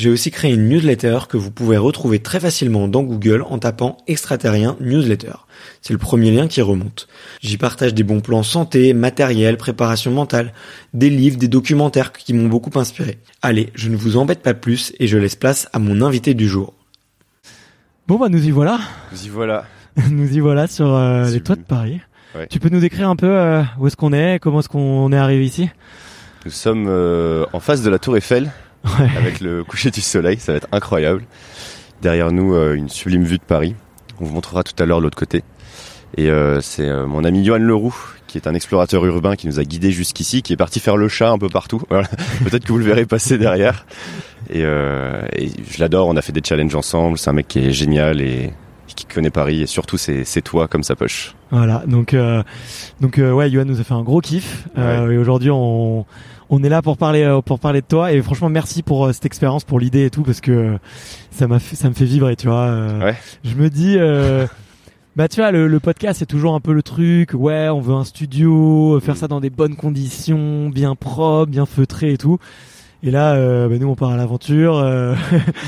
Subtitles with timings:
[0.00, 3.98] j'ai aussi créé une newsletter que vous pouvez retrouver très facilement dans Google en tapant
[4.06, 5.34] extraterrien newsletter.
[5.82, 7.06] C'est le premier lien qui remonte.
[7.42, 10.54] J'y partage des bons plans santé, matériel, préparation mentale,
[10.94, 13.18] des livres, des documentaires qui m'ont beaucoup inspiré.
[13.42, 16.48] Allez, je ne vous embête pas plus et je laisse place à mon invité du
[16.48, 16.72] jour.
[18.08, 18.80] Bon bah nous y voilà.
[19.12, 19.66] Nous y voilà.
[20.10, 22.00] nous y voilà sur euh, les toits de Paris.
[22.34, 22.46] Ouais.
[22.46, 25.18] Tu peux nous décrire un peu euh, où est-ce qu'on est, comment est-ce qu'on est
[25.18, 25.68] arrivé ici?
[26.46, 28.50] Nous sommes euh, en face de la Tour Eiffel
[28.84, 29.08] Ouais.
[29.16, 31.24] avec le coucher du soleil, ça va être incroyable.
[32.02, 33.74] Derrière nous, euh, une sublime vue de Paris.
[34.20, 35.42] On vous montrera tout à l'heure l'autre côté.
[36.16, 37.94] Et euh, c'est euh, mon ami Johan Leroux,
[38.26, 41.08] qui est un explorateur urbain qui nous a guidés jusqu'ici, qui est parti faire le
[41.08, 41.82] chat un peu partout.
[41.88, 42.08] Voilà.
[42.44, 43.86] Peut-être que vous le verrez passer derrière.
[44.48, 47.18] Et, euh, et je l'adore, on a fait des challenges ensemble.
[47.18, 48.52] C'est un mec qui est génial et
[48.96, 49.62] qui connaît Paris.
[49.62, 51.34] Et surtout, c'est c'est toi comme sa poche.
[51.50, 52.14] Voilà, donc
[53.00, 56.04] donc ouais, Johan nous a fait un gros kiff et aujourd'hui on
[56.50, 59.12] on est là pour parler euh, pour parler de toi et franchement merci pour euh,
[59.12, 60.78] cette expérience, pour l'idée et tout parce que euh,
[61.30, 62.66] ça m'a ça me fait vibrer, tu vois.
[62.98, 63.16] Ouais.
[63.44, 64.46] Je me dis euh,
[65.16, 67.94] bah tu vois le, le podcast c'est toujours un peu le truc, ouais, on veut
[67.94, 72.38] un studio, faire ça dans des bonnes conditions, bien propre, bien feutré et tout.
[73.02, 74.76] Et là, euh, bah, nous on part à l'aventure.
[74.76, 75.14] euh,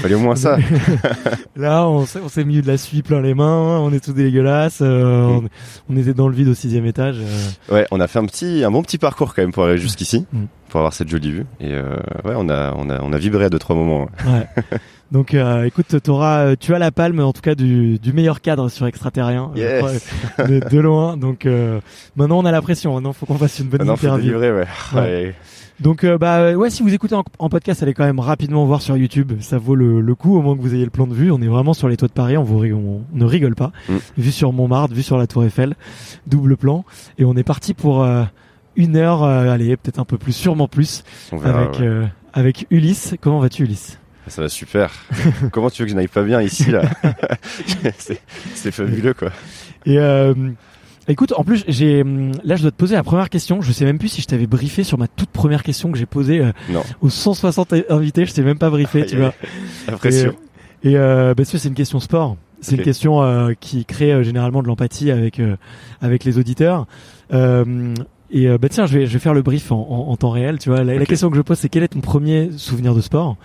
[0.03, 0.59] Fallait au moins ça.
[1.57, 4.13] Là, on s'est, on s'est mis de la suie plein les mains, on est tout
[4.13, 4.81] dégueulasse.
[4.83, 5.49] euh, Mm.
[5.91, 7.17] on, on était dans le vide au sixième étage.
[7.21, 7.75] euh.
[7.75, 10.27] Ouais, on a fait un petit, un bon petit parcours quand même pour arriver jusqu'ici,
[10.33, 10.45] Mm.
[10.69, 11.47] pour avoir cette jolie vue.
[11.61, 11.95] Et euh,
[12.25, 14.09] ouais, on a, on a, on a vibré à deux trois moments.
[14.27, 14.33] ouais.
[14.33, 14.47] Ouais.
[15.11, 18.41] Donc, euh, écoute, t'auras, euh, tu as la palme en tout cas du, du meilleur
[18.41, 20.07] cadre sur extraterrien, Yes.
[20.39, 21.19] de, de loin.
[21.19, 21.81] Donc, euh,
[22.17, 22.95] maintenant, on a la pression.
[22.95, 24.25] Maintenant, faut qu'on fasse une bonne Maintenant, faut interview.
[24.33, 24.67] délivrer, ouais.
[24.95, 25.01] Ouais.
[25.01, 25.35] Ouais.
[25.83, 28.81] Donc, euh, bah ouais, si vous écoutez en, en podcast, allez quand même rapidement voir
[28.83, 29.33] sur YouTube.
[29.41, 31.31] Ça vaut le, le coup, au moins que vous ayez le plan de vue.
[31.33, 32.37] On est vraiment sur les toits de Paris.
[32.37, 33.73] On, vous, rig- on ne rigole pas.
[33.89, 33.97] Mm.
[34.19, 35.75] Vue sur Montmartre, vue sur la Tour Eiffel,
[36.27, 36.85] double plan.
[37.19, 38.23] Et on est parti pour euh,
[38.77, 39.23] une heure.
[39.25, 41.61] euh, allez, peut-être un peu plus, sûrement plus, On verra.
[41.63, 41.87] avec ouais.
[41.87, 43.15] euh, avec Ulysse.
[43.21, 43.99] Comment vas-tu, Ulysse?
[44.29, 44.93] Ça va super.
[45.53, 46.83] Comment tu veux que je n'aille pas bien ici là?
[47.99, 48.21] C'est
[48.55, 49.31] c'est fabuleux quoi.
[49.85, 50.33] Et euh,
[51.09, 53.61] écoute, en plus, j'ai hum, là, je dois te poser la première question.
[53.61, 56.07] Je sais même plus si je t'avais briefé sur ma toute première question que j'ai
[56.07, 58.25] posée euh, aux 160 invités.
[58.27, 59.35] Je t'ai même pas briefé, tu Aïe, vois.
[59.87, 60.35] La pression.
[60.85, 62.37] Et, euh, bah, tu sais, c'est une question sport.
[62.63, 65.57] C'est une question euh, qui crée euh, généralement de l'empathie avec euh,
[66.01, 66.87] avec les auditeurs.
[68.35, 70.31] Et euh, bah tiens, je vais je vais faire le brief en, en, en temps
[70.31, 70.59] réel.
[70.59, 73.37] Tu vois, la, question que je pose, c'est quel est ton premier souvenir de sport?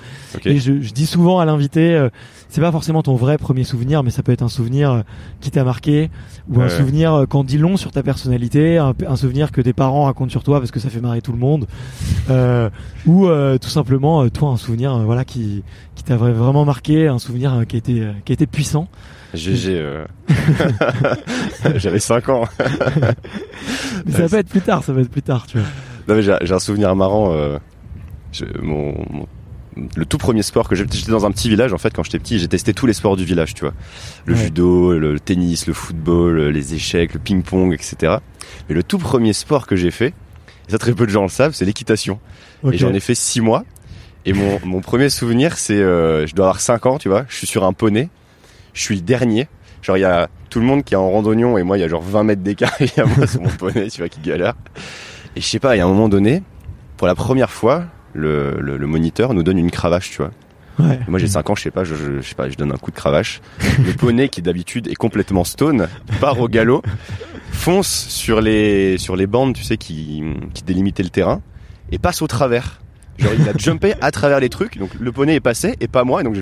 [0.45, 2.09] Et je, je dis souvent à l'invité, euh,
[2.47, 5.01] c'est pas forcément ton vrai premier souvenir, mais ça peut être un souvenir euh,
[5.41, 6.09] qui t'a marqué
[6.49, 9.73] ou un souvenir euh, qu'en dit long sur ta personnalité, un, un souvenir que tes
[9.73, 11.67] parents racontent sur toi parce que ça fait marrer tout le monde,
[12.29, 12.69] euh,
[13.05, 15.63] ou euh, tout simplement toi un souvenir voilà qui
[15.95, 18.87] qui t'a vra- vraiment marqué, un souvenir qui a été qui a été puissant.
[19.37, 19.69] GG.
[19.79, 20.05] euh.
[21.75, 22.47] J'avais 5 ans.
[24.05, 25.67] Mais ça va être plus tard, ça va être plus tard, tu vois.
[26.07, 27.33] Non mais j'ai un souvenir marrant.
[27.33, 27.57] euh,
[28.31, 29.27] je- mon, mon-
[29.95, 32.17] le tout premier sport que j'ai, j'étais dans un petit village en fait quand j'étais
[32.17, 33.73] petit, j'ai testé tous les sports du village, tu vois,
[34.25, 34.39] le Ouais.
[34.45, 38.15] judo, le, tennis, le football, les échecs, le ping-pong, etc.
[38.69, 40.13] Mais le tout premier sport que j'ai fait,
[40.67, 42.19] et ça très peu de gens le savent, c'est l'équitation.
[42.71, 43.65] Et j'en ai fait 6 mois.
[44.25, 47.35] Et mon, mon premier souvenir, c'est, euh, je dois avoir 5 ans, tu vois, je
[47.35, 48.09] suis sur un poney,
[48.77, 49.47] je suis le dernier.
[49.81, 51.83] Genre il y a tout le monde qui est en randonnion et moi il y
[51.83, 54.09] a genre 20 mètres d'écart et il y a moi sur mon poney, tu vois,
[54.09, 54.53] qui galère.
[55.35, 56.43] Et je sais pas, il y a un moment donné,
[56.95, 60.31] pour la première fois, le, le, le moniteur nous donne une cravache, tu vois.
[60.79, 60.99] Ouais.
[61.07, 62.77] Moi j'ai 5 ans, je sais pas, je, je, je sais pas, je donne un
[62.77, 63.41] coup de cravache.
[63.83, 65.87] Le poney qui d'habitude est complètement stone,
[66.21, 66.83] part au galop,
[67.51, 71.41] fonce sur les sur les bandes, tu sais, qui, qui délimitaient le terrain,
[71.91, 72.79] et passe au travers.
[73.19, 76.03] Genre il a jumpé à travers les trucs, donc le poney est passé et pas
[76.03, 76.35] moi, et donc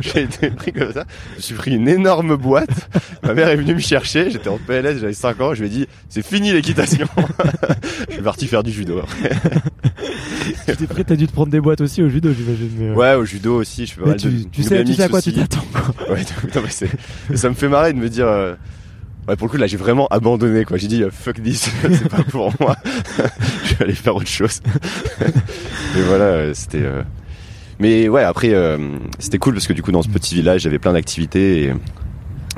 [0.00, 1.04] j'ai été pris comme ça.
[1.36, 2.88] Je suis pris une énorme boîte.
[3.22, 5.70] Ma mère est venue me chercher, j'étais en PLS, j'avais 5 ans, je lui ai
[5.70, 7.06] dit c'est fini l'équitation.
[8.08, 8.98] je suis parti faire du judo.
[9.00, 9.30] après.
[10.66, 12.70] Tu t'es prêt, t'as dû te prendre des boîtes aussi au judo, j'imagine.
[12.78, 14.84] mais, euh, Ouais, au judo aussi, je fais pas mais mal tu, de tu sais,
[14.84, 15.64] tu sais à quoi tu t'attends.
[16.10, 16.20] Ouais,
[16.54, 16.62] non,
[17.30, 18.26] mais ça me fait marrer de me dire.
[18.26, 18.54] euh,
[19.28, 20.76] Ouais, pour le coup, là, j'ai vraiment abandonné, quoi.
[20.76, 22.76] J'ai dit, euh, fuck this, c'est pas pour moi.
[23.64, 24.60] je vais aller faire autre chose.
[25.94, 26.82] Mais voilà, euh, c'était.
[26.82, 27.02] euh,
[27.80, 28.78] Mais ouais, après, euh,
[29.18, 31.72] c'était cool parce que du coup, dans ce petit village, j'avais plein d'activités et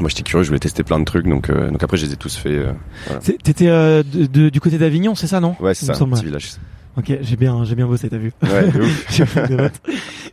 [0.01, 2.13] moi, j'étais curieux, je voulais tester plein de trucs, donc, euh, donc après, je les
[2.13, 2.51] ai tous fait.
[2.51, 2.73] euh,
[3.21, 5.57] C'est- T'étais euh, de- de- du côté d'Avignon, c'est ça, non?
[5.61, 6.51] Ouais, c'est ça, un petit village.
[6.97, 8.33] Ok, j'ai bien, j'ai bien bossé, t'as vu.
[8.43, 9.11] Ouais, ouf.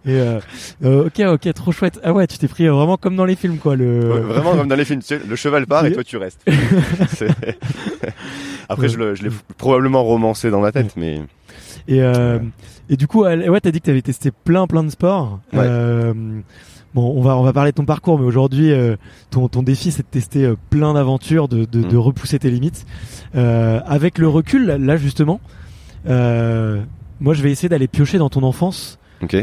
[0.08, 0.40] Et euh,
[0.84, 2.00] euh, ok, ok, trop chouette.
[2.04, 3.76] Ah ouais, tu t'es pris vraiment comme dans les films, quoi.
[3.76, 4.12] Le.
[4.14, 6.42] Ouais, vraiment comme dans les films, le cheval part et toi tu restes.
[8.70, 11.22] Après, je l'ai probablement romancé dans ma tête, mais
[11.88, 12.40] Et, euh,
[12.90, 15.40] et du coup, ouais, t'as dit que t'avais testé plein, plein de sports.
[15.54, 15.60] Ouais.
[15.64, 16.14] Euh,
[16.94, 18.96] bon, on va, on va parler de ton parcours, mais aujourd'hui, euh,
[19.30, 22.00] ton, ton défi, c'est de tester euh, plein d'aventures, de, de, de Mm.
[22.00, 22.86] repousser tes limites.
[23.36, 25.40] Euh, avec le recul, là, justement,
[26.08, 26.82] euh,
[27.20, 28.98] moi, je vais essayer d'aller piocher dans ton enfance.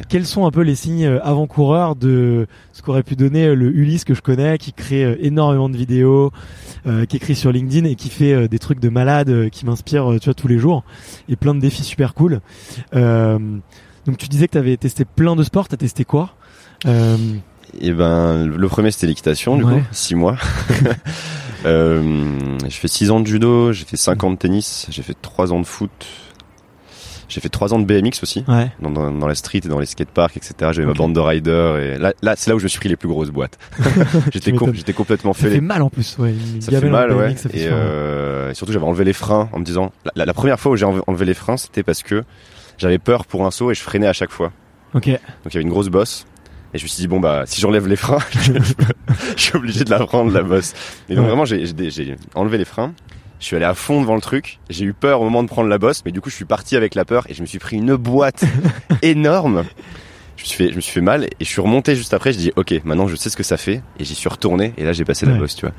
[0.09, 3.75] Quels sont un peu les signes euh, avant-coureurs de ce qu'aurait pu donner euh, le
[3.75, 6.31] Ulysse que je connais, qui crée euh, énormément de vidéos,
[6.87, 10.27] euh, qui écrit sur LinkedIn et qui fait des trucs de malade, qui m'inspire, tu
[10.27, 10.85] vois, tous les jours,
[11.29, 12.41] et plein de défis super cool.
[12.95, 13.39] Euh,
[14.07, 16.35] donc tu disais que tu avais testé plein de sports, t'as testé quoi?
[16.87, 17.17] Euh,
[17.81, 19.75] Et ben, le premier c'était l'équitation, du Ouais.
[19.81, 20.37] coup, six mois.
[21.65, 22.29] euh,
[22.65, 25.53] j'ai fait six ans de judo, j'ai fait cinq ans de tennis, j'ai fait trois
[25.53, 25.91] ans de foot,
[27.33, 28.71] j'ai fait trois ans de BMX aussi, Ouais.
[28.81, 30.55] dans, dans, dans la street et dans les skateparks, etc.
[30.73, 32.89] J'avais ma bande de riders et là, là c'est là où je me suis pris
[32.91, 33.59] les plus grosses boîtes.
[34.33, 35.49] j'étais, com- complètement Ça fait.
[35.49, 36.35] fait les- mal en plus, ouais.
[36.61, 37.29] Ça fait mal, ouais.
[37.31, 39.93] BMX, ça fait Et, euh, et surtout, j'avais enlevé les freins en me disant.
[40.05, 42.23] La, la- la première fois où j'ai enlevé, les freins, c'était parce que
[42.79, 44.53] j'avais peur pour un saut et je freinais à chaque fois.
[44.95, 45.07] Ok.
[45.09, 46.27] Donc il y avait une grosse bosse.
[46.75, 48.19] Et je me suis dit, bon, bah, si j'enlève les freins,
[49.37, 50.73] je, suis obligé de la prendre, la bosse.
[51.09, 51.29] Et donc Ouais.
[51.29, 51.65] vraiment, j'ai
[52.35, 52.95] enlevé les freins.
[53.43, 54.61] Je suis allé à fond devant le truc.
[54.71, 56.77] J'ai eu peur au moment de prendre la bosse, mais du coup, je suis parti
[56.77, 58.45] avec la peur et je me suis pris une boîte
[59.03, 59.65] énorme.
[60.43, 62.33] Je me suis fait, je me suis fait mal et je suis remonté juste après.
[62.33, 64.83] Je dis, ok, maintenant je sais ce que ça fait et j'y suis retourné et
[64.83, 65.75] là j'ai passé la bosse, tu vois.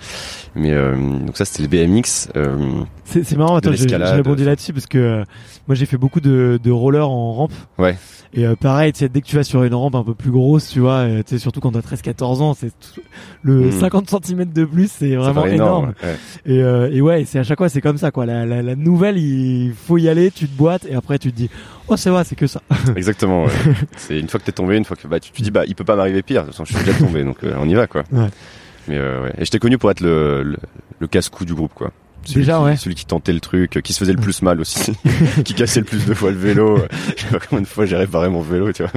[0.56, 2.30] Mais euh, donc ça, c'était le BMX.
[2.38, 4.18] Euh, C'est c'est marrant, attends, l'escalade.
[4.18, 5.24] rebondis là-dessus parce que euh,
[5.68, 7.52] moi j'ai fait beaucoup de, de rollers en rampe.
[7.78, 7.98] Ouais.
[8.36, 10.32] Et euh, pareil, tu sais, dès que tu vas sur une rampe un peu plus
[10.32, 13.02] grosse, tu vois, euh, tu sais, surtout quand t'as 13-14 ans, c'est tout-
[13.44, 13.72] le Mm.
[13.74, 15.94] 50 cm de plus, c'est vraiment paraît énorme.
[16.04, 16.16] ouais.
[16.46, 18.26] Et, euh, et ouais, c'est à chaque fois c'est comme ça quoi.
[18.26, 21.38] La, la, la nouvelle, il faut y aller, tu te boites et après tu te
[21.38, 21.50] dis,
[21.88, 22.62] oh c'est vrai, c'est que ça.
[22.96, 23.46] Exactement.
[23.46, 23.52] Ouais.
[23.98, 25.76] c'est une fois que t'es tombé, une fois que bah tu, tu dis bah il
[25.76, 26.42] peut pas m'arriver pire.
[26.42, 28.04] De toute façon, je suis déjà tombé, donc euh, on y va quoi.
[28.12, 28.30] Ouais.
[28.88, 29.34] Mais euh, ouais.
[29.38, 30.58] Et j'étais connu pour être le, le,
[31.00, 31.92] le casse-cou du groupe quoi.
[32.26, 32.76] Celui Déjà, qui, ouais.
[32.78, 34.94] Celui qui tentait le truc, qui se faisait le plus mal aussi,
[35.44, 36.78] qui cassait le plus de fois le vélo.
[37.18, 38.92] Je sais pas combien de fois j'ai réparé mon vélo, tu vois.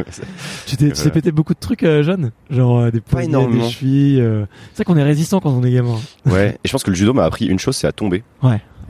[0.64, 1.11] Tu t'es Voilà.
[1.11, 4.21] pété beaucoup de trucs euh, jeune, genre euh, des poignets, des chevilles.
[4.21, 4.45] euh.
[4.75, 6.57] C'est vrai qu'on est résistant quand on est gamin, Ouais.
[6.62, 8.23] Et je pense que le judo m'a appris une chose, c'est à tomber.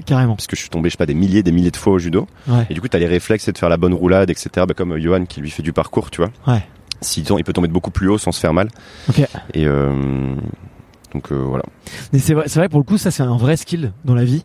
[0.05, 0.37] Carrément.
[0.37, 1.99] Parce que je suis tombé, je sais pas, des milliers, des milliers de fois au
[1.99, 2.26] judo.
[2.47, 2.67] Ouais.
[2.71, 4.49] Et du coup, t'as les réflexes, c'est de faire la bonne roulade, etc.
[4.57, 6.31] Bah, comme Johan qui lui fait du parcours, tu vois.
[6.47, 6.62] Ouais.
[7.26, 8.69] Tombe, il peut tomber de beaucoup plus haut sans se faire mal.
[9.09, 9.21] Ok.
[9.55, 10.35] Et euh,
[11.12, 11.65] donc euh, voilà.
[12.12, 14.25] Mais c'est vrai, c'est vrai pour le coup, ça c'est un vrai skill dans la
[14.25, 14.45] vie.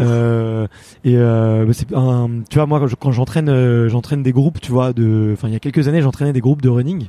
[0.00, 0.66] Euh,
[1.04, 4.32] et euh, bah, c'est un, tu vois moi quand je- quand j'entraîne, euh, j'entraîne des
[4.32, 7.08] groupes, tu vois, de, enfin il y a quelques années j'entraînais des groupes de running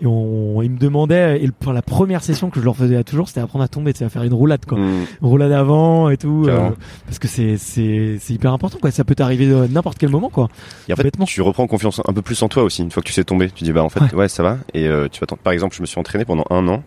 [0.00, 3.04] et on, ils me demandaient et le- la première session que je leur faisais à
[3.04, 4.82] toujours, c'était apprendre à tomber, sais, à faire une roulade quoi, Mm.
[5.22, 6.70] une roulade avant et tout, euh,
[7.06, 10.30] parce que c'est c'est c'est hyper important quoi, ça peut t'arriver à n'importe quel moment
[10.30, 10.48] quoi.
[10.88, 11.26] Et en fait, Bêtement.
[11.26, 13.50] tu reprends confiance un peu plus en toi aussi une fois que tu sais tomber.
[13.50, 14.28] Tu dis bah en fait ouais, Ouais.
[14.28, 14.58] ça va.
[14.72, 16.82] Et euh, tu vas par exemple, je me suis entraîné pendant un an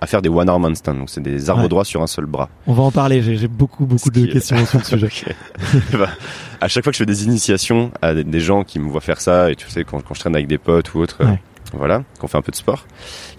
[0.00, 0.94] à faire des one arm handstand.
[0.94, 1.68] Donc c'est des arbres Ouais.
[1.68, 2.48] droits sur un seul bras.
[2.66, 5.08] On va en parler, j'ai j'ai beaucoup beaucoup de est- questions sur le sujet.
[5.92, 6.08] Et bah,
[6.60, 9.20] à chaque fois que je fais des initiations à des, gens qui me voient faire
[9.20, 11.40] ça et tu sais quand, quand je traîne avec des potes ou autres, Ouais.
[11.72, 12.86] Voilà, qu'on fait un peu de sport.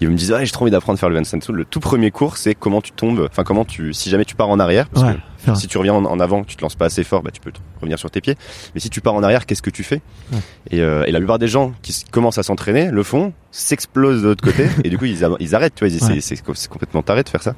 [0.00, 1.38] Ils me disent, ouais, j'ai trop envie d'apprendre à faire le handstand.
[1.52, 4.48] Le tout premier cours, c'est comment tu tombes, enfin comment tu, si jamais tu pars
[4.48, 6.86] en arrière, parce Ouais, que si tu reviens en, en avant, tu te lances pas
[6.86, 8.36] assez fort, bah tu peux revenir sur tes pieds.
[8.74, 10.00] Mais si tu pars en arrière, qu'est-ce que tu fais
[10.32, 10.38] Ouais.
[10.70, 14.28] et, euh, et la plupart des gens qui commencent à s'entraîner le font, s'explosent de
[14.28, 15.74] l'autre côté, et du coup ils, ils arrêtent.
[15.74, 16.20] Tu vois, Ouais.
[16.20, 17.54] c'est- complètement taré de faire ça.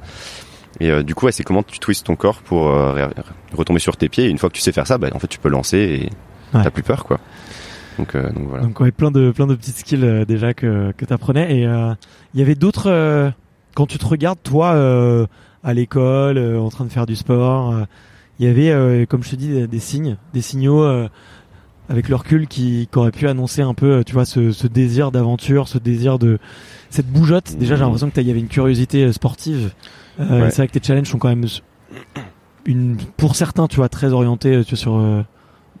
[0.81, 3.07] Et euh, du coup, ouais, c'est comment tu twists ton corps pour euh,
[3.53, 4.25] retomber sur tes pieds.
[4.25, 6.09] Et une fois que tu sais faire ça, bah, en fait, tu peux lancer et
[6.51, 7.19] t'as plus peur, quoi.
[7.97, 8.63] Donc, euh, donc voilà.
[8.63, 11.93] Donc ouais, plein de plein de petites skills euh, déjà que que t'apprenais et euh,
[12.33, 13.29] il y avait d'autres euh,
[13.73, 15.25] quand tu te regardes toi euh,
[15.63, 17.83] à l'école euh, en train de faire du sport, euh,
[18.39, 21.07] il y avait euh, comme je te dis des, des signes, des signaux euh,
[21.87, 24.65] avec le recul qui, qui auraient pu annoncer un peu, euh, tu vois, ce, ce
[24.67, 26.39] désir d'aventure, ce désir de
[26.89, 27.55] cette bougeotte.
[27.57, 27.85] Déjà, j'ai Mhm.
[27.85, 29.71] l'impression que il y avait une curiosité euh, sportive.
[30.19, 30.49] Euh, Ouais.
[30.49, 31.45] C'est vrai que tes challenges sont quand même
[32.65, 35.21] une, pour certains, tu vois, très orientés euh, tu vois, sur euh,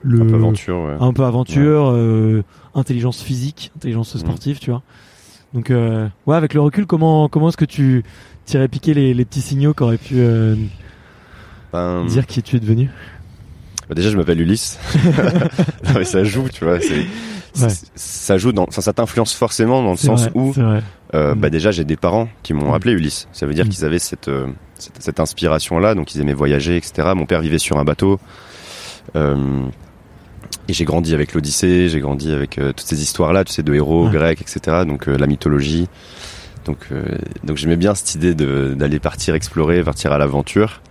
[0.07, 0.95] le Un peu aventure, ouais.
[0.99, 2.43] un peu aventure, euh,
[2.75, 4.83] intelligence physique, intelligence sportive, tu vois.
[5.53, 8.03] Donc euh, ouais, avec le recul, comment comment est-ce que tu
[8.45, 10.55] t'irais piquer les, les petits signaux qui auraient pu euh,
[11.73, 12.89] Ben, dire qui tu es devenu?
[13.89, 14.77] bah, déjà, je m'appelle Ulysse.
[15.85, 16.79] non, mais ça joue, tu vois.
[16.79, 17.05] c'est-
[17.61, 17.69] Ouais.
[17.69, 20.53] c'est- Ça joue dans, ça t'influence forcément dans le sens vrai, où,
[21.13, 21.39] euh, Mm.
[21.39, 22.75] bah déjà, j'ai des parents qui m'ont Mm.
[22.75, 23.27] appelé Ulysse.
[23.31, 23.69] Ça veut dire Mm.
[23.69, 24.29] qu'ils avaient cette,
[24.77, 27.13] cette, cette inspiration-là, donc ils aimaient voyager, etc.
[27.15, 28.19] Mon père vivait sur un bateau.
[29.15, 29.61] Euh,
[30.67, 33.73] et j'ai grandi avec l'Odyssée, j'ai grandi avec euh, toutes ces histoires-là, tu sais, de
[33.73, 34.11] héros Ouais.
[34.11, 34.83] grecs, etc.
[34.87, 35.87] Donc euh, la mythologie.
[36.65, 37.03] Donc, euh,
[37.43, 40.81] donc j'aimais bien cette idée d'aller partir explorer, partir à l'aventure.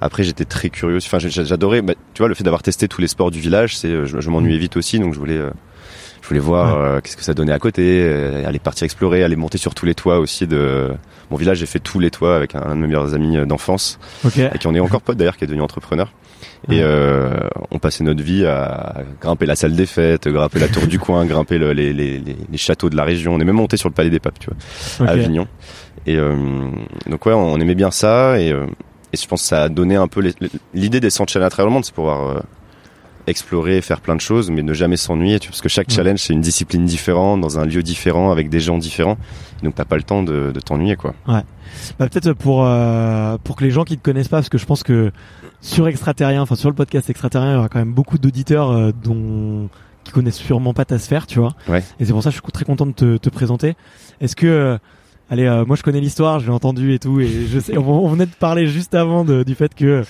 [0.00, 0.98] Après, j'étais très curieux.
[0.98, 1.82] Enfin, j'adorais.
[1.82, 4.30] bah, tu vois, le fait d'avoir testé tous les sports du village, c'est, je, je
[4.30, 5.40] m'ennuyais vite aussi, donc je voulais,
[6.22, 8.08] je voulais voir qu'est-ce que ça donnait à côté,
[8.46, 10.90] aller partir explorer, aller monter sur tous les toits aussi de
[11.32, 11.58] mon village.
[11.58, 13.98] J'ai fait tous les toits avec un, un de mes meilleurs amis d'enfance,
[14.54, 16.12] et qui en est encore pote d'ailleurs, qui est devenu entrepreneur.
[16.70, 17.30] Et euh,
[17.70, 21.24] on passait notre vie à grimper la salle des fêtes, grimper la tour du coin,
[21.26, 23.34] grimper le- les, les, les, les châteaux de la région.
[23.34, 24.50] On est même monté sur le palais des papes, tu
[24.98, 25.46] vois à Avignon.
[26.06, 26.34] Et euh,
[27.08, 28.66] donc ouais, on aimait bien ça et, euh,
[29.12, 30.22] et je pense que ça a donné un peu
[30.74, 32.40] l'idée des 100 challenges à travers le monde, c'est pouvoir euh,
[33.28, 35.94] explorer, faire plein de choses, mais ne jamais s'ennuyer, parce que chaque Ouais.
[35.94, 39.16] challenge c'est une discipline différente, dans un lieu différent, avec des gens différents.
[39.62, 41.14] Donc t'as pas le temps de, de t'ennuyer quoi.
[41.26, 41.42] Bah,
[41.98, 44.82] peut-être pour euh, pour que les gens qui te connaissent pas, parce que je pense
[44.82, 45.12] que
[45.60, 48.92] sur extraterrien, enfin sur le podcast extraterrien, il y aura quand même beaucoup d'auditeurs euh,
[49.04, 49.68] dont
[50.04, 51.54] qui connaissent sûrement pas ta sphère, tu vois.
[51.68, 51.82] Ouais.
[52.00, 53.76] Et c'est pour ça que je suis très content de te, te présenter.
[54.22, 54.78] Est-ce que euh,
[55.30, 57.76] Allez, euh, moi je connais l'histoire, je l'ai entendu et tout, et je sais.
[57.76, 60.02] On, on venait de parler juste avant de- du fait que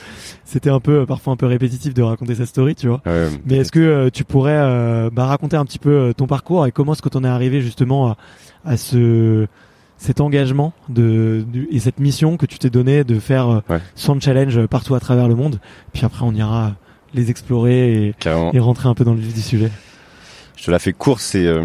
[0.44, 3.00] c'était un peu, parfois un peu répétitif de raconter cette story, tu vois.
[3.04, 6.26] Ouais, Mais est-ce que euh, tu pourrais euh, bah, raconter un petit peu euh, ton
[6.28, 8.16] parcours et comment est-ce que tu en es arrivé justement à,
[8.64, 9.46] à ce
[10.00, 13.80] cet engagement de, du- et cette mission que tu t'es donné de faire euh, Ouais.
[13.96, 15.58] 100 challenges partout à travers le monde?
[15.92, 16.76] Puis après on ira
[17.14, 18.14] les explorer et,
[18.54, 19.72] et rentrer un peu dans le vif du sujet.
[20.58, 21.62] Je te la fais courte, c'est euh,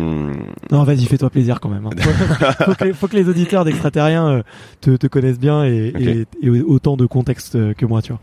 [0.71, 1.87] Non, vas-y, fais-toi plaisir quand même.
[1.87, 1.89] hein.
[1.97, 4.41] Faut, faut que les, faut que les auditeurs d'extraterriens euh,
[4.81, 6.01] te, te connaissent bien et, Ok.
[6.01, 8.21] et, et autant de contexte euh, que moi, tu vois.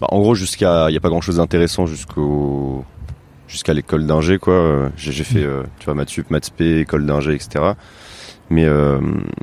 [0.00, 2.82] bah, en gros jusqu'à il y a pas grand chose d'intéressant jusqu'au
[3.46, 4.88] jusqu'à l'école d'ingé quoi.
[4.96, 7.72] J'ai fait euh, tu vois maths sup, maths école d'ingé, etc.
[8.52, 8.98] Mais, euh,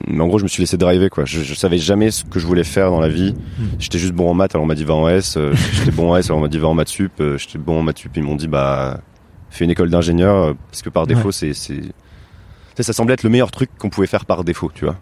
[0.07, 1.23] mais en gros, je me suis laissé driver, quoi.
[1.23, 3.33] Je, je savais jamais ce que je voulais faire dans la vie.
[3.57, 3.63] Mm.
[3.79, 5.37] J'étais juste bon en maths, alors on m'a dit va en S.
[5.73, 7.21] J'étais bon en S, alors on m'a dit va en maths sup.
[7.37, 8.99] J'étais bon en maths sup, ils m'ont dit bah
[9.65, 11.81] une école d'ingénieur euh, parce que par défaut, c'est c'est
[12.83, 14.97] ça semblait être le meilleur truc qu'on pouvait faire par défaut, tu vois.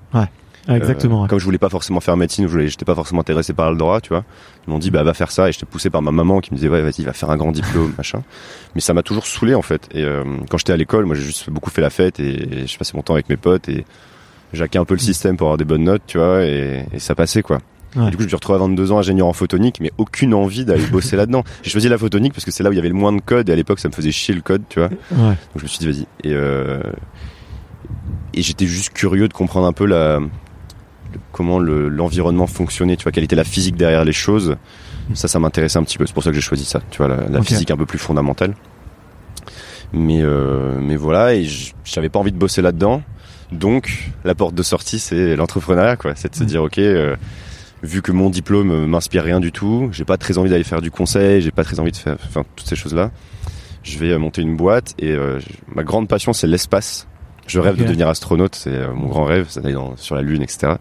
[0.68, 1.20] Ah, exactement.
[1.20, 1.28] Euh, ouais.
[1.28, 3.70] Comme je voulais pas forcément faire médecine, ou je voulais- j'étais pas forcément intéressé par
[3.70, 4.24] le droit, tu vois.
[4.66, 6.56] Ils m'ont dit bah va faire ça et j'étais poussé par ma maman qui me
[6.58, 8.24] disait ouais vas-y va faire un grand diplôme machin.
[8.76, 9.88] Mais ça m'a toujours saoulé en fait.
[9.94, 12.68] Et euh, quand j'étais à l'école, moi j'ai juste beaucoup fait la fête et, et
[12.68, 13.86] je passais mon temps avec mes potes et
[14.54, 17.14] j'hackais un peu le système pour avoir des bonnes notes, tu vois, et, et ça
[17.14, 17.60] passait quoi.
[17.96, 18.08] Ouais.
[18.08, 20.34] Et du coup, je me suis retrouvé à 22 ans ingénieur en photonique, mais aucune
[20.34, 21.44] envie d'aller bosser là-dedans.
[21.64, 23.22] J'ai choisi la photonique parce que c'est là où il y avait le moins de
[23.22, 24.90] code et à l'époque ça me faisait chier le code, tu vois.
[25.12, 25.30] Ouais.
[25.30, 26.02] Donc je me suis dit vas-y.
[26.24, 26.82] Et, euh,
[28.34, 30.20] et j'étais juste curieux de comprendre un peu la,
[31.32, 34.58] comment le- l'environnement fonctionnait, tu vois, quelle était la physique derrière les choses.
[35.14, 36.06] Ça, ça m'intéressait un petit peu.
[36.06, 38.56] C'est pour ça que j'ai choisi ça, tu vois, la, physique un peu plus fondamentale.
[39.94, 41.48] Mais, euh, mais voilà, et
[41.86, 43.04] j'avais pas envie de bosser là-dedans.
[43.52, 46.14] Donc, la porte de sortie, c'est l'entrepreneuriat, quoi.
[46.16, 47.16] C'est de se dire, ok, euh,
[47.86, 50.82] vu que mon diplôme euh, m'inspire rien du tout, j'ai pas très envie d'aller faire
[50.82, 53.12] du conseil, j'ai pas très envie de faire, enfin, toutes ces choses-là.
[53.84, 55.40] Je vais euh, monter une boîte et euh,
[55.74, 57.08] ma grande passion, c'est l'espace.
[57.48, 60.42] Je rêve de devenir astronaute, c'est euh, mon grand rêve, c'est d'aller sur la Lune,
[60.42, 60.74] etc.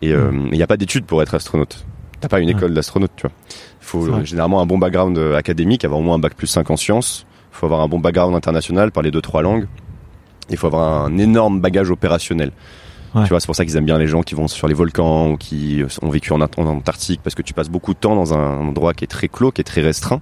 [0.00, 1.84] Et il n'y a pas d'études pour être astronaute.
[2.20, 2.52] T'as pas une Ouais.
[2.54, 3.32] école d'astronaute, tu vois.
[3.50, 6.76] Il faut généralement un bon background académique, avoir au moins un bac plus 5 en
[6.76, 7.26] sciences.
[7.52, 9.66] Il faut avoir un bon background international, parler deux trois langues.
[10.50, 12.52] Il faut avoir un énorme bagage opérationnel.
[13.14, 13.22] Ouais.
[13.24, 15.30] Tu vois, c'est pour ça qu'ils aiment bien les gens qui vont sur les volcans
[15.30, 18.14] ou qui ont vécu en, Ant- en Antarctique parce que tu passes beaucoup de temps
[18.14, 20.20] dans un endroit qui est très clos, qui est très restreint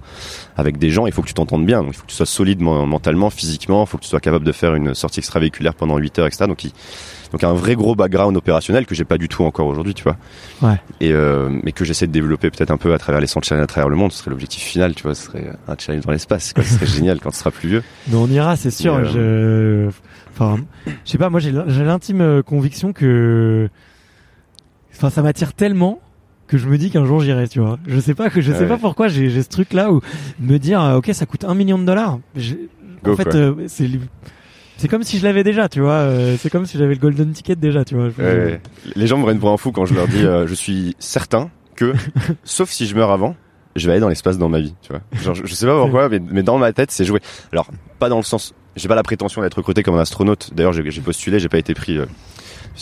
[0.55, 1.05] avec des gens.
[1.07, 1.81] Il faut que tu t'entendes bien.
[1.83, 3.83] Donc, il faut que tu sois solide men- mentalement, physiquement.
[3.83, 6.45] Il faut que tu sois capable de faire une sortie extravéhiculaire pendant 8 heures, etc.
[6.47, 6.71] Donc, il,
[7.31, 10.15] donc un vrai gros background opérationnel que j'ai pas du tout encore aujourd'hui, tu vois.
[10.61, 10.77] Ouais.
[11.01, 13.63] Et euh, mais que j'essaie de développer peut-être un peu à travers les centres challenges
[13.65, 14.13] à travers le monde.
[14.13, 15.13] Ce serait l'objectif final, tu vois.
[15.13, 16.53] Ce serait un challenge dans l'espace.
[16.55, 17.83] Ce serait génial quand tu seras plus vieux.
[18.07, 18.97] Mais on ira, c'est sûr.
[18.97, 19.89] Mais, Je,
[20.37, 20.57] enfin,
[21.05, 21.29] je sais pas.
[21.29, 23.69] Moi, j'ai l'intime euh, conviction que,
[24.93, 25.99] enfin, ça m'attire tellement
[26.47, 27.47] que je me dis qu'un jour j'irai.
[27.47, 27.77] Tu vois.
[27.87, 28.67] Je sais pas que je sais Ouais.
[28.67, 30.01] pas pourquoi j'ai ce truc là où
[30.39, 32.19] me dire, euh, ok, ça coûte un million de dollars.
[32.35, 32.55] Je-
[33.05, 33.89] en fait, euh, c'est
[34.77, 35.69] c'est comme si je l'avais déjà.
[35.69, 35.93] Tu vois.
[35.93, 37.83] euh, c'est comme si j'avais le golden ticket déjà.
[37.85, 38.07] Tu vois.
[38.17, 38.61] Ouais,
[38.95, 41.49] Les gens me prennent pour un fou quand je leur dis euh, je suis certain
[41.75, 41.93] que,
[42.43, 43.35] sauf si je meurs avant,
[43.75, 44.73] je vais aller dans l'espace dans ma vie.
[44.81, 45.01] Tu vois.
[45.21, 47.19] Genre, je, je sais pas pourquoi, mais, mais dans ma tête, c'est joué.
[47.51, 47.67] Alors,
[47.99, 48.53] pas dans le sens.
[48.77, 50.51] J'ai pas la prétention d'être recruté comme un astronaute.
[50.53, 51.97] D'ailleurs, j'ai postulé, j'ai pas été pris.
[51.97, 52.05] euh,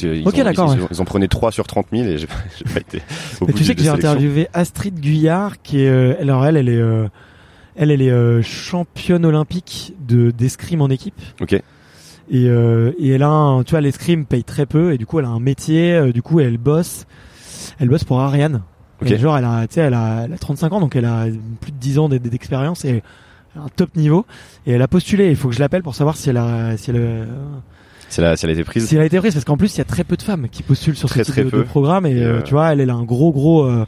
[0.01, 0.87] ils Ok, ont- d'accord, Ils, ouais.
[0.91, 2.33] ils en prenaient 3 sur 30 000 et j'ai pas,
[2.73, 3.01] pas été.
[3.41, 6.67] Au bout tu sais que j'ai interviewé Astrid Guyard, qui est, euh, alors elle, elle
[6.69, 7.07] est, euh,
[7.77, 11.19] elle, elle est euh, championne olympique de d'escrime en équipe.
[11.41, 11.53] Ok.
[11.53, 11.63] Et,
[12.33, 15.25] euh, et elle a, un, tu vois, l'escrime paye très peu et du coup elle
[15.25, 15.93] a un métier.
[15.93, 17.05] euh, du coup elle bosse,
[17.79, 18.63] elle bosse pour Ariane.
[19.01, 19.11] Ok.
[19.11, 21.25] Et genre elle a, tu sais, elle a, elle a 35 ans donc elle a
[21.61, 23.01] plus de 10 ans d'expérience et
[23.57, 24.25] un top niveau.
[24.67, 25.29] Et elle a postulé.
[25.29, 27.25] Il faut que je l'appelle pour savoir si elle a, si elle, euh,
[28.09, 28.87] Si elle a, si elle a été prise.
[28.87, 30.47] si elle a été prise parce qu'en plus il y a très peu de femmes
[30.51, 31.57] qui postulent sur Très, ce type très de, peu.
[31.59, 33.85] de programme et, Et, euh, euh, tu vois elle, elle a un gros gros euh,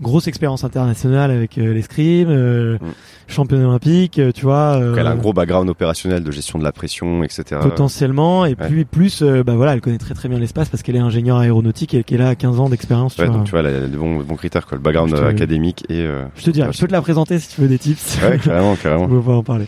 [0.00, 2.86] grosse expérience internationale avec euh, l'escrime euh, Mm.
[3.28, 6.72] championne olympique euh, tu vois Elle a un gros background opérationnel de gestion de la
[6.72, 7.60] pression, etc.
[7.62, 8.66] potentiellement et Ouais.
[8.68, 11.94] puis plus bah voilà elle connaît très très bien l'espace parce qu'elle est ingénieure aéronautique
[11.94, 14.36] et qu'elle a 15 ans d'expérience Ouais, donc tu vois, elle a des bons, bons
[14.36, 14.76] critères, quoi.
[14.78, 16.00] Le background te- académique et.
[16.00, 18.38] euh, je te dirais je peux te la présenter si tu veux des tips Ouais,
[18.38, 19.04] carrément, carrément.
[19.10, 19.66] on va en parler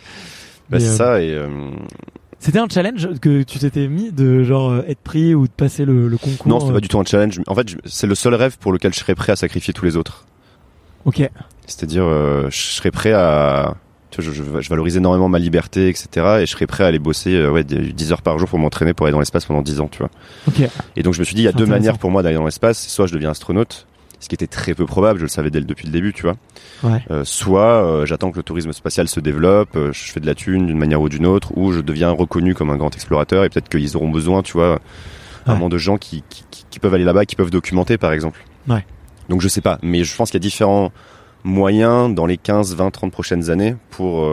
[0.71, 1.31] Bah, euh, ça et.
[1.35, 1.49] euh,
[2.43, 5.85] c'était un challenge que tu t'étais mis de genre euh, être pris ou de passer
[5.85, 7.41] le, le concours Non, c'était euh, pas du tout un challenge.
[7.47, 9.97] En fait, c'est le seul rêve pour lequel je serais prêt à sacrifier tous les
[9.97, 10.27] autres.
[11.05, 11.29] ok
[11.67, 13.75] C'est-à-dire, euh, je serais prêt à.
[14.11, 16.09] Tu vois, je, je- je valorise énormément ma liberté, etc.
[16.41, 18.93] Et je serais prêt à aller bosser ouais, des- 10 heures par jour pour m'entraîner
[18.93, 20.11] pour aller dans l'espace pendant 10 ans, tu vois.
[20.49, 22.35] ok Et donc je me suis dit, il y a deux manières pour moi d'aller
[22.37, 22.87] dans l'espace.
[22.89, 23.87] Soit je deviens astronaute,
[24.23, 26.23] ce qui était très peu probable, je le savais dès le, depuis le début, tu
[26.23, 26.37] vois.
[26.85, 30.27] ouais Euh, soit euh, j'attends que le tourisme spatial se développe, euh, je fais de
[30.27, 33.43] la thune d'une manière ou d'une autre, ou je deviens reconnu comme un grand explorateur
[33.45, 34.79] et peut-être qu'ils auront besoin, tu vois,
[35.45, 38.45] vraiment de gens qui, qui, qui- qui peuvent aller là-bas, qui peuvent documenter par exemple.
[38.69, 38.87] Ouais.
[39.29, 40.93] Donc je sais pas, mais je pense qu'il y a différents
[41.43, 44.25] moyens dans les 15, 20, 30 prochaines années pour...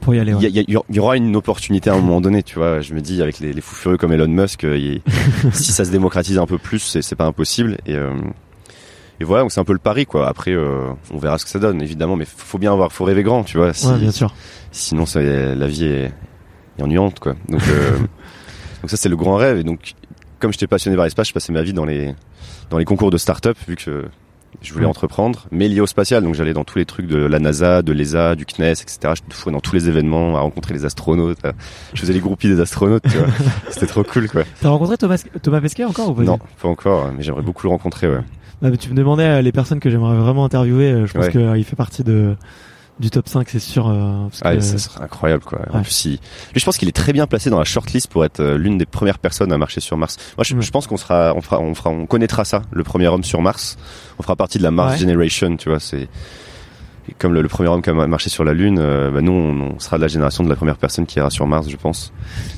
[0.00, 2.80] pour y aller il y, aura une opportunité à un moment donné, tu vois.
[2.80, 4.66] Je me dis avec les, les fous furieux comme Elon Musk,
[5.52, 7.76] si ça se démocratise un peu plus, c'est pas impossible.
[7.86, 7.96] Et,
[9.20, 10.28] et voilà, donc c'est un peu le pari, quoi.
[10.28, 13.22] Après, euh, on verra ce que ça donne, évidemment, mais faut bien avoir, faut rêver
[13.22, 13.72] grand, tu vois.
[13.72, 14.34] Si- ouais bien sûr
[14.72, 16.12] sinon, ça, la vie est,
[16.78, 17.34] est ennuyante, quoi.
[17.48, 17.98] Donc, euh,
[18.82, 19.58] donc ça, c'est le grand rêve.
[19.58, 19.94] Et donc,
[20.40, 22.14] comme j'étais passionné par l'espace, je passais ma vie dans les
[22.70, 24.06] dans les concours de start-up, vu que
[24.62, 26.22] je voulais entreprendre, mais lié au spatial.
[26.24, 29.12] Donc, j'allais dans tous les trucs de la NASA, de l'ESA, du CNES, etc.
[29.30, 31.38] Je fourais dans tous les événements, à rencontrer les astronautes.
[31.92, 33.28] Je faisais les groupies des astronautes, tu vois.
[33.70, 34.42] C'était trop cool, quoi.
[34.60, 37.70] t'as rencontré Thomas Thomas Pesquet encore ou pas Non, pas encore, mais j'aimerais beaucoup le
[37.70, 38.20] rencontrer, ouais.
[38.62, 40.90] Ah, mais tu me demandais euh, les personnes que j'aimerais vraiment interviewer.
[40.92, 41.32] euh, Je pense Ouais.
[41.32, 42.36] qu'il fait partie de
[43.00, 43.88] du top 5, c'est sûr.
[43.88, 45.58] euh, parce Ah, que- ça serait incroyable, quoi.
[45.72, 45.82] En Ouais.
[45.82, 46.10] plus, il...
[46.12, 46.18] lui,
[46.54, 48.86] je pense qu'il est très bien placé dans la shortlist pour être euh, l'une des
[48.86, 50.16] premières personnes à marcher sur Mars.
[50.38, 53.24] Moi, je, pense qu'on sera, on fera, on fera, on connaîtra ça, le premier homme
[53.24, 53.76] sur Mars.
[54.20, 54.98] On fera partie de la Mars Ouais.
[54.98, 55.80] Generation, tu vois.
[55.80, 56.08] C'est
[57.18, 58.78] comme le, le premier homme qui a ma- marché sur la Lune.
[58.80, 61.30] euh, bah, nous, on, on sera de la génération de la première personne qui ira
[61.30, 62.12] sur Mars, je pense.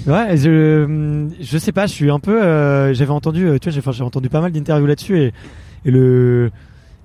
[0.06, 2.42] Ouais, je je sais pas, je suis un peu.
[2.42, 5.32] euh, J'avais entendu, tu vois, j'ai entendu pas mal d'interviews là-dessus et
[5.86, 6.50] et le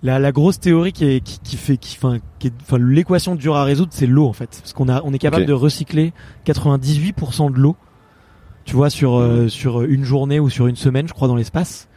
[0.03, 3.55] la, la grosse théorie qui, est, qui, qui fait qui enfin qui enfin l'équation dure
[3.55, 4.59] à résoudre c'est l'eau en fait.
[4.61, 6.11] Parce qu'on a on est capable de recycler
[6.45, 7.75] 98% de l'eau
[8.65, 11.87] tu vois sur euh, sur une journée ou sur une semaine je crois dans l'espace.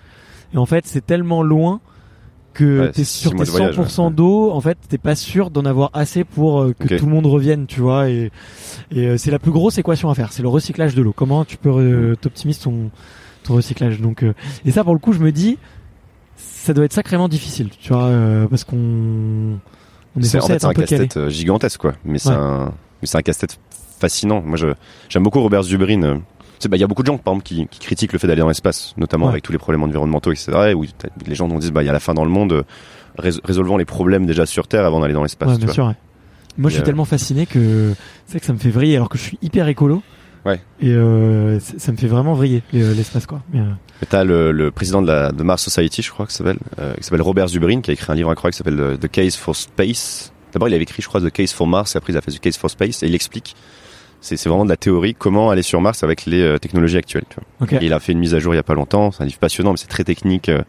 [0.53, 1.81] Et en fait c'est tellement loin
[2.53, 4.11] que Ouais, t'es sur tes mois de voyage, 100% ouais.
[4.13, 7.27] d'eau en fait t'es pas sûr d'en avoir assez pour euh, que tout le monde
[7.27, 8.11] revienne tu vois.
[8.11, 8.31] Et
[8.91, 11.15] et euh, c'est la plus grosse équation à faire c'est le recyclage de l'eau.
[11.17, 12.91] Comment tu peux euh, t'optimiser ton
[13.45, 14.01] ton recyclage.
[14.01, 15.59] Donc euh, et ça pour le coup je me dis
[16.65, 18.77] ça doit être sacrément difficile tu vois euh, parce qu'on
[20.17, 21.95] on est C'est en censé fait être c'est un casse-tête euh, gigantesque, quoi.
[22.05, 22.35] Mais c'est Ouais.
[22.37, 22.73] un,
[23.15, 23.59] un casse-tête
[23.99, 24.43] fascinant.
[24.43, 24.57] Moi,
[25.09, 26.03] j'aime beaucoup Robert Zubrin.
[26.03, 26.15] euh,
[26.69, 28.41] bah, il y a beaucoup de gens, par exemple, qui, qui critiquent le fait d'aller
[28.41, 29.33] dans l'espace, notamment Ouais.
[29.33, 30.73] avec tous les problèmes environnementaux, etc.
[30.77, 30.85] Où
[31.27, 32.65] les gens dire, bah, il y a la fin dans le monde,
[33.19, 35.49] rés- résolvons les problèmes déjà sur Terre avant d'aller dans l'espace.
[35.49, 35.75] Ouais, tu bien vois.
[35.75, 35.95] sûr ouais.
[36.59, 37.93] moi je suis euh, tellement fasciné que
[38.27, 40.01] c'est que ça me fait vriller alors que je suis hyper écolo
[40.45, 40.61] Ouais.
[40.81, 43.65] et euh, ça me fait vraiment vriller euh, l'espace quoi Mais, euh,
[44.01, 46.93] Mais t'as le, le président de la de Mars Society, je crois que s'appelle, euh,
[46.95, 49.37] qui s'appelle Robert Zubrin, qui a écrit un livre incroyable qui s'appelle euh, The Case
[49.37, 50.33] for Space.
[50.53, 52.31] D'abord, il avait écrit, je crois, The Case for Mars, et après il a fait
[52.31, 53.57] The Case for Space, et il explique
[54.21, 57.25] C'est vraiment de la théorie, comment aller sur Mars avec les euh, technologies actuelles.
[57.31, 57.45] Tu vois.
[57.67, 57.83] Ok.
[57.83, 59.13] Et il a fait une mise à jour il y a pas longtemps.
[59.13, 60.49] C'est un livre passionnant, mais c'est très technique.
[60.51, 60.63] euh,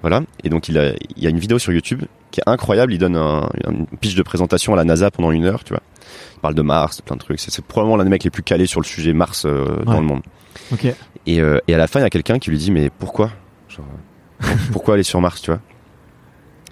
[0.00, 0.22] voilà.
[0.44, 2.92] Et donc il, a, il y a une vidéo sur YouTube qui est incroyable.
[2.94, 5.64] Il donne un, une pitch de présentation à la NASA pendant une heure.
[5.64, 5.82] Tu vois.
[6.36, 7.40] Il parle de Mars, plein de trucs.
[7.40, 10.00] C'est probablement l'un des mecs les plus calés sur le sujet Mars euh, dans Ouais.
[10.00, 10.22] le monde.
[10.72, 10.86] Ok.
[11.26, 13.30] Et, euh, et à la fin, il y a quelqu'un qui lui dit mais pourquoi?
[13.68, 13.86] Genre,
[14.72, 15.60] Pourquoi aller sur Mars, tu vois?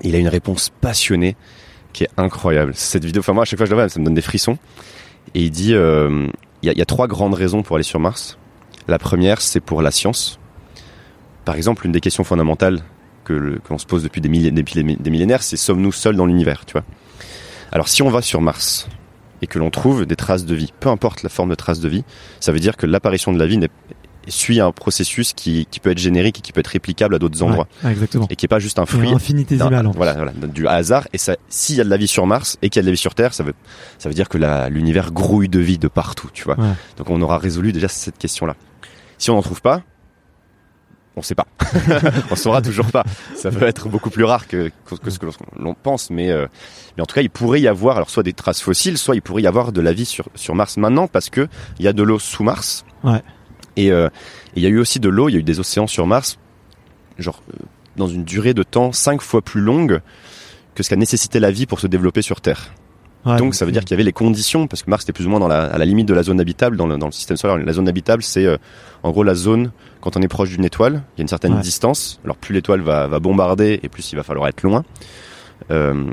[0.03, 1.37] Et Il a une réponse passionnée
[1.93, 2.73] qui est incroyable.
[2.75, 4.23] Cette vidéo, enfin moi à chaque fois que je la vois, ça me donne des
[4.23, 4.59] frissons.
[5.35, 6.27] Et il dit euh,
[6.63, 8.39] il y, a, il y a trois grandes raisons pour aller sur Mars.
[8.89, 10.39] La première, c'est pour la science.
[11.45, 12.81] Par exemple, une des questions fondamentales
[13.25, 16.85] que l'on se pose depuis des millénaires, c'est sommes-nous seuls dans l'univers, tu vois?
[17.73, 18.89] Alors si on va sur Mars
[19.43, 21.89] et que l'on trouve des traces de vie, peu importe la forme de traces de
[21.89, 22.05] vie,
[22.41, 23.59] ça veut dire que l'apparition de la vie
[24.29, 27.43] suit un processus qui, qui peut être générique et qui peut être réplicable à d'autres
[27.43, 28.27] endroits Ouais, exactement.
[28.31, 29.91] et qui est pas juste un fruit infinitésimal.
[29.95, 31.09] voilà, voilà, du hasard.
[31.13, 32.87] Et ça, s'il y a de la vie sur Mars et qu'il y a de
[32.87, 33.55] la vie sur Terre, ça veut,
[33.99, 36.59] ça veut dire que l'univers grouille de vie de partout, tu vois.
[36.59, 36.69] Ouais.
[36.97, 38.57] Donc on aura résolu déjà cette question-là.
[39.19, 39.83] Si on n'en trouve pas,
[41.17, 41.47] on sait pas.
[42.31, 43.05] on saura toujours pas.
[43.35, 44.71] Ça peut être beaucoup plus rare que,
[45.03, 45.27] que, ce que
[45.59, 46.47] l'on- pense, mais, euh,
[46.97, 49.23] mais en tout cas, il pourrait y avoir alors soit des traces fossiles, soit il
[49.23, 51.93] pourrait y avoir de la vie sur, sur Mars maintenant parce que il y a
[51.93, 52.85] de l'eau sous Mars.
[53.05, 53.23] Ouais.
[53.77, 54.09] Et euh,
[54.57, 56.39] il y a eu aussi de l'eau, il y a eu des océans sur Mars,
[57.19, 57.59] genre euh,
[57.97, 60.01] dans une durée de temps cinq fois plus longue
[60.75, 62.73] que ce qu'a nécessité la vie pour se développer sur Terre.
[63.27, 65.27] Ouais, Donc ça veut dire qu'il y avait les conditions, parce que Mars était plus
[65.27, 67.13] ou moins dans la, à la limite de la zone habitable dans le, dans le
[67.13, 67.59] système solaire.
[67.59, 68.57] La zone habitable, c'est euh,
[69.03, 71.53] en gros la zone quand on est proche d'une étoile, il y a une certaine
[71.55, 71.61] Ouais.
[71.61, 72.19] distance.
[72.25, 74.85] Alors plus l'étoile va, va bombarder et plus il va falloir être loin.
[75.71, 76.07] Euh,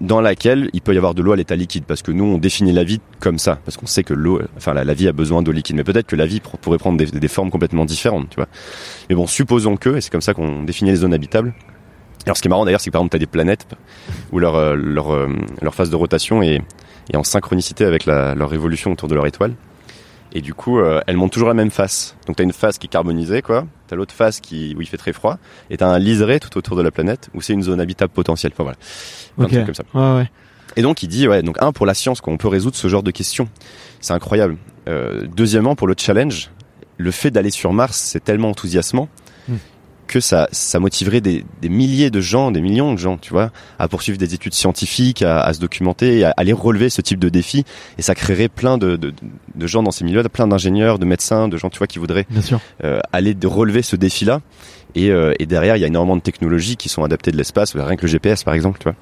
[0.00, 2.38] dans laquelle il peut y avoir de l'eau à l'état liquide, parce que nous on
[2.38, 5.12] définit la vie comme ça, parce qu'on sait que l'eau, enfin la, la vie a
[5.12, 7.84] besoin d'eau liquide, mais peut-être que la vie pr- pourrait prendre des, des formes complètement
[7.84, 8.48] différentes, tu vois.
[9.08, 11.54] Mais bon, supposons que, et c'est comme ça qu'on définit les zones habitables.
[12.26, 13.66] Alors ce qui est marrant d'ailleurs, c'est que par exemple, tu as des planètes
[14.32, 15.28] où leur, euh, leur, euh,
[15.60, 16.62] leur phase de rotation est,
[17.12, 19.54] est en synchronicité avec la, leur révolution autour de leur étoile.
[20.32, 22.16] Et du coup, euh, elles montent toujours la même face.
[22.26, 23.66] Donc tu as une face qui est carbonisée, quoi.
[23.86, 25.38] Tu as l'autre face qui, où il fait très froid.
[25.70, 28.12] Et tu as un liseré tout autour de la planète où c'est une zone habitable
[28.12, 28.52] potentielle.
[28.58, 28.74] Enfin
[29.36, 29.64] voilà.
[29.64, 29.84] Comme ça.
[29.94, 30.30] Ouais, ouais.
[30.76, 33.04] Et donc il dit, ouais, donc un, pour la science, qu'on peut résoudre ce genre
[33.04, 33.48] de questions.
[34.00, 34.56] C'est incroyable.
[34.88, 36.50] Euh, deuxièmement, pour le challenge,
[36.96, 39.08] le fait d'aller sur Mars, c'est tellement enthousiasmant.
[40.06, 43.50] Que ça, ça motiverait des, des milliers de gens, des millions de gens, tu vois,
[43.78, 47.28] à poursuivre des études scientifiques, à, à se documenter, à aller relever ce type de
[47.28, 47.64] défi.
[47.98, 49.12] Et ça créerait plein de, de,
[49.54, 52.26] de gens dans ces milieux, plein d'ingénieurs, de médecins, de gens, tu vois, qui voudraient
[52.30, 52.60] Bien sûr.
[52.84, 54.40] euh, aller de relever ce défi-là.
[54.96, 57.74] Et, euh, et derrière, il y a énormément de technologies qui sont adaptées de l'espace.
[57.74, 58.94] Rien que le GPS, par exemple, tu vois.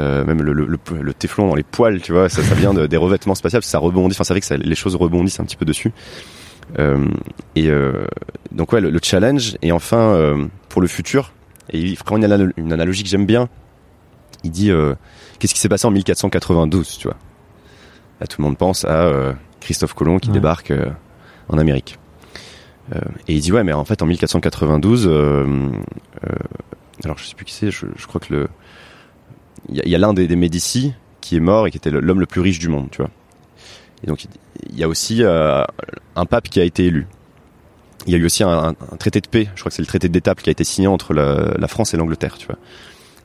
[0.00, 2.72] Euh, même le, le, le, le téflon dans les poils, tu vois, ça, ça vient
[2.72, 4.14] de, des revêtements spatiaux, ça rebondit.
[4.14, 5.90] Enfin, c'est vrai que ça, les choses rebondissent un petit peu dessus.
[6.78, 7.06] Euh,
[7.56, 8.06] et euh,
[8.52, 9.56] donc ouais, le, le challenge.
[9.62, 11.32] Et enfin, euh, pour le futur,
[11.70, 13.48] et il prend une, analo- une analogie que j'aime bien.
[14.42, 14.94] Il dit, euh,
[15.38, 17.16] qu'est-ce qui s'est passé en 1492, tu vois?
[18.20, 19.10] Là, tout le monde pense à
[19.60, 20.34] Christophe Colomb qui Ouais.
[20.34, 20.72] débarque
[21.48, 21.98] en Amérique.
[22.94, 22.98] Euh,
[23.28, 26.28] et il dit ouais, mais en fait en 1492, euh, euh,
[27.02, 28.48] alors je sais plus qui c'est, je, je crois que le,
[29.70, 32.26] il y a, l'un des, des Médicis qui est mort et qui était l'homme le
[32.26, 33.10] plus riche du monde, tu vois.
[34.02, 34.30] Et donc il-
[34.70, 35.64] il y a aussi euh,
[36.16, 37.06] un pape qui a été élu.
[38.06, 39.82] Il y a eu aussi un, un- un traité de paix, je crois que c'est
[39.82, 42.56] le traité d'Étape qui a été signé entre la, la France et l'Angleterre, tu vois.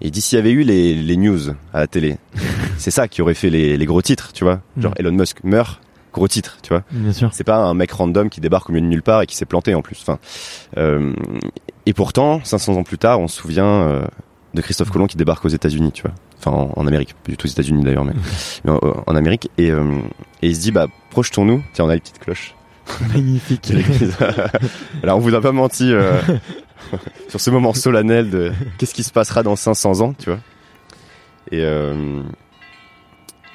[0.01, 2.17] Et d'ici il y avait eu les, les news à la télé,
[2.77, 4.61] c'est ça qui aurait fait les, les gros titres, tu vois.
[4.77, 4.99] Genre Mm.
[4.99, 5.81] Elon Musk meurt,
[6.13, 6.83] gros titre, tu vois.
[6.91, 7.29] Bien sûr.
[7.33, 9.45] C'est pas un mec random qui débarque au milieu de nulle part et qui s'est
[9.45, 9.97] planté en plus.
[10.01, 10.17] Enfin,
[10.77, 11.13] euh,
[11.85, 14.05] et pourtant, 500 ans plus tard, on se souvient euh,
[14.53, 16.13] de Christophe Colomb qui débarque aux États-Unis, tu vois.
[16.37, 18.13] Enfin, en, en Amérique, pas du tout aux États-Unis d'ailleurs, mais,
[18.63, 19.51] mais en, en Amérique.
[19.57, 19.83] Et, euh,
[20.41, 21.61] et il se dit, bah, projetons-nous.
[21.73, 22.55] Tiens, on a les petites cloches.
[23.13, 23.71] Magnifique.
[25.03, 26.13] Alors, on vous a pas menti euh,
[27.29, 30.39] sur ce moment solennel de qu'est-ce qui se passera dans 500 ans, tu vois.
[31.51, 32.21] Et euh,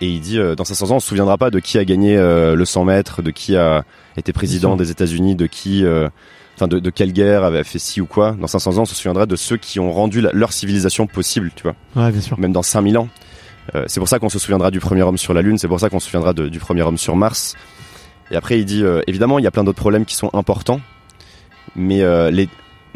[0.01, 2.16] et il dit, euh, dans 500 ans, on se souviendra pas de qui a gagné
[2.16, 3.85] le 100 mètres, de qui a
[4.16, 5.85] été président des États-Unis, de qui,
[6.57, 8.33] enfin, de, de quelle guerre avait fait ci ou quoi.
[8.33, 11.53] Dans 500 ans, on se souviendra de ceux qui ont rendu la- leur civilisation possible,
[11.55, 11.75] tu vois.
[11.97, 12.38] Ouais, bien sûr.
[12.38, 13.09] Même dans 5000 ans.
[13.87, 15.88] C'est pour ça qu'on se souviendra du premier homme sur la Lune, c'est pour ça
[15.88, 17.55] qu'on se souviendra de- du premier homme sur Mars.
[18.35, 20.81] Et après, il dit, euh, évidemment, il y a plein d'autres problèmes qui sont importants,
[21.77, 22.49] mais euh, les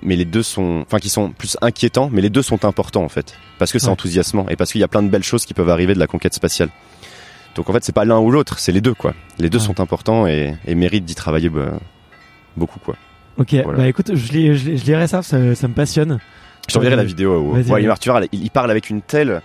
[0.03, 3.09] mais les deux sont, enfin, qui sont plus inquiétants, mais les deux sont importants en
[3.09, 3.93] fait, parce que c'est Ouais.
[3.93, 6.07] enthousiasmant et parce qu'il y a plein de belles choses qui peuvent arriver de la
[6.09, 6.69] conquête spatiale.
[7.57, 9.15] Donc en fait, c'est pas l'un ou l'autre, c'est les deux quoi.
[9.39, 9.65] Les deux Ouais.
[9.65, 11.73] sont importants et, et méritent d'y travailler bah,
[12.57, 12.97] beaucoup quoi.
[13.39, 13.79] Ok, Voilà.
[13.79, 16.19] bah écoute, je, lis, je, lis- je lirai ça, ça, ça me passionne.
[16.69, 17.39] Je t'enverrai la vidéo.
[17.41, 17.83] Où, ouais,
[18.33, 19.41] il parle avec une telle,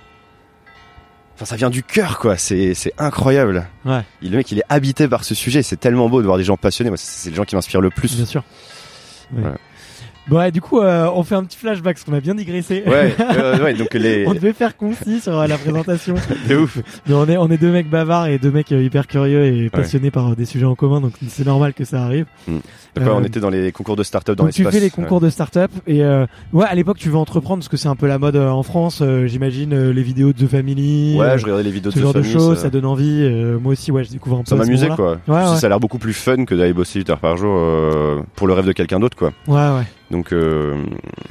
[1.43, 2.37] enfin, ça vient du cœur quoi.
[2.37, 3.67] C'est c'est incroyable.
[3.85, 4.01] Ouais.
[4.21, 5.61] Il, le mec, il est habité par ce sujet.
[5.63, 6.89] C'est tellement beau de voir des gens passionnés.
[6.89, 8.15] Moi, c'est c'est les gens qui m'inspirent le plus.
[8.15, 8.43] Bien sûr.
[9.31, 9.57] Voilà.
[10.27, 12.81] Bon, ouais, du coup, euh, on fait un petit flashback parce qu'on a bien digressé.
[12.87, 14.25] Ouais, euh, ouais, donc les.
[14.25, 16.15] on devait faire concis sur euh, la présentation.
[16.49, 16.77] de ouf.
[17.07, 19.69] Mais on est, on est deux mecs bavards et deux mecs euh, hyper curieux et
[19.69, 22.25] passionnés par euh, des sujets en commun, donc c'est normal que ça arrive.
[22.47, 22.57] Mm.
[22.99, 24.75] Euh, on était dans les concours de start-up dans donc tu l'espace.
[24.75, 27.75] fais les concours de start-up et euh, ouais, à l'époque tu veux entreprendre parce que
[27.75, 31.17] c'est un peu la mode en France, euh, j'imagine euh, les vidéos de The Family,
[31.17, 33.23] Ouais, je regardais les vidéos ce de genre de choses, ça- ça donne envie.
[33.23, 34.49] euh, moi aussi, ouais, je découvre un peu.
[34.49, 35.17] Ça ce m'amusait quoi.
[35.27, 35.57] Ouais.
[35.57, 38.45] Ça a l'air beaucoup plus fun que d'aller bosser 8 heures par jour euh, pour
[38.45, 39.33] le rêve de quelqu'un d'autre quoi.
[39.47, 39.85] Ouais, ouais.
[40.11, 40.83] Donc euh,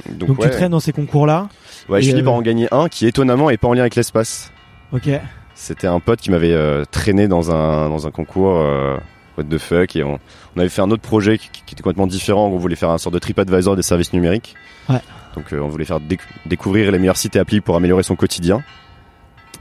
[0.09, 0.49] donc, Donc ouais.
[0.49, 1.47] tu traînes dans ces concours-là.
[1.89, 3.95] Ouais, je finis euh, par en gagner un qui étonnamment est pas en lien avec
[3.95, 4.51] l'espace.
[4.91, 5.09] Ok.
[5.55, 8.97] C'était un pote qui m'avait euh, traîné dans un dans un concours euh,
[9.37, 10.19] what the fuck et on,
[10.55, 12.47] on avait fait un autre projet qui, qui était complètement différent.
[12.47, 14.55] On voulait faire un sort de TripAdvisor des services numériques.
[14.89, 15.01] Ouais.
[15.35, 18.15] Donc euh, on voulait faire déc- découvrir les meilleurs sites et applis pour améliorer son
[18.15, 18.63] quotidien.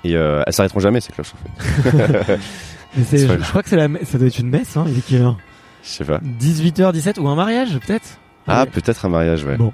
[0.05, 2.39] Et euh, elles s'arrêteront jamais ces cloches en fait.
[2.95, 4.85] Je, je crois que la, ça doit être une messe, hein.
[4.87, 5.39] Il est quelle heure
[5.83, 6.19] Je sais pas.
[6.19, 8.19] 18h17 ou un mariage peut-être?
[8.49, 8.71] Ah Ouais.
[8.71, 9.57] peut-être un mariage ouais.
[9.57, 9.73] Bon.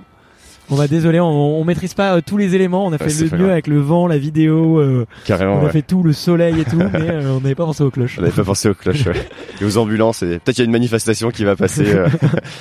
[0.71, 2.85] Bon bah désolé, on, on maîtrise pas euh, tous les éléments.
[2.85, 3.51] On a fait le mieux grave.
[3.53, 4.79] avec le vent, la vidéo.
[4.81, 5.55] euh, Carrément.
[5.57, 5.71] on a ouais.
[5.73, 8.19] fait tout, le soleil et tout, mais euh, on n'avait pas pensé aux cloches.
[8.19, 9.15] On n'avait pas pensé aux cloches ouais.
[9.63, 10.23] et aux ambulances.
[10.23, 11.85] Et peut-être il y a une manifestation qui va passer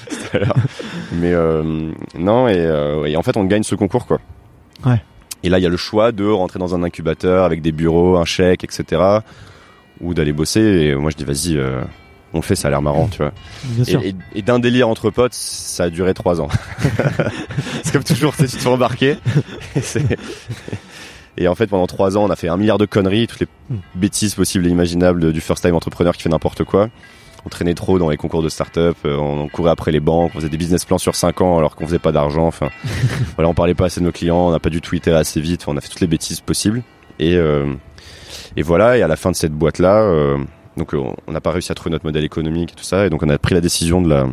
[0.09, 0.55] tout à l'heure.
[1.19, 1.33] Mais
[2.17, 4.19] non et, et en fait on gagne ce concours quoi.
[4.85, 5.01] Ouais.
[5.43, 8.15] Et là il y a le choix de rentrer dans un incubateur avec des bureaux,
[8.15, 9.01] un chèque, etc.
[9.99, 10.61] Ou d'aller bosser.
[10.61, 11.59] Et moi je dis vas-y,
[12.33, 13.31] on le fait, ça a l'air marrant, tu vois.
[13.87, 16.49] Et, et- et d'un délire entre potes, ça a duré trois ans.
[17.83, 19.17] c'est comme toujours, tu te fais embarquer.
[21.39, 23.47] Et, en fait, pendant trois ans, on a fait un milliard de conneries, toutes les
[23.69, 23.77] Hmm.
[23.95, 26.89] bêtises possibles et imaginables du first time entrepreneur qui fait n'importe quoi.
[27.45, 30.37] On traînait trop dans les concours de start-up, euh, on, courait après les banques, on
[30.39, 32.47] faisait des business plans sur cinq ans alors qu'on faisait pas d'argent.
[32.47, 32.69] Enfin,
[33.35, 35.65] voilà, on parlait pas assez de nos clients, on n'a pas tout itéré assez vite,
[35.67, 36.81] on a fait toutes les bêtises possibles.
[37.19, 37.73] Et, euh,
[38.55, 40.37] et voilà, et à la fin de cette boîte-là, euh,
[40.77, 43.09] donc euh, on n'a pas réussi à trouver notre modèle économique et tout ça, et
[43.09, 44.27] donc on a pris la décision de la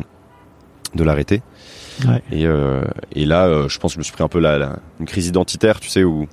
[0.93, 1.41] de l'arrêter.
[2.07, 2.21] Ouais.
[2.31, 4.57] Et, euh, et là, euh, je pense que je me suis pris un peu la,
[4.57, 6.27] la- une crise identitaire, tu sais, où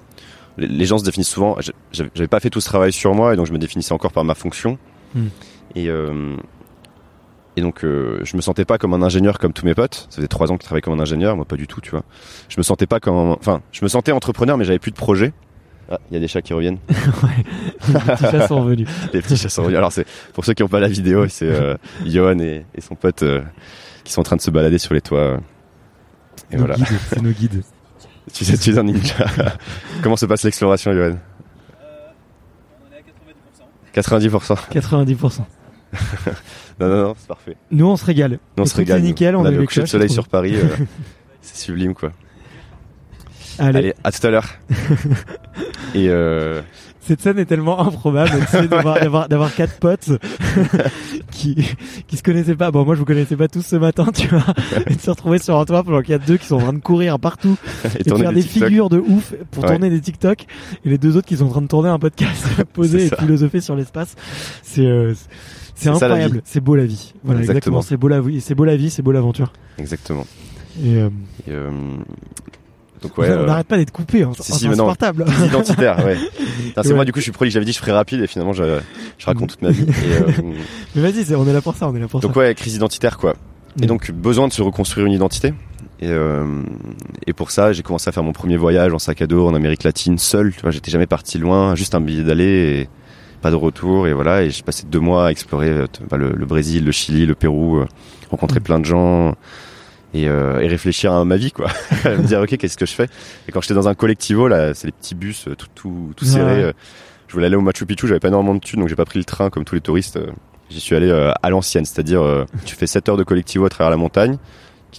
[0.58, 1.56] les, les gens se définissent souvent.
[1.92, 4.24] J'avais pas fait tout ce travail sur moi, et donc je me définissais encore par
[4.24, 4.78] ma fonction.
[5.14, 5.26] Hmm.
[5.74, 6.36] Et euh,
[7.56, 10.06] et donc je me sentais pas comme un ingénieur comme tous mes potes.
[10.10, 11.90] Ça faisait trois ans que je travaillais comme un ingénieur, moi pas du tout, tu
[11.90, 12.02] vois.
[12.48, 15.32] Je me sentais pas comme, enfin, je me sentais entrepreneur, mais j'avais plus de projet.
[15.94, 16.78] Ah, il y a des chats qui reviennent.
[16.88, 18.88] Les petits chats sont revenus.
[19.12, 19.76] Les petits chats sont revenus.
[19.76, 21.76] Alors c'est pour ceux qui n'ont pas la vidéo, c'est euh,
[22.06, 23.42] Johan et, et son pote euh,
[24.02, 25.38] qui sont en train de se balader sur les toits.
[26.50, 26.76] Et Nos voilà.
[27.08, 27.62] c'est nos guides.
[28.32, 29.26] Tu sais, tu es un ninja.
[30.02, 31.16] Comment se passe l'exploration, Johan?
[33.94, 34.56] 90%.
[34.72, 35.40] 90%.
[36.80, 37.56] Non, non, non, c'est parfait.
[37.70, 38.38] Nous, on se régale.
[38.56, 39.00] Non, on se régale.
[39.00, 40.54] c'est nickel, on a a le coucher de soleil sur Paris.
[40.56, 40.68] euh,
[41.42, 42.12] c'est sublime, quoi.
[43.58, 43.78] Allez.
[43.78, 44.48] Allez, à tout à l'heure.
[45.94, 46.62] Et euh,
[47.00, 48.30] Cette scène est tellement improbable
[48.70, 50.10] d'avoir, d'avoir, quatre potes
[51.30, 51.56] qui,
[52.06, 52.70] qui se connaissaient pas.
[52.70, 54.44] Bon, moi, je vous connaissais pas tous ce matin, tu vois.
[54.86, 56.60] Et de se retrouver sur un toit pendant qu'il y a deux qui sont en
[56.60, 59.70] train de courir partout et et de faire des figures de ouf pour Ouais.
[59.70, 60.46] tourner des TikTok.
[60.84, 63.16] Et les deux autres qui sont en train de tourner un podcast posé et ça.
[63.16, 64.14] philosopher sur l'espace.
[64.62, 65.12] C'est, euh,
[65.74, 66.40] c'est incroyable.
[66.44, 67.12] C'est beau la vie.
[67.24, 67.82] Voilà, exactement.
[67.82, 68.40] C'est beau la vie.
[68.40, 68.88] C'est beau la vie.
[68.90, 69.52] C'est beau l'aventure.
[69.78, 70.26] Exactement.
[70.82, 71.10] Et, euh,
[71.46, 71.70] Et, euh,
[73.02, 73.28] donc ouais.
[73.28, 74.22] on euh, n'arrête pas d'être coupé.
[74.22, 74.30] Hein.
[74.40, 75.24] si, C'est si, insupportable.
[75.44, 76.16] identitaire, ouais.
[76.76, 76.94] C'est Ouais.
[76.94, 77.54] moi, du coup, je suis prolixe.
[77.54, 78.78] J'avais dit je ferais rapide et finalement, je,
[79.18, 79.82] je raconte toute ma vie.
[79.84, 80.30] Et, euh,
[80.94, 81.88] Mais vas-y, on est là pour ça.
[81.88, 82.38] On est là pour donc ça.
[82.40, 83.34] ouais, crise identitaire, quoi.
[83.82, 85.54] Et donc, besoin de se reconstruire une identité.
[86.00, 86.62] Et, euh,
[87.26, 89.54] et pour ça, j'ai commencé à faire mon premier voyage en sac à dos en
[89.54, 90.52] Amérique latine, seul.
[90.54, 92.88] Tu vois, j'étais jamais parti loin, juste un billet d'aller et
[93.40, 94.06] pas de retour.
[94.08, 97.24] Et voilà, et j'ai passé deux mois à explorer bah, le, le Brésil, le Chili,
[97.24, 97.80] le Pérou,
[98.30, 98.62] rencontrer Mm.
[98.62, 99.34] plein de gens
[100.14, 101.68] et, euh, et réfléchir à ma vie, quoi.
[102.04, 103.08] me dire, ok, qu'est-ce que je fais?
[103.48, 106.24] Et quand j'étais dans un collectivo, là, c'est les petits bus euh, tout, tout, tout
[106.24, 106.62] serrés.
[106.64, 106.72] euh,
[107.28, 109.18] Je voulais aller au Machu Picchu, j'avais pas énormément de thunes, donc j'ai pas pris
[109.18, 110.16] le train comme tous les touristes.
[110.16, 110.26] euh,
[110.70, 111.10] J'y suis allé
[111.42, 114.38] à l'ancienne, c'est-à-dire tu fais 7 heures de collectivo à travers la montagne,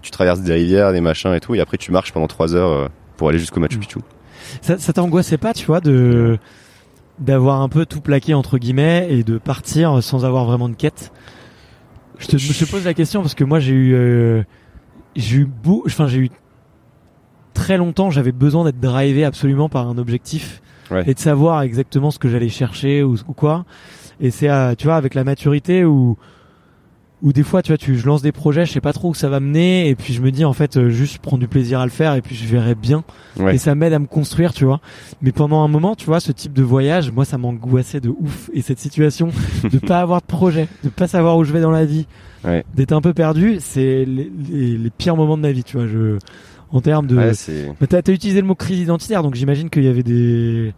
[0.04, 2.92] tu traverses des rivières, des machins et tout, et après tu marches pendant 3 heures
[3.18, 3.80] pour aller jusqu'au Machu.
[3.80, 3.98] Picchu.
[4.62, 6.38] Ça, ça t'angoissait pas, tu vois, de
[7.18, 11.12] d'avoir un peu tout plaqué entre guillemets et de partir sans avoir vraiment de quête?
[12.20, 14.44] Je te, je te pose la question parce que moi j'ai eu euh,
[15.16, 16.30] j'ai eu beau, enfin j'ai eu
[17.54, 21.04] très longtemps, j'avais besoin d'être drivé absolument par un objectif Ouais.
[21.08, 23.66] et de savoir exactement ce que j'allais chercher ou, ou quoi.
[24.20, 26.18] Et c'est tu vois avec la maturité où
[27.24, 29.14] ou des fois tu vois tu je lance des projets, je sais pas trop où
[29.16, 31.48] ça va mener et puis je me dis en fait euh, juste je prends du
[31.48, 33.04] plaisir à le faire et puis je verrai bien
[33.40, 33.56] Ouais.
[33.56, 34.80] et ça m'aide à me construire, tu vois.
[35.24, 38.52] Mais pendant un moment, tu vois, ce type de voyage, moi, ça m'angoissait de ouf.
[38.54, 39.30] Et cette situation
[39.72, 42.06] de pas avoir de projet, de pas savoir où je vais dans la vie,
[42.46, 42.64] Ouais.
[42.76, 45.88] d'être un peu perdu, c'est les, les- les pires moments de ma vie, tu vois.
[45.88, 46.20] Je,
[46.72, 47.32] en termes de, Ouais,
[47.88, 50.74] t'as, t'as utilisé le mot crise identitaire, donc j'imagine qu'il y avait des,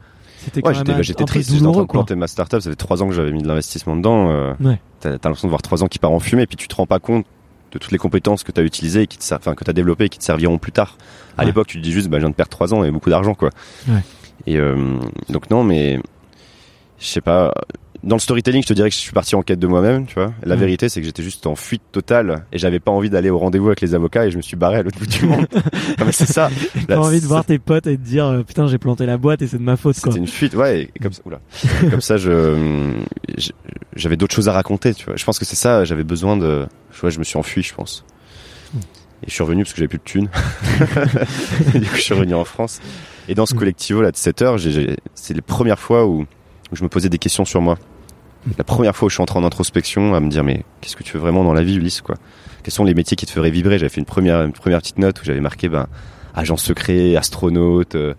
[0.46, 2.28] c'était quand Ouais, même j'étais, un, bah, un triste, j'étais en train de planter ma
[2.28, 4.30] startup, ça fait 3 ans que j'avais mis de l'investissement dedans.
[4.32, 4.80] euh, Ouais.
[5.02, 6.88] T'as, l'impression de voir 3 ans qui part en fumée, et puis tu te rends
[6.88, 7.26] pas compte
[7.72, 9.74] de toutes les compétences que tu as utilisées et qui te enfin que tu as
[9.74, 10.98] développées et qui te serviront plus tard.
[11.38, 11.48] À Ouais.
[11.48, 13.34] l'époque, tu te dis juste bah je viens de perdre 3 ans et beaucoup d'argent
[13.36, 13.50] quoi.
[14.48, 14.98] Et euh,
[15.30, 16.00] donc non mais
[17.00, 17.54] je sais pas
[18.04, 20.16] dans le storytelling, je te dirais que je suis parti en quête de moi-même, tu
[20.16, 20.34] vois.
[20.44, 20.60] La Ouais.
[20.62, 23.68] vérité, c'est que j'étais juste en fuite totale et j'avais pas envie d'aller au rendez-vous
[23.68, 25.48] avec les avocats et je me suis barré à l'autre bout du monde.
[25.54, 25.62] non,
[26.06, 26.50] mais c'est ça.
[26.88, 29.42] T'as envie de voir tes potes et de dire euh, putain j'ai planté la boîte
[29.42, 29.96] et c'est de ma faute.
[29.96, 30.90] C'était une fuite, ouais.
[30.96, 31.40] Et comme ça, oula.
[31.90, 32.94] comme ça, je,
[33.38, 33.52] je-
[33.96, 35.16] j'avais d'autres choses à raconter, tu vois.
[35.16, 35.84] Je pense que c'est ça.
[35.86, 38.06] J'avais besoin de, je vois, je me suis enfui, je pense.
[39.24, 40.30] Et je suis revenu parce que j'avais plus de thunes.
[41.74, 42.82] Du coup, je suis revenu en France.
[43.28, 43.58] Et dans ce Mm.
[43.60, 44.58] collectivo là de 7 heures,
[45.16, 46.26] c'est les premières fois où,
[46.72, 47.78] où je me posais des questions sur moi.
[48.58, 51.04] La première fois où je suis entré en introspection, à me dire mais qu'est-ce que
[51.04, 52.16] tu veux vraiment dans la vie, Ulysse, quoi?
[52.64, 53.78] Quels sont les métiers qui te feraient vibrer?
[53.80, 55.88] J'avais fait une première, une première petite note où j'avais marqué ben
[56.36, 57.96] agent secret, astronaute.
[57.96, 58.14] euh,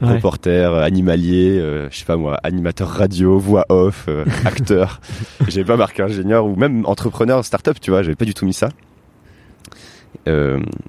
[0.00, 0.12] Ouais.
[0.12, 5.00] reporter, euh, animalier, euh, je sais pas moi, animateur radio, voix off, euh, acteur.
[5.48, 8.52] J'avais pas marqué ingénieur ou même entrepreneur, start-up, tu vois, j'avais pas du tout mis
[8.52, 8.68] ça.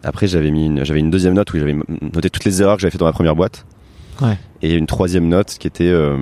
[0.04, 1.74] Après, j'avais mis, une, j'avais une deuxième note où j'avais
[2.14, 3.66] noté toutes les erreurs que j'avais fait dans ma première boîte.
[4.22, 4.38] Ouais.
[4.62, 6.18] Et une troisième note qui était, euh,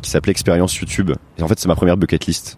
[0.00, 1.12] qui s'appelait expérience YouTube.
[1.38, 2.56] Et en fait, c'est ma première bucket list.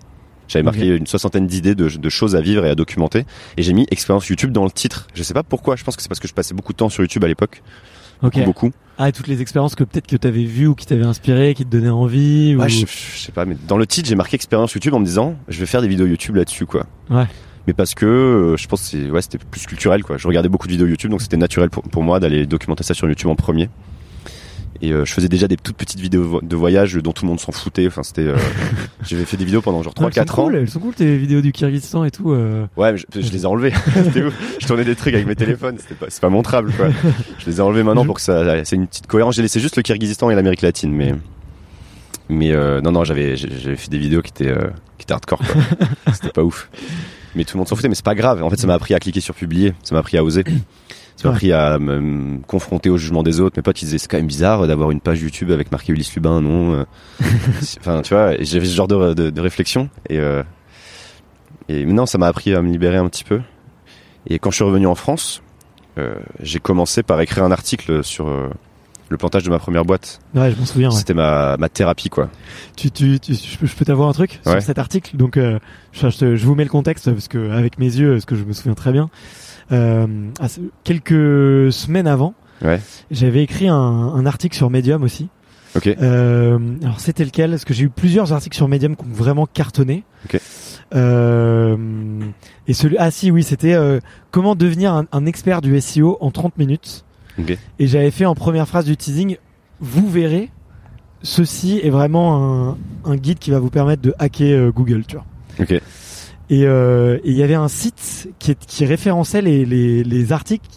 [0.49, 3.25] J'avais marqué une soixantaine d'idées de, de choses à vivre et à documenter.
[3.57, 5.07] Et j'ai mis expérience YouTube dans le titre.
[5.15, 5.77] Je sais pas pourquoi.
[5.77, 7.63] Je pense que c'est parce que je passais beaucoup de temps sur YouTube à l'époque.
[8.23, 8.45] Ok.
[8.45, 8.71] Beaucoup.
[8.99, 11.65] Ah et toutes les expériences que peut-être que t'avais vues ou qui t'avaient inspiré, qui
[11.65, 12.55] te donnaient envie.
[12.55, 12.69] Ouais, ou...
[12.69, 15.37] je, je sais pas, mais dans le titre, j'ai marqué expérience YouTube en me disant,
[15.49, 16.87] je vais faire des vidéos YouTube là-dessus, quoi.
[17.11, 17.25] Ouais.
[17.67, 20.19] Mais parce que euh, je pense que c'est- ouais, c'était plus culturel, quoi.
[20.19, 22.93] Je regardais beaucoup de vidéos YouTube, donc c'était naturel pour, pour moi d'aller documenter ça
[22.95, 23.71] sur YouTube en premier.
[24.81, 27.39] Et euh, je faisais déjà des toutes petites vidéos de voyage dont tout le monde
[27.41, 27.87] s'en foutait.
[27.87, 28.23] Enfin, c'était.
[28.23, 28.37] euh,
[29.07, 30.45] J'avais fait des vidéos pendant genre Ouais, elles 3-4 sont ans.
[30.45, 32.33] cool, elles sont cool tes vidéos du Kyrgyzstan et tout.
[32.33, 32.67] euh.
[32.77, 33.47] Ouais, mais je, je les ai
[34.25, 34.57] ouf.
[34.61, 35.77] Je tournais des trucs avec mes téléphones.
[35.79, 36.89] C'était pas, c'est pas montrable, quoi.
[37.39, 39.37] Je les ai enlevés maintenant pour que ça, c'est une petite cohérence.
[39.37, 41.15] J'ai laissé juste le Kyrgyzstan et l'Amérique latine, mais,
[42.29, 45.41] mais euh, non, non, j'avais, j'avais fait des vidéos qui étaient, euh, qui étaient hardcore.
[46.13, 46.69] C'était pas ouf.
[47.35, 48.43] Mais tout le monde s'en foutait, mais c'est pas grave.
[48.43, 49.73] En fait, ça m'a appris à cliquer sur publier.
[49.85, 50.45] Ça m'a appris à oser.
[51.23, 51.37] Ça m'a Ouais.
[51.37, 53.57] appris à me, me confronter au jugement des autres.
[53.57, 56.15] Mes potes, ils disaient, c'est quand même bizarre d'avoir une page YouTube avec marqué Ulysse
[56.15, 56.75] Lubin, non?
[56.75, 56.85] euh.
[57.81, 59.89] enfin, tu vois, j'avais ce genre de, de, de réflexion.
[60.09, 60.43] Et, euh,
[61.69, 63.41] et maintenant, ça m'a appris à me libérer un petit peu.
[64.27, 65.43] Et quand je suis revenu en France,
[65.99, 68.49] euh, j'ai commencé par écrire un article sur euh,
[69.09, 70.21] le plantage de ma première boîte.
[70.35, 70.91] Ouais, je m'en souviens.
[70.91, 70.97] Ouais.
[70.97, 72.31] C'était ma, ma thérapie, quoi.
[72.77, 74.53] Tu, tu, tu- je peux, t'avoir un truc Ouais.
[74.53, 75.17] sur cet article?
[75.17, 75.59] Donc, euh,
[75.93, 78.37] je, je, te- je vous mets le contexte parce que avec mes yeux, parce que
[78.37, 79.11] je me souviens très bien.
[79.71, 80.07] Euh,
[80.49, 82.81] ce- quelques semaines avant, Ouais.
[83.11, 85.29] j'avais écrit un, un article sur Medium aussi.
[85.75, 85.87] Ok.
[85.87, 87.51] Euh, alors c'était lequel?
[87.51, 90.05] Parce que j'ai eu plusieurs articles sur Medium qui ont vraiment cartonné.
[90.27, 90.39] Ok.
[90.95, 91.77] Euh,
[92.69, 96.31] et celui, ah si, oui, c'était euh, comment devenir un, un expert du SEO en
[96.31, 97.05] 30 minutes?
[97.39, 97.57] Ok.
[97.79, 99.37] Et j'avais fait en première phrase du teasing,
[99.81, 100.51] vous verrez,
[101.23, 105.17] ceci est vraiment un, un guide qui va vous permettre de hacker euh, Google, tu
[105.17, 105.25] vois.
[105.61, 105.81] Ok.
[106.53, 110.69] Et euh, et il y avait un site qui, qui référençait les, les, les articles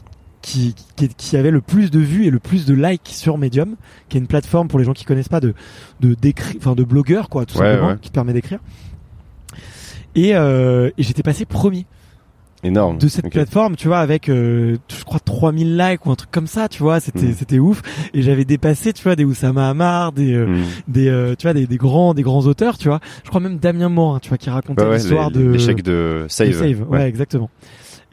[0.41, 3.75] qui, qui, qui avaient le plus de vues et le plus de likes sur Medium,
[4.07, 5.53] qui est une plateforme pour les gens qui connaissent pas de
[5.99, 7.97] de d'écrit, enfin de blogueurs quoi, tout Ouais, simplement, ouais.
[8.01, 8.59] qui te permet d'écrire.
[10.15, 11.85] Et, euh, et j'étais passé premier
[12.63, 12.97] Énorme.
[12.97, 16.47] de cette plateforme, tu vois, avec euh, je crois 3000 likes ou un truc comme
[16.47, 17.35] ça, tu vois, c'était Mhm.
[17.37, 17.81] c'était ouf.
[18.13, 20.63] Et j'avais dépassé, tu vois, des Oussama Hamar, des euh, Mm.
[20.87, 22.99] des euh, tu vois des, des grands des grands auteurs, tu vois.
[23.23, 26.47] Je crois même Damien Morin, tu vois, qui racontait ouais, l'histoire de l'échec de Save.
[26.47, 26.85] de Save.
[26.89, 27.07] Ouais.
[27.07, 27.49] exactement.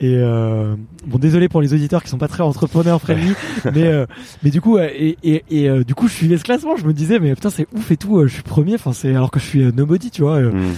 [0.00, 0.74] Et euh,
[1.06, 3.34] bon, désolé pour les auditeurs qui sont pas très entrepreneurs friendly,
[3.72, 4.06] mais euh,
[4.42, 6.76] mais du coup, euh, et et, et euh, du coup, je suivais ce classement.
[6.76, 8.18] Je me disais, mais putain, c'est ouf et tout.
[8.18, 8.74] euh, je suis premier.
[8.74, 10.38] Enfin, c'est alors que je suis nobody, tu vois.
[10.38, 10.72] euh, Mm.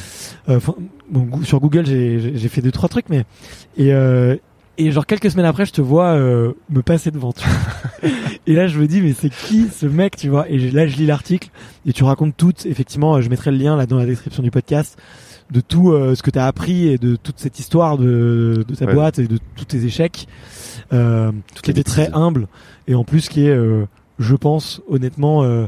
[0.50, 0.74] euh, 'fin,
[1.10, 3.24] bon, sur Google, j'ai fait deux trois trucs, mais
[3.76, 4.36] et euh,
[4.76, 7.32] et genre quelques semaines après, je te vois euh, me passer devant.
[7.32, 8.10] Tu vois.
[8.46, 10.48] et là, je me dis, mais c'est qui ce mec, tu vois?
[10.48, 11.50] Et là, je lis l'article
[11.86, 12.52] et tu racontes tout.
[12.64, 14.98] Effectivement, euh, je mettrai le lien là dans la description du podcast
[15.52, 18.74] de tout euh, ce que tu as appris et de toute cette histoire de, de
[18.74, 18.94] ta Ouais.
[18.94, 20.26] boîte et de tous tes échecs,
[20.92, 21.30] euh,
[21.62, 22.48] qui était très humble
[22.88, 23.84] et en plus qui est, euh,
[24.18, 25.66] je pense honnêtement, euh,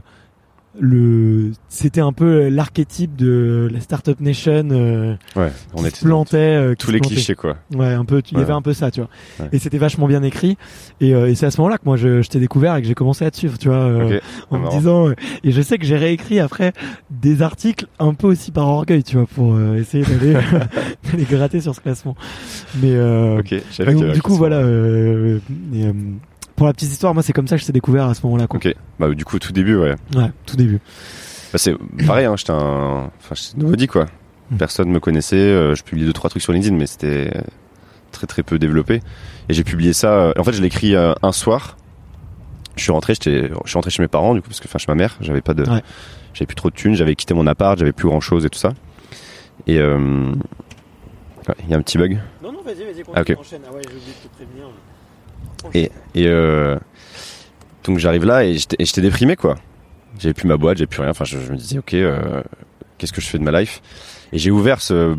[0.79, 5.51] le c'était un peu l'archétype de la startup nation euh, Ouais.
[5.75, 7.15] On qui était se plantait euh, qui tous se les plantait.
[7.15, 7.57] clichés, quoi.
[7.75, 9.09] ouais un peu il y avait un peu ça tu vois
[9.41, 9.49] Ouais.
[9.53, 10.57] et c'était vachement bien écrit
[11.01, 12.89] et, euh, et c'est à ce moment-là que moi je, je t'ai découvert et que
[12.89, 14.23] j'ai commencé à te suivre tu vois euh, Ok.
[14.51, 16.73] en me disant euh, et je sais que j'ai réécrit après
[17.11, 20.35] des articles un peu aussi par orgueil tu vois pour euh, essayer d'aller
[21.11, 22.17] d'aller gratter sur ce classement
[22.83, 23.55] mais euh, Ok.
[23.87, 25.39] Donc, du coup voilà euh,
[25.75, 25.93] et, euh,
[26.57, 28.47] pour la petite histoire moi c'est comme ça que je t'ai découvert à ce moment-là
[28.47, 28.75] quoi Ok.
[28.99, 29.95] Bah, du coup, au tout début, ouais.
[30.17, 30.81] ouais tout début
[31.53, 31.75] Bah, c'est
[32.07, 34.07] pareil, hein, j'étais un, enfin, j'étais nobody, quoi.
[34.51, 34.57] Mm.
[34.57, 37.33] Personne me connaissait, euh, je publiais deux, trois trucs sur LinkedIn, mais c'était
[38.13, 39.01] très, très peu développé.
[39.49, 41.77] Et j'ai publié ça, euh, en fait, je l'ai écrit euh, un soir.
[42.77, 44.79] Je suis rentré, j'étais, je suis rentré chez mes parents, du coup, parce que, enfin,
[44.79, 45.83] chez ma mère, j'avais pas de, Ouais.
[46.35, 48.59] j'avais plus trop de thunes, j'avais quitté mon appart, j'avais plus grand chose et tout
[48.59, 48.73] ça.
[49.67, 49.99] Et, euh,
[51.49, 52.19] ouais, il y a un petit bug.
[52.43, 53.37] non non vas-y, vas-y, Ah, ok.
[53.39, 53.63] enchaîne.
[53.69, 54.67] Ah ouais, j'ai oublié de te prévenir.
[55.75, 56.77] Et, et euh,
[57.85, 59.57] donc j'arrive là et j'étais déprimé quoi.
[60.19, 61.11] J'avais plus ma boîte, j'avais plus rien.
[61.11, 62.43] Enfin, je, je me disais ok, euh,
[62.99, 63.83] qu'est-ce que je fais de ma life?
[64.33, 65.15] Et j'ai ouvert ce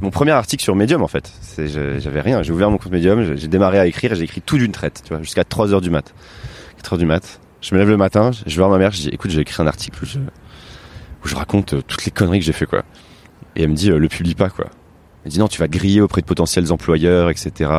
[0.00, 1.32] mon premier article sur Medium en fait.
[1.56, 2.42] J'avais rien.
[2.42, 5.02] J'ai ouvert mon compte Medium, j'ai- démarré à écrire et j'ai écrit tout d'une traite,
[5.04, 6.12] tu vois, jusqu'à 3 heures du mat.
[6.76, 7.40] 4 heures du mat.
[7.62, 9.62] Je me lève le matin, je vais voir ma mère, je dis écoute, j'ai écrit
[9.62, 12.82] un article où je, où je raconte euh, toutes les conneries que j'ai fait quoi.
[13.56, 14.66] Et elle me dit euh, le publie pas quoi.
[15.24, 17.70] Elle me dit non, tu vas te griller auprès de potentiels employeurs, etc.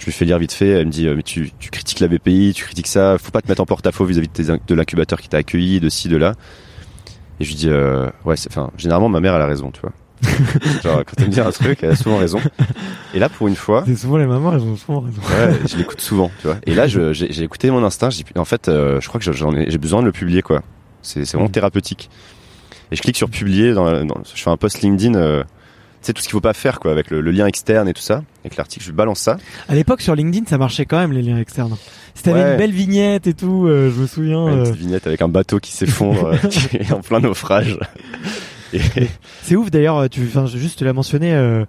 [0.00, 0.68] Je lui fais lire vite fait.
[0.70, 3.16] Elle me dit euh, mais tu, tu critiques la BPI, tu critiques ça.
[3.18, 4.28] Faut pas te mettre en porte-à-faux vis-à-vis
[4.66, 6.34] de, l'incubateur qui t'a accueilli, de ci, de là.
[7.38, 9.80] Et je lui dis euh, ouais, c'est- enfin généralement ma mère elle a raison, tu
[9.82, 9.92] vois.
[10.82, 12.40] Genre quand elle me dit un truc, elle a souvent raison.
[13.14, 15.20] Et là pour une fois, C'est souvent les mamans, elles ont souvent raison.
[15.22, 16.56] ouais, je l'écoute souvent, tu vois.
[16.66, 18.10] Et là je- j'ai j'ai écouté mon instinct.
[18.10, 20.62] J'ai en fait, euh, je crois que j'en ai, j'ai besoin de le publier quoi.
[21.02, 21.52] C'est c'est vraiment Mm.
[21.52, 22.10] thérapeutique.
[22.92, 23.72] Et je clique sur publier.
[23.74, 25.14] Dans, la- dans- je fais un post LinkedIn.
[25.14, 25.44] Euh,
[26.06, 28.00] sais tout ce qu'il faut pas faire quoi avec le, le lien externe et tout
[28.02, 28.22] ça.
[28.44, 29.36] Avec l'article, je balance ça.
[29.68, 31.76] À l'époque, sur LinkedIn, ça marchait quand même, les liens externes.
[32.14, 32.50] Si t'avais Ouais.
[32.52, 34.44] une belle vignette et tout, euh, je me souviens.
[34.44, 37.20] Ouais, Une euh, petite vignette avec un bateau qui s'effondre euh, qui est en plein
[37.20, 37.78] naufrage.
[38.72, 38.80] Et,
[39.42, 41.64] C'est ouf d'ailleurs, tu, enfin, juste te l'as mentionné, euh,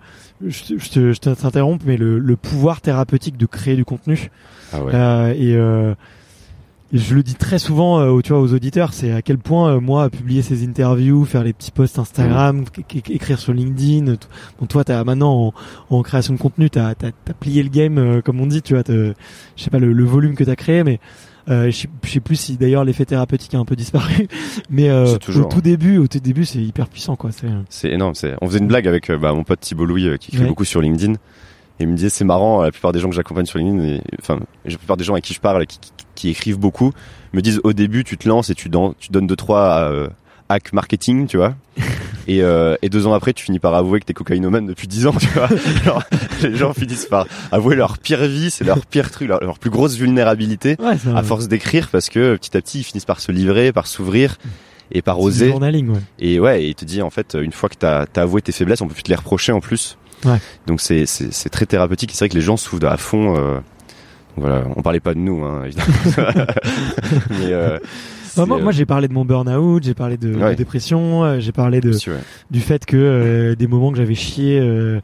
[0.45, 4.29] je, te- je te, je t'interromps, mais le, le pouvoir thérapeutique de créer du contenu.
[4.73, 4.91] ah ouais.
[4.93, 5.93] Euh, et, euh,
[6.93, 9.37] et je le dis très souvent euh, aux- tu vois, aux auditeurs, c'est à quel
[9.37, 14.07] point euh, moi publier ces interviews, faire les petits posts Instagram, é- écrire sur LinkedIn.
[14.07, 14.15] euh,
[14.59, 15.53] Bon, toi, t'as maintenant
[15.89, 18.61] en, en création de contenu, t'as as, plié le game, euh, comme on dit.
[18.61, 19.13] Tu vois, je
[19.55, 20.99] sais pas le, le volume que t'as créé, mais
[21.49, 24.27] euh, je sais- plus si d'ailleurs l'effet thérapeutique a un peu disparu.
[24.69, 27.31] Mais euh, toujours, au tout début, au tout début, c'est hyper puissant, quoi.
[27.31, 28.13] C'est C'est énorme.
[28.15, 28.35] C'est...
[28.41, 30.47] On faisait une blague avec euh, bah, mon pote Thibault Louis euh, qui écrit Ouais.
[30.49, 31.13] beaucoup sur LinkedIn.
[31.82, 34.01] Et il me disait c'est marrant, la plupart des gens que j'accompagne sur LinkedIn, et,
[34.21, 36.91] enfin la plupart des gens avec qui je parle, qui, qui, qui écrivent beaucoup,
[37.34, 40.07] me disent au début tu te lances et tu, dan- tu donnes deux trois euh,
[40.49, 41.55] hacks marketing, tu vois.
[42.27, 45.07] Et, euh, et deux ans après, tu finis par avouer que t'es cocaïnomane depuis dix
[45.07, 45.49] ans, tu vois.
[46.43, 49.71] Les gens finissent par avouer leur pire vie, c'est leur pire truc, leur, leur plus
[49.71, 53.32] grosse vulnérabilité, ouais, à force d'écrire, parce que petit à petit, ils finissent par se
[53.32, 54.38] livrer, par s'ouvrir
[54.91, 55.49] et par c'est du oser.
[55.49, 55.99] journaling, ouais.
[56.19, 58.51] Et ouais, et il te dit en fait, une fois que t'as as avoué tes
[58.51, 59.97] faiblesses, on peut plus te les reprocher en plus.
[60.25, 60.37] Ouais.
[60.67, 61.05] Donc c'est
[61.51, 62.11] très thérapeutique.
[62.13, 63.35] C'est vrai que les gens s'ouvrent à fond.
[63.37, 63.59] Euh,
[64.37, 65.93] voilà, on parlait pas de nous, hein, évidemment.
[67.31, 67.79] Mais euh,
[68.37, 70.55] Bah, moi, moi, j'ai parlé de mon burn-out, j'ai parlé de, Ouais.
[70.55, 72.19] dépression, euh, j'ai parlé de, euh, ouais.
[72.49, 75.01] du fait que euh, des moments que j'avais chié euh,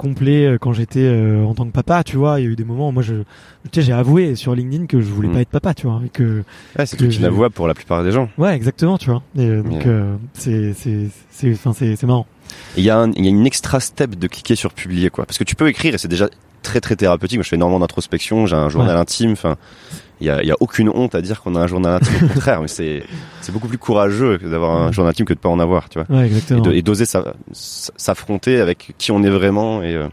[0.00, 2.56] complet euh, quand j'étais euh, en tant que papa, tu vois, il y a eu
[2.56, 3.14] des moments où moi je
[3.70, 5.32] tu sais j'ai avoué sur LinkedIn que je voulais Mm.
[5.34, 6.42] pas être papa, tu vois, et que
[6.78, 8.28] Ouais, c'est que inavouable pour la plupart des gens.
[8.38, 9.22] ouais, exactement, tu vois.
[9.36, 12.26] Et euh, donc euh, c'est c'est c'est enfin c'est c'est marrant.
[12.76, 15.26] Il y a un- il y a une extra step de cliquer sur publier quoi,
[15.26, 16.28] parce que tu peux écrire et c'est déjà
[16.62, 17.38] très très thérapeutique.
[17.38, 19.32] Moi, je fais énormément d'introspection, j'ai un journal intime.
[19.32, 19.56] Enfin,
[20.20, 22.26] il y a, y a aucune honte à dire qu'on a un journal intime.
[22.28, 23.02] Au contraire, mais c'est
[23.40, 26.14] c'est beaucoup plus courageux d'avoir un journal intime que de pas en avoir, tu vois.
[26.16, 26.60] Ouais, et exactement.
[26.62, 30.08] de- et d'oser s'a- s'affronter avec qui on est vraiment et, euh,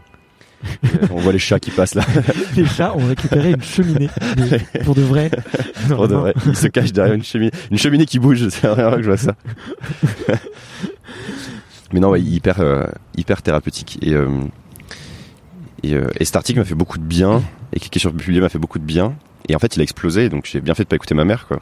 [0.84, 2.02] euh, on voit les chats qui passent là
[2.56, 4.08] Les chats ont récupéré une cheminée
[4.84, 5.30] pour de vrai.
[5.88, 6.34] pour de vrai.
[6.46, 9.04] ils se cachent derrière une cheminée une cheminée qui bouge c'est la première fois que
[9.04, 9.34] je vois ça
[11.92, 12.86] mais non ouais, hyper euh,
[13.16, 14.28] hyper thérapeutique et euh,
[15.82, 17.42] et, euh, et cet article m'a fait beaucoup de bien
[17.72, 19.14] et cliquer sur publier m'a fait beaucoup de bien
[19.48, 21.46] et en fait il a explosé donc j'ai bien fait de pas écouter ma mère
[21.46, 21.58] quoi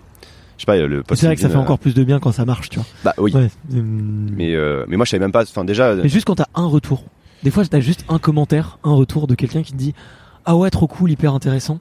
[0.56, 2.44] je sais pas le C'est vrai que ça fait encore plus de bien quand ça
[2.46, 2.86] marche, tu vois.
[2.86, 3.50] euh, bah oui Ouais.
[3.74, 6.46] hum, mais euh, mais moi je savais même pas enfin déjà Mais juste quand t'as
[6.54, 7.04] un retour.
[7.42, 9.92] Des fois, t'as juste un commentaire, un retour de quelqu'un qui te dit
[10.46, 11.78] Ah ouais, trop cool, hyper intéressant.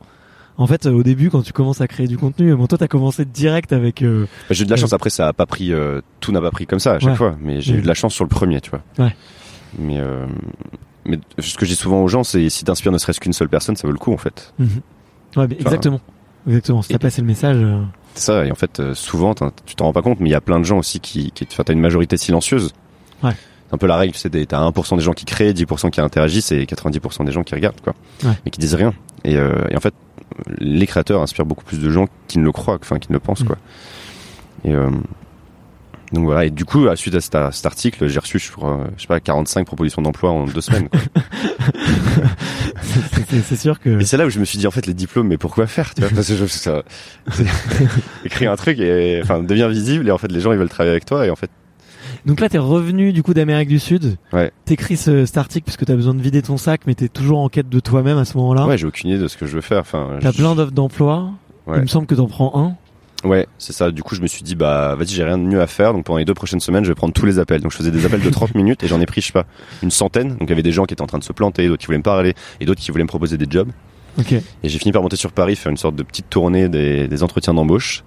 [0.58, 2.90] En fait, euh, au début, quand tu commences à créer du contenu, bon, toi, t'as
[2.90, 4.02] commencé direct avec.
[4.02, 6.42] euh, Bah, j'ai eu de la chance après ça a pas pris euh, tout n'a
[6.42, 7.16] pas pris comme ça à chaque Ouais.
[7.16, 9.16] fois mais j'ai eu de la chance sur le premier tu vois Ouais.
[9.80, 10.26] mais euh,
[11.06, 13.50] mais ce que je dis souvent aux gens c'est si t'inspires ne serait-ce qu'une seule
[13.50, 14.54] personne ça vaut le coup en fait
[15.36, 16.00] Ouais, mais exactement.
[16.48, 16.82] Exactement.
[16.82, 17.58] Si t'as passé le message.
[17.60, 17.82] euh,
[18.14, 19.34] c'est ça et en fait euh, souvent
[19.66, 21.46] tu t'en rends pas compte mais il y a plein de gens aussi qui qui
[21.52, 22.72] enfin, t'as une majorité silencieuse
[23.24, 23.32] Ouais.
[23.68, 26.00] c'est un peu la règle c'est des- t'as 1% des gens qui créent 10% qui
[26.00, 28.32] interagissent et 90% des gens qui regardent quoi Ouais.
[28.46, 28.94] mais qui disent rien
[29.26, 29.94] et, euh, et en fait
[30.60, 33.20] les créateurs inspirent beaucoup plus de gens qui ne le croient enfin qui ne le
[33.20, 33.48] pensent Mm.
[33.48, 33.58] quoi
[34.64, 34.90] et euh,
[36.12, 38.46] donc voilà et du coup à suite à cet, à cet article j'ai reçu je
[38.48, 40.88] sais pas 45 propositions d'emploi en deux semaines
[43.44, 44.00] c'est- sûr que.
[44.02, 45.94] et c'est là où je me suis dit en fait les diplômes mais pourquoi faire
[45.94, 46.84] tu vois parce que je, ça
[48.24, 50.92] écrire un truc et enfin devient visible et en fait les gens ils veulent travailler
[50.92, 51.50] avec toi et en fait
[52.26, 54.18] Donc là, t'es revenu du coup d'Amérique du Sud.
[54.34, 54.52] Ouais.
[54.66, 57.40] T'écris ce, cet article parce que t'as besoin de vider ton sac, mais t'es toujours
[57.40, 58.66] en quête de toi-même à ce moment-là.
[58.66, 60.72] ouais j'ai aucune idée de ce que je veux faire enfin T'as je- plein d'offres
[60.72, 61.32] d'emploi.
[61.68, 61.78] Ouais.
[61.78, 62.76] Il me semble que t'en prends un.
[63.26, 63.92] Ouais, c'est ça.
[63.92, 65.94] Du coup, je me suis dit, bah, vas-y, j'ai rien de mieux à faire.
[65.94, 67.62] Donc, pendant les deux prochaines semaines, je vais prendre tous les appels.
[67.62, 69.46] Donc, je faisais des appels de 30 minutes et j'en ai pris, je sais pas,
[69.82, 70.30] une centaine.
[70.30, 71.88] Donc, il y avait des gens qui étaient en train de se planter, d'autres qui
[71.88, 73.70] voulaient me parler et d'autres qui voulaient me proposer des jobs.
[74.18, 74.32] Ok.
[74.32, 77.24] Et j'ai fini par monter sur Paris, faire une sorte de petite tournée des, des
[77.24, 78.04] entretiens d'embauche.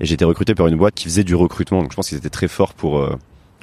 [0.00, 1.82] Et j'ai été recruté par une boîte qui faisait du recrutement.
[1.82, 3.16] Donc, je pense qu'ils étaient très forts pour, euh,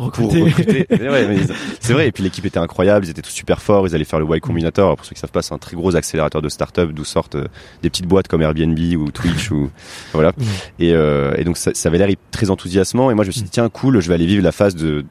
[0.05, 0.41] recruter.
[0.43, 0.85] ouais,
[1.79, 2.07] c'est vrai.
[2.07, 3.05] Et puis l'équipe était incroyable.
[3.05, 3.87] Ils étaient tous super forts.
[3.87, 4.85] Ils allaient faire le Y Combinator.
[4.85, 7.35] Alors, pour ceux qui savent pas, c'est un très gros accélérateur de start-up d'où sortent
[7.35, 7.47] euh,
[7.83, 9.69] des petites boîtes comme Airbnb ou Twitch ou
[10.13, 10.31] voilà.
[10.79, 13.11] Et, euh, et donc ça, ça avait l'air très enthousiasmant.
[13.11, 15.05] Et moi, je me suis dit tiens cool, je vais aller vivre la phase de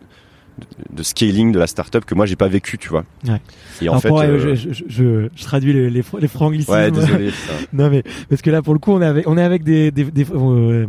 [0.90, 3.04] de, scaling de la startup que moi j'ai pas vécu, tu vois.
[3.28, 3.40] Ouais.
[3.80, 6.72] Et en Alors, fait, euh, je, je, je, je- je traduis les, les, les franglicismes.
[6.72, 7.30] ouais, désolé.
[7.72, 9.92] non mais parce que là pour le coup on est avec on est avec des
[9.92, 10.86] des des, euh,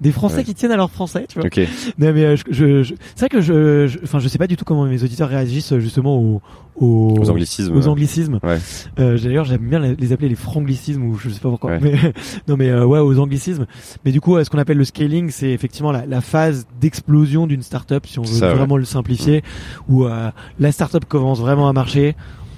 [0.00, 0.44] des Français Ouais.
[0.44, 1.46] qui tiennent à leur français, tu vois.
[1.46, 1.58] Ok.
[1.98, 4.46] Non mais euh, je, je, je- c'est vrai que je, je- enfin je, sais pas
[4.46, 6.40] du tout comment mes auditeurs réagissent euh, justement aux
[6.76, 7.76] aux, Aux anglicismes.
[7.76, 8.38] aux anglicismes.
[8.42, 8.58] Ouais.
[8.98, 11.72] Euh, D'ailleurs j'aime bien les appeler les franglicismes ou je sais pas pourquoi.
[11.72, 11.80] Ouais.
[11.82, 12.12] Mais
[12.48, 13.66] non mais euh, ouais aux anglicismes.
[14.06, 17.46] Mais du coup euh, ce qu'on appelle le scaling c'est effectivement la, la phase d'explosion
[17.46, 19.42] d'une startup si on veut Ça, vraiment le simplifier
[19.88, 22.16] où euh, la startup commence vraiment à marcher.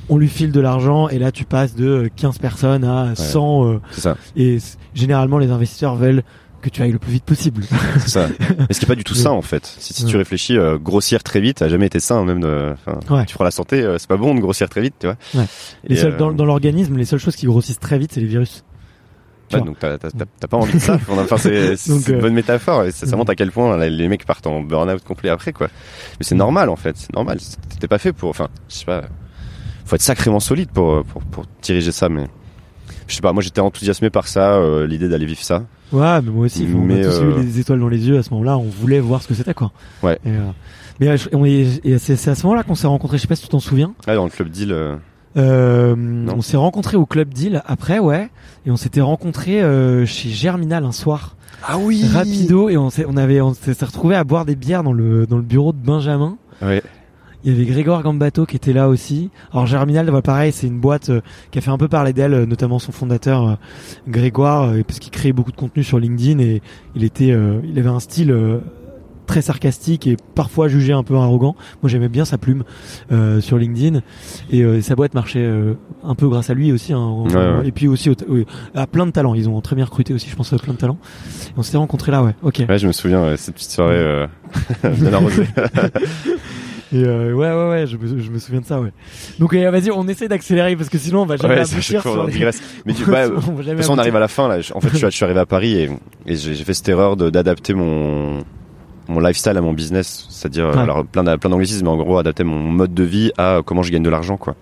[0.08, 3.64] On lui file de l'argent et là tu passes de euh, 15 personnes à 100
[3.66, 4.16] euh, ça.
[4.36, 4.58] et
[4.94, 6.22] généralement les investisseurs veulent
[6.62, 7.64] que tu ailles le plus vite possible.
[7.98, 8.28] C'est ça.
[8.58, 9.66] Mais ce qui est pas du tout sain en fait.
[9.78, 10.18] Si, si tu Ouais.
[10.20, 12.40] réfléchis, euh, grossir très vite, ça a jamais été sain même.
[12.40, 13.26] De, enfin, Ouais.
[13.26, 15.16] Tu feras la santé, euh, c'est pas bon de grossir très vite, tu vois.
[15.84, 18.20] Les Et, seuls, euh, dans, dans l'organisme, les seules choses qui grossissent très vite, c'est
[18.20, 18.64] les virus.
[19.48, 19.68] Tu Ouais, vois.
[19.68, 20.98] donc t'as pas envie de ça.
[21.10, 22.84] Enfin, c'est une euh, bonne métaphore.
[22.84, 25.52] Et ça, ça montre à quel point là, les mecs partent en burn-out complet après,
[25.52, 25.68] quoi.
[26.18, 26.96] Mais c'est normal en fait.
[26.96, 27.38] C'est normal.
[27.78, 28.30] T'es pas fait pour.
[28.30, 29.02] Enfin, je sais pas.
[29.84, 32.24] Faut être sacrément solide pour pour, pour diriger ça, mais.
[33.06, 35.64] Je sais pas, moi j'étais enthousiasmé par ça, euh, l'idée d'aller vivre ça.
[35.92, 38.22] Ouais, mais moi aussi, on a tous euh, eu les étoiles dans les yeux à
[38.22, 38.56] ce moment-là.
[38.56, 39.72] On voulait voir ce que c'était, quoi.
[40.02, 40.18] Ouais.
[40.24, 40.40] Et, euh,
[41.00, 43.18] mais euh, c'est à ce moment-là qu'on s'est rencontrés.
[43.18, 43.92] Je sais pas si tu t'en souviens.
[44.06, 44.72] Ah, dans le club deal.
[44.72, 44.96] euh,
[45.36, 45.94] Euh,
[46.34, 48.28] on s'est rencontrés au club Deal après, ouais.
[48.66, 51.36] Et on s'était rencontrés euh, chez Germinal un soir,
[51.66, 52.04] Ah oui.
[52.12, 55.26] rapido, et on s'est, on avait, on s'est retrouvés à boire des bières dans le
[55.26, 56.36] dans le bureau de Benjamin.
[56.60, 56.82] Ouais.
[57.44, 59.30] Il y avait Grégoire Gambato qui était là aussi.
[59.52, 61.20] Alors Germinal, voilà, pareil, c'est une boîte euh,
[61.50, 63.54] qui a fait un peu parler d'elle, euh, notamment son fondateur euh,
[64.08, 66.62] Grégoire, parce qu'il créait beaucoup de contenu sur LinkedIn et
[66.94, 67.28] il était,
[67.64, 68.34] il avait un style
[69.26, 71.54] très sarcastique et parfois jugé un peu arrogant.
[71.82, 72.64] Moi, j'aimais bien sa plume
[73.12, 74.00] euh, sur LinkedIn
[74.50, 75.74] et euh, sa boîte marchait euh,
[76.04, 76.92] un peu grâce à lui aussi.
[76.92, 77.68] hein, Ouais, ouais.
[77.68, 79.34] Et puis aussi au- oui, à plein de talents.
[79.34, 80.98] Ils ont très bien recruté aussi, je pense, à plein de talents.
[81.48, 82.34] Et on s'était rencontrés là, ouais.
[82.42, 82.62] Ok.
[82.68, 84.26] Ouais, je me souviens, ouais, cette petite soirée euh,
[84.84, 85.46] bien arrosée.
[86.92, 88.92] Et euh, ouais, ouais, ouais, je me, je me souviens de ça, ouais.
[89.38, 92.26] Donc euh, vas-y, on essaie d'accélérer parce que sinon on va jamais Ouais, aboutir sur
[92.26, 92.50] les...
[92.84, 94.58] Mais du, bah, de On va jamais toute façon, on arrive à la fin là.
[94.74, 95.90] En fait, je je suis arrivé à Paris et,
[96.26, 98.44] et j'ai fait cette erreur de- d'adapter mon
[99.08, 100.78] mon lifestyle à mon business, c'est-à-dire Ouais.
[100.78, 103.90] alors plein plein d'anglicismes, mais en gros adapter mon mode de vie à comment je
[103.90, 104.54] gagne de l'argent, quoi.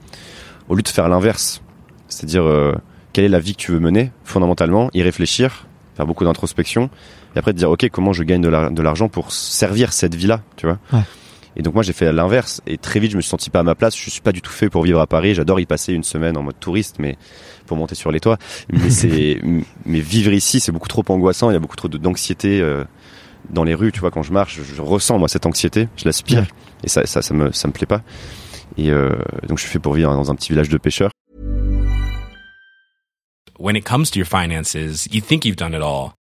[0.68, 1.62] Au lieu de faire l'inverse,
[2.09, 2.72] c'est-à-dire euh,
[3.12, 5.66] quelle est la vie que tu veux mener, fondamentalement, y réfléchir,
[5.97, 6.91] faire beaucoup d'introspection,
[7.35, 10.41] et après te dire ok comment je gagne de de l'argent pour servir cette vie-là,
[10.57, 10.78] tu vois.
[10.93, 11.01] Ouais.
[11.57, 13.62] Et donc moi j'ai fait l'inverse et très vite je me suis senti pas à
[13.62, 13.96] ma place.
[13.96, 15.34] Je suis pas du tout fait pour vivre à Paris.
[15.34, 17.16] J'adore y passer une semaine en mode touriste, mais
[17.66, 18.38] pour monter sur les toits.
[18.72, 19.40] Mais c'est
[19.86, 21.51] mais vivre ici c'est beaucoup trop angoissant.
[21.51, 22.84] Il y a beaucoup trop de- d'anxiété euh,
[23.51, 23.90] dans les rues.
[23.92, 25.88] Tu vois quand je marche, je, je ressens moi cette anxiété.
[25.96, 26.46] Je l'aspire Ouais.
[26.84, 28.03] et ça ça ça me ça me plaît pas.
[28.78, 29.11] Et euh,
[29.48, 31.11] donc je suis fait pour vivre dans un petit village de pêcheurs.
[33.59, 34.74] when it comes to your finances,
[35.12, 36.12] you think you've done it all.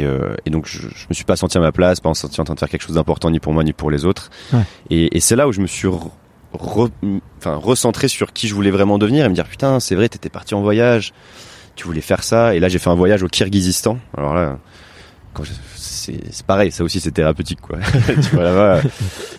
[0.00, 2.40] Et, euh, et donc je, je me suis pas senti à ma place, pas senti
[2.40, 4.30] en train de faire quelque chose d'important ni pour moi ni pour les autres.
[4.52, 4.60] Ouais.
[4.90, 6.10] Et, et c'est là où je me suis re-
[6.54, 6.90] re-
[7.38, 10.28] enfin, recentré sur qui je voulais vraiment devenir et me dire putain c'est vrai t'étais
[10.30, 11.12] parti en voyage,
[11.76, 13.98] tu voulais faire ça et là j'ai fait un voyage au Kirghizistan.
[14.16, 14.58] Alors là
[15.76, 17.78] c'est c'est pareil, ça aussi c'est thérapeutique quoi.
[18.06, 18.80] tu vois là-bas,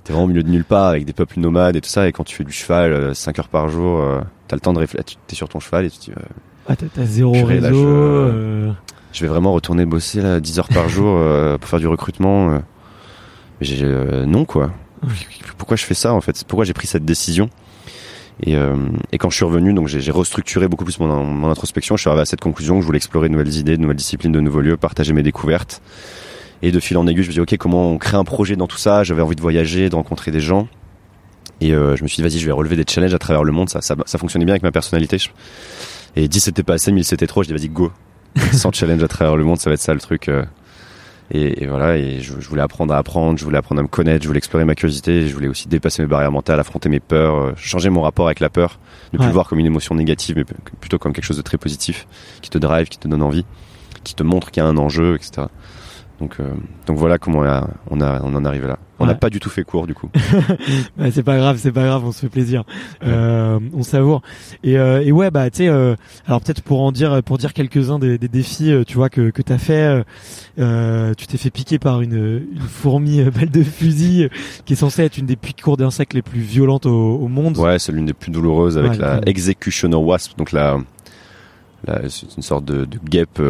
[0.04, 2.12] t'es vraiment au milieu de nulle part avec des peuples nomades et tout ça et
[2.12, 5.06] quand tu fais du cheval 5 heures par jour, euh, t'as le temps de réfléchir,
[5.28, 6.22] t'es sur ton cheval et tu te dis euh,
[6.68, 7.68] Ah, t'as, zéro là, réseau.
[7.70, 8.72] je- euh,
[9.16, 12.52] je vais vraiment retourner bosser là 10 heures par jour euh, pour faire du recrutement.
[12.52, 12.60] euh.
[13.62, 14.72] J'ai euh, non quoi.
[15.58, 16.44] Pourquoi je fais ça en fait?
[16.46, 17.50] Pourquoi j'ai pris cette décision?
[18.44, 18.58] Et,
[19.14, 21.96] et quand je suis revenu, donc j'ai j'ai restructuré beaucoup plus mon, mon introspection.
[21.96, 23.96] Je suis arrivé à cette conclusion que je voulais explorer de nouvelles idées, de nouvelles
[23.96, 25.82] disciplines, de nouveaux lieux, partager mes découvertes.
[26.62, 28.68] Et de fil en aiguille, je me dis ok, comment on crée un projet dans
[28.68, 29.06] tout ça?
[29.06, 30.68] J'avais envie de voyager, de rencontrer des gens.
[31.62, 33.54] Et euh, je me suis dit vas-y, je vais relever des challenges à travers le
[33.54, 33.70] monde.
[33.70, 35.18] Ça, ça, ça fonctionnait bien avec ma personnalité.
[36.18, 37.42] Et 10 c'était pas assez, 1000 c'était trop.
[37.44, 37.90] Je dis vas-y go,
[38.54, 40.30] sans challenge à travers le monde, ça va être ça le truc.
[40.30, 40.44] euh.
[41.32, 43.88] Et, et voilà, et je, je voulais apprendre à apprendre, je voulais apprendre à me
[43.88, 47.00] connaître, je voulais explorer ma curiosité, je voulais aussi dépasser mes barrières mentales, affronter mes
[47.00, 48.78] peurs, euh, changer mon rapport avec la peur,
[49.12, 49.28] ne plus Ouais.
[49.30, 50.46] le voir comme une émotion négative, mais
[50.80, 52.06] plutôt comme quelque chose de très positif,
[52.44, 53.44] qui te drive, qui te donne envie,
[54.04, 55.48] qui te montre qu'il y a un enjeu, etc.
[56.20, 56.54] Donc Donc, euh,
[56.86, 58.78] donc voilà comment on, a, on, a, on en est arrivé là.
[59.00, 59.18] On n'a Ouais.
[59.18, 60.10] pas du tout fait court du coup.
[60.98, 62.64] Bah, c'est pas grave, c'est pas grave, on se fait plaisir,
[63.06, 64.22] euh, on savoure.
[64.64, 67.54] Et, euh, et ouais, bah tu sais, euh, alors peut-être pour en dire, pour dire
[67.54, 70.04] quelques-uns des, des défis, tu vois que que t'as fait,
[70.58, 74.30] tu t'es fait piquer par une, une fourmi balle de fusil,
[74.66, 77.58] qui est censée être une des piqûres d'insectes les plus violentes au, au monde.
[77.58, 80.78] Ouais, c'est l'une des plus douloureuses avec Ouais, la executioner wasp, donc la,
[81.86, 83.42] la c'est une sorte de, de guêpe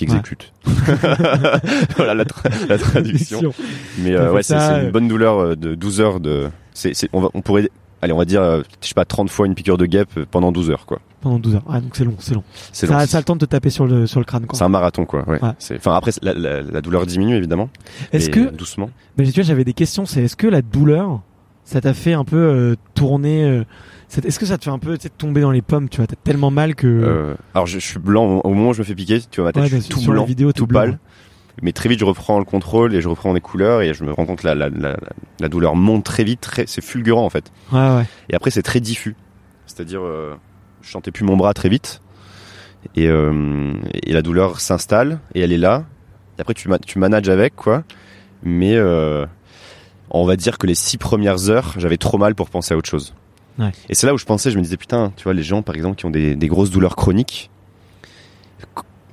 [0.00, 0.06] Ouais.
[0.12, 0.52] exécute.
[1.96, 3.52] voilà la, tra- la traduction.
[3.98, 6.48] Mais euh, ouais, c'est euh, une bonne douleur euh, de 12 heures de.
[6.74, 7.68] C'est, on, va, on pourrait,
[8.02, 10.70] allez, on va dire, je sais pas, 30 fois une piqûre de guêpe pendant 12
[10.70, 11.00] heures, quoi.
[11.20, 11.64] Pendant 12 heures.
[11.68, 12.44] Ah donc c'est long, c'est long.
[12.72, 13.06] C'est Ça, long.
[13.06, 14.46] ça a le temps de te taper sur le sur le crâne.
[14.46, 14.56] Quoi.
[14.56, 15.28] C'est un marathon, quoi.
[15.28, 15.40] Ouais.
[15.42, 17.68] Enfin, après, la, la, la douleur diminue évidemment.
[18.12, 18.90] Est-ce que, doucement.
[19.16, 20.06] bah, tu vois, j'avais des questions.
[20.06, 21.20] C'est est-ce que la douleur,
[21.64, 23.64] ça t'a fait un peu euh, tourner euh,
[24.24, 26.50] Est-ce que ça te fait un peu tomber dans les pommes Tu vois, t'as tellement
[26.50, 26.86] mal que.
[26.86, 29.20] Euh, alors, je, je suis blanc au, moment où je me fais piquer.
[29.30, 30.90] Tu vois, ma tête, Ouais, je suis tout blanc, vidéo, tout blanc, pâle.
[30.90, 30.96] ouais.
[31.60, 34.12] Mais très vite, je reprends le contrôle et je reprends des couleurs et je me
[34.12, 34.96] rends compte que la, la, la,
[35.40, 37.50] la douleur monte très vite, très, c'est fulgurant en fait.
[37.72, 38.06] Ouais, ouais.
[38.30, 39.16] Et après, c'est très diffus.
[39.66, 40.34] C'est-à-dire, euh,
[40.82, 42.00] je sentais plus mon bras très vite.
[42.94, 45.84] Et, euh, et la douleur s'installe et elle est là.
[46.38, 47.82] Et après, tu, ma- tu manages avec, quoi.
[48.44, 49.26] Mais euh,
[50.10, 52.88] on va dire que les six premières heures, j'avais trop mal pour penser à autre
[52.88, 53.14] chose.
[53.58, 53.72] Ouais.
[53.88, 55.74] Et c'est là où je pensais, je me disais, putain, tu vois, les gens, par
[55.74, 57.50] exemple, qui ont des, des grosses douleurs chroniques,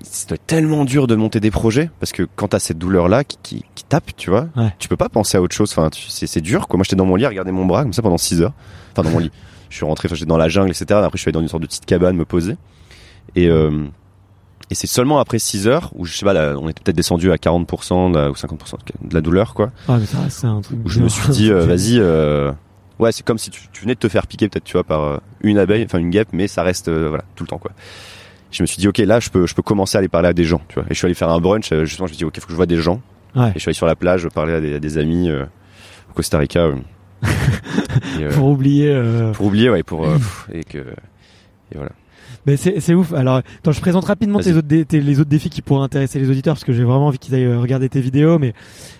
[0.01, 3.37] c'est tellement dur de monter des projets parce que quand t'as cette douleur là qui,
[3.43, 4.73] qui, qui tape tu vois Ouais.
[4.79, 5.71] tu peux pas penser à autre chose.
[5.71, 6.77] Enfin c'est dur quoi.
[6.77, 8.53] Moi j'étais dans mon lit à regarder mon bras comme ça pendant 6 heures.
[8.91, 9.31] Enfin dans mon lit.
[9.69, 11.63] Je suis rentré j'étais dans la jungle etc après je suis allé dans une sorte
[11.63, 12.55] de petite cabane me poser.
[13.35, 13.85] Et euh,
[14.69, 17.31] et c'est seulement après 6 heures où je sais pas là, on était peut-être descendu
[17.31, 18.75] à 40% de la- ou 50%
[19.09, 19.71] de la douleur quoi.
[19.89, 20.79] Ah, mais ça c'est un truc.
[20.85, 22.51] où je me suis dit euh, vas-y euh,
[22.99, 25.03] ouais c'est comme si tu, tu venais de te faire piquer peut-être tu vois par
[25.03, 27.71] euh, une abeille enfin une guêpe mais ça reste euh, voilà tout le temps quoi
[28.51, 30.33] je me suis dit ok là je peux je peux commencer à aller parler à
[30.33, 32.15] des gens tu vois et je suis allé faire un brunch euh, justement je me
[32.15, 33.01] suis dit ok faut que je vois des gens
[33.35, 33.49] Ouais.
[33.49, 35.43] et je suis allé sur la plage parler à des, à des amis euh,
[36.09, 36.75] au Costa Rica euh.
[38.19, 38.89] Et, euh, Pour oublier.
[38.89, 40.17] euh, pour oublier ouais pour euh,
[40.53, 41.91] et que et voilà
[42.45, 43.13] Mais c'est c'est ouf.
[43.13, 46.29] Alors, attends, je présente rapidement tes autres tes- les autres défis qui pourraient intéresser les
[46.29, 48.37] auditeurs parce que j'ai vraiment envie qu'ils aillent euh, regarder tes vidéos.
[48.39, 48.53] Mais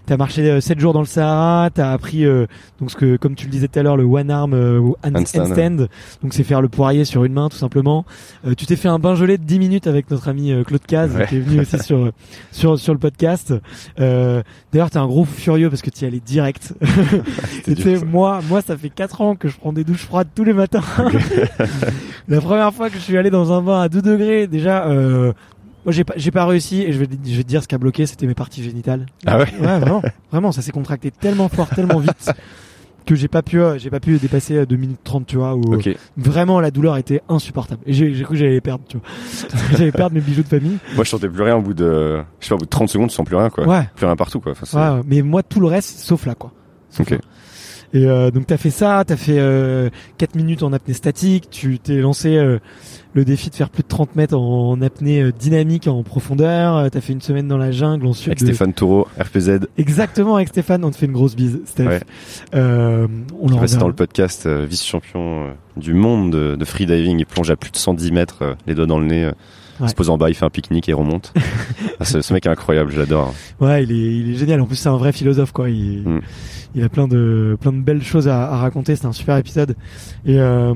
[0.08, 2.48] t'as marché 7 jours dans le Sahara, t'as appris euh,
[2.80, 5.88] donc ce que, comme tu le disais tout à l'heure, le one arm euh, Handstand.
[6.24, 8.06] Donc c'est faire le poirier sur une main tout simplement.
[8.48, 10.86] Euh, tu t'es fait un bain gelé de 10 minutes avec notre ami euh, Claude
[10.86, 11.28] Caz Ouais.
[11.28, 12.12] qui est venu aussi sur
[12.52, 13.54] sur sur le podcast.
[14.00, 14.42] Euh,
[14.74, 16.74] D'ailleurs, t'es un gros furieux parce que tu y allais direct.
[17.64, 20.44] Tu sais, moi, moi, ça fait 4 ans que je prends des douches froides tous
[20.44, 20.84] les matins.
[22.28, 25.34] La première fois que je suis allé dans un bain à 2 degrés, déjà, euh,
[25.86, 27.76] moi j'ai pas, j'ai pas réussi et je vais, je vais te dire ce qui
[27.76, 29.06] a bloqué, c'était mes parties génitales.
[29.26, 29.46] Ah ouais?
[29.60, 32.32] Ouais, vraiment, vraiment, ça s'est contracté tellement fort, tellement vite
[33.06, 35.56] que j'ai pas pu, euh, j'ai pas pu dépasser euh, 2 minutes 30, tu vois,
[35.56, 35.62] où
[36.18, 37.82] vraiment la douleur était insupportable.
[37.86, 39.08] Et j'ai, cru que j'allais les perdre, tu vois.
[39.78, 40.78] j'allais perdre mes bijoux de famille.
[40.96, 42.90] moi je sentais plus rien au bout de je sais pas au bout de 30
[42.90, 43.88] secondes tu sens plus rien quoi Ouais.
[43.96, 46.52] plus rien partout quoi Enfin, Ouais, mais moi tout le reste, sauf là, quoi.
[46.90, 47.18] Sauf là.
[47.94, 51.80] Et euh, donc t'as fait ça, t'as fait euh, 4 minutes en apnée statique, tu
[51.80, 52.60] t'es lancé euh,
[53.14, 56.90] le défi de faire plus de 30 mètres en apnée euh, dynamique en profondeur, euh,
[56.90, 58.28] t'as fait une semaine dans la jungle ensuite.
[58.30, 61.86] avec de- Stéphane Taureau RPZ Exactement avec Stéphane, on te fait une grosse bise, Steph.
[61.88, 62.00] Ouais.
[62.56, 63.08] Euh,
[63.40, 67.20] on qui leur passait dans le podcast euh, vice-champion du monde de, de freediving.
[67.20, 69.32] Il plonge à plus de 110 mètres, euh, les doigts dans le nez.
[69.80, 69.88] Ouais.
[69.88, 71.34] Il se pose en bas, il fait un pique-nique et remonte.
[72.00, 73.34] Ah, ce, ce mec est incroyable, je l'adore.
[73.62, 74.60] Ouais, il est, il est génial.
[74.60, 75.70] En plus, c'est un vrai philosophe, quoi.
[75.70, 76.20] Il, Mm.
[76.76, 78.96] il a plein de, plein de belles choses à, à raconter.
[78.96, 79.76] C'était un super épisode.
[80.26, 80.74] Et euh,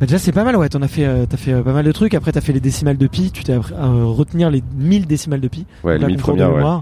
[0.00, 0.56] bah déjà, c'est pas mal.
[0.56, 2.14] Ouais, t'en as fait, euh, t'as fait euh, pas mal de trucs.
[2.14, 3.30] Après, t'as fait les décimales de pi.
[3.30, 5.64] Tu t'es appris à retenir les 1000 décimales de pi.
[5.84, 6.80] Ouais, les la 1000 concours de premières, ouais.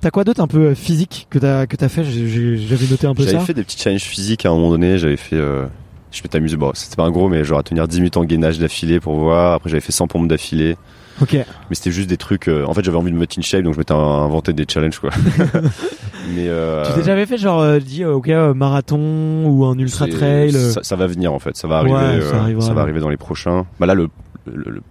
[0.00, 2.02] T'as quoi d'autre un peu physique que t'as que t'as fait?
[2.02, 3.44] J'avais noté un peu J'avais ça.
[3.44, 4.98] fait des petits challenges physiques à un moment donné.
[4.98, 6.56] J'avais fait, je peux t'amuser.
[6.56, 9.14] Bon, c'était pas un gros, mais genre à tenir 10 minutes en gainage d'affilée pour
[9.14, 9.54] voir.
[9.54, 10.76] Après, j'avais fait 100 pompes d'affilée.
[11.20, 11.34] Ok.
[11.34, 11.44] Mais
[11.74, 12.48] c'était juste des trucs.
[12.48, 14.64] euh, en fait, j'avais envie de me mettre in shape, donc je m'étais inventé des
[14.68, 15.10] challenges, quoi.
[16.34, 19.76] mais euh, Tu t'es jamais fait genre euh, dit euh, ok euh, marathon ou un
[19.78, 22.74] ultra trail Ça, ça va venir en fait, ça va arriver, Ouais, ça arrivera, ça
[22.74, 23.66] va arriver dans les prochains.
[23.78, 24.08] Bah là, le,
[24.46, 24.82] le, le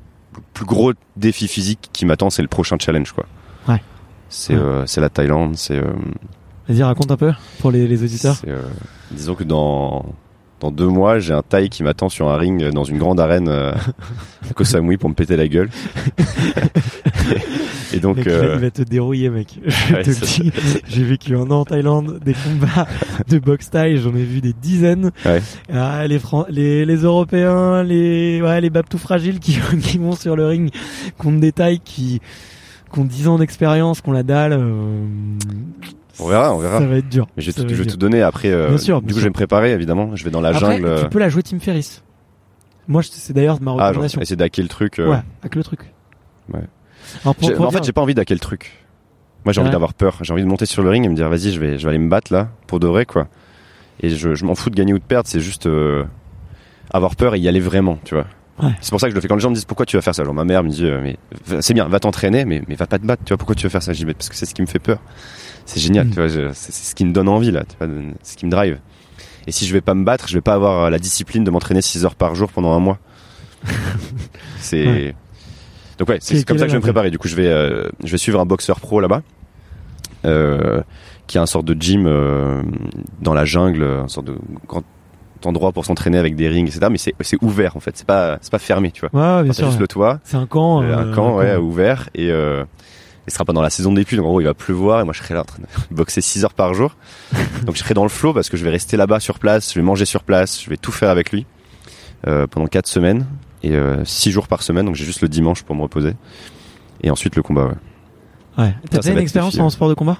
[0.53, 3.26] plus gros défi physique qui m'attend, c'est le prochain challenge quoi.
[3.67, 3.82] Ouais.
[4.30, 4.84] C'est Ouais.
[4.86, 5.82] c'est la Thaïlande, c'est
[6.69, 8.38] Vas-y, raconte un peu pour les, les auditeurs.
[8.47, 8.61] euh,
[9.11, 10.05] disons que dans
[10.62, 13.49] dans deux mois, j'ai un Thaï qui m'attend sur un ring dans une grande arène
[13.49, 13.72] euh,
[14.49, 15.70] à Koh Samui pour me péter la gueule.
[17.93, 19.59] Et donc Mec, euh, il va te dérouiller, mec.
[19.66, 20.51] Je ouais, te le dis.
[20.88, 22.88] J'ai vécu un an en Thaïlande, des combats
[23.28, 25.12] de boxe thaï, j'en ai vu des dizaines.
[25.26, 25.41] Ouais.
[25.74, 30.16] Ah, les, Fran- les, les Européens, les, ouais, les babes tout fragiles qui, qui vont
[30.16, 30.72] sur le ring
[31.18, 32.22] contre des Thaïs qui,
[32.93, 34.53] qui ont 10 ans d'expérience, qui ont la dalle.
[34.53, 35.05] euh,
[36.20, 36.80] on verra, on verra.
[36.80, 37.28] Ça va être dur.
[37.36, 38.49] Mais je vais, tout, je vais donner après.
[38.51, 40.16] euh, Bien sûr, du coup, je vais me préparer évidemment.
[40.16, 40.86] Je vais dans la Après, jungle.
[40.86, 42.03] euh, tu peux la jouer Tim Ferriss.
[42.88, 44.22] Moi, c'est d'ailleurs ma ah, genre, recommandation.
[44.22, 44.99] essayer d'hacker le truc.
[44.99, 45.80] euh, ouais, avec le truc.
[46.53, 46.59] Ouais.
[47.24, 48.86] Alors, pour, J'ai- pour en fait, j'ai pas envie d'hacker le truc.
[49.45, 50.18] Moi, j'ai envie d'avoir peur.
[50.22, 51.89] J'ai envie de monter sur le ring et me dire, vas-y, je vais, je vais
[51.89, 53.28] aller me battre là, pour de vrai, quoi.
[54.01, 56.03] Et je, je m'en fous de gagner ou de perdre, c'est juste euh,
[56.91, 58.26] avoir peur et y aller vraiment, tu vois.
[58.62, 58.72] Ouais.
[58.82, 59.28] C'est pour ça que je le fais.
[59.28, 60.86] Quand les gens me disent pourquoi tu vas faire ça, genre ma mère me dit,
[60.86, 61.18] euh, mais
[61.62, 63.38] c'est bien, va t'entraîner, mais, mais va pas te battre, tu vois.
[63.38, 63.91] Pourquoi tu veux faire ça?
[64.05, 64.99] Mais parce que c'est ce qui me fait peur.
[65.66, 66.09] C'est génial, Mm.
[66.12, 66.53] tu vois.
[66.53, 67.64] C'est ce qui me donne envie là,
[68.22, 68.80] c'est ce qui me drive.
[69.47, 71.82] Et si je vais pas me battre, je vais pas avoir la discipline de m'entraîner
[71.82, 72.99] 6 heures par jour pendant un mois.
[74.59, 75.16] c'est Ouais.
[75.97, 77.12] donc ouais, c'est comme ça que je vais me préparer.
[77.12, 79.22] Du coup, je vais euh, je vais suivre un boxeur pro là-bas,
[80.26, 80.82] euh,
[81.28, 82.62] qui a un sorte de gym euh,
[83.22, 84.36] dans la jungle, un sorte de
[84.68, 84.84] grand
[85.48, 86.88] endroit pour s'entraîner avec des rings, etc.
[86.92, 89.10] Mais c'est ouvert en fait, c'est pas c'est pas fermé, tu vois.
[89.38, 89.68] Ouais, bien C'est sûr.
[89.70, 90.82] juste le toit, C'est un camp.
[90.82, 92.64] euh, euh, un camp ouais, ouvert et euh,
[93.28, 95.04] il sera pas dans la saison des pluies, donc en gros il va pleuvoir et
[95.04, 96.96] moi je serai là en train de boxer 6 heures par jour.
[97.66, 99.80] donc je serai dans le flow parce que je vais rester là-bas sur place, je
[99.80, 101.46] vais manger sur place, je vais tout faire avec lui
[102.28, 103.26] euh, pendant 4 semaines
[103.64, 103.74] et
[104.06, 106.14] 6 jours par semaine, donc j'ai juste le dimanche pour me reposer.
[107.04, 107.74] Et ensuite le combat, ouais.
[108.58, 108.76] Ouais.
[108.89, 110.18] T'as fait une expérience en sport de combat?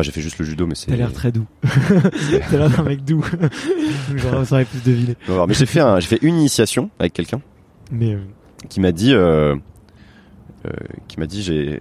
[0.00, 0.86] Enfin j'ai fait juste le judo mais c'est...
[0.86, 1.46] T'as l'air très doux.
[1.62, 3.22] T'as l'air d'un mec doux.
[4.16, 5.14] J'aurais ça aurait plus deviné.
[5.28, 7.42] Mais j'ai fait, un- j'ai fait une initiation avec quelqu'un
[7.92, 8.20] Mais euh,
[8.70, 9.54] qui m'a dit, euh,
[10.66, 10.70] euh,
[11.06, 11.80] qui m'a dit, j'ai,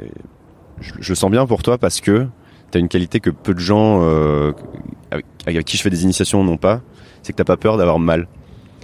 [0.81, 2.27] je, je sens bien pour toi parce que
[2.71, 4.01] t'as une qualité que peu de gens
[5.11, 6.81] avec, avec qui je fais des initiations n'ont pas,
[7.23, 8.27] c'est que t'as pas peur d'avoir mal.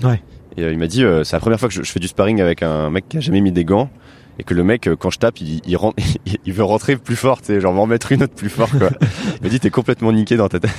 [0.01, 0.21] Ouais.
[0.55, 2.63] Et il m'a dit, c'est la première fois que je, je fais du sparring avec
[2.63, 3.89] un mec qui a jamais mis des gants.
[4.37, 5.95] Et que le mec, euh, quand je tape, il, il, rentre,
[6.45, 8.89] il veut rentrer plus fort, tu sais, genre m'en mettre une autre plus fort, quoi.
[9.37, 10.71] il m'a dit, t'es complètement niqué dans ta tête.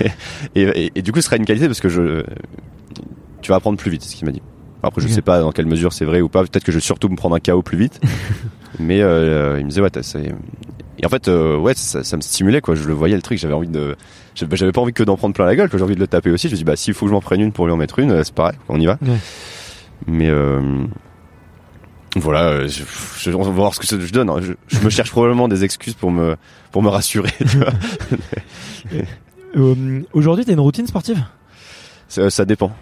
[0.54, 2.22] et, et- et du coup, ce sera une qualité parce que je,
[3.40, 4.42] tu vas apprendre plus vite, ce qu'il m'a dit.
[4.82, 6.42] Après, je sais pas dans quelle mesure c'est vrai ou pas.
[6.42, 8.00] Peut-être que je vais surtout me prendre un KO plus vite.
[8.78, 10.32] Mais euh, il me disait, ouais, c'est...
[11.00, 12.74] Et en fait, euh, ouais, ça, ça me stimulait, quoi.
[12.76, 13.38] Je le voyais, le truc.
[13.38, 13.96] J'avais envie de...
[14.34, 16.30] J'avais pas envie que d'en prendre plein la gueule, que j'ai envie de le taper
[16.30, 16.48] aussi.
[16.48, 17.98] Je me dis, bah, s'il faut que je m'en prenne une pour lui en mettre
[17.98, 18.98] une, euh, c'est pareil, on y va.
[19.02, 19.16] Ouais.
[20.06, 20.28] Mais...
[20.28, 20.60] Euh...
[22.16, 22.82] Voilà, euh, je,
[23.18, 24.30] je- on va voir ce que je donne.
[24.30, 24.38] hein.
[24.40, 26.36] Je, je me cherche probablement des excuses pour me
[26.72, 27.30] pour me rassurer.
[27.38, 27.58] Tu
[29.56, 31.22] euh, aujourd'hui, t'as une routine sportive?
[32.08, 32.72] Ça, ça dépend.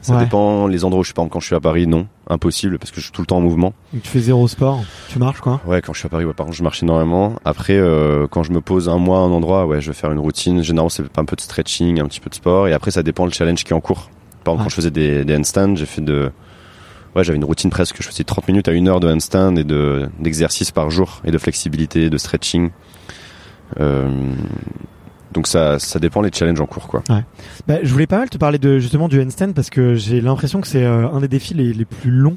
[0.00, 0.22] Ça Ouais.
[0.24, 1.14] dépend les endroits où je suis.
[1.14, 3.26] Par exemple, quand je suis à Paris, non, impossible parce que je suis tout le
[3.26, 3.74] temps en mouvement.
[3.92, 6.34] Donc tu fais zéro sport, tu marches quoi Ouais, quand je suis à Paris, ouais,
[6.34, 7.34] par contre, je marche énormément.
[7.44, 10.12] Après, euh, quand je me pose un mois à un endroit, ouais, je vais faire
[10.12, 10.62] une routine.
[10.62, 12.68] Généralement, c'est un peu de stretching, un petit peu de sport.
[12.68, 14.08] Et après, ça dépend le challenge qui est en cours.
[14.44, 14.64] Par exemple, Ouais.
[14.66, 16.30] quand je faisais des, des handstands, j'ai fait de,
[17.18, 17.96] ouais, j'avais une routine presque.
[18.00, 21.30] Je faisais 30 minutes à une heure de handstand et de, d'exercice par jour et
[21.30, 22.70] de flexibilité, de stretching.
[23.80, 24.32] Euh,
[25.32, 27.02] donc ça, ça dépend les challenges en cours, quoi.
[27.66, 30.60] bah, Je voulais pas mal te parler de justement du handstand parce que j'ai l'impression
[30.60, 32.36] que c'est euh, un des défis les, les plus longs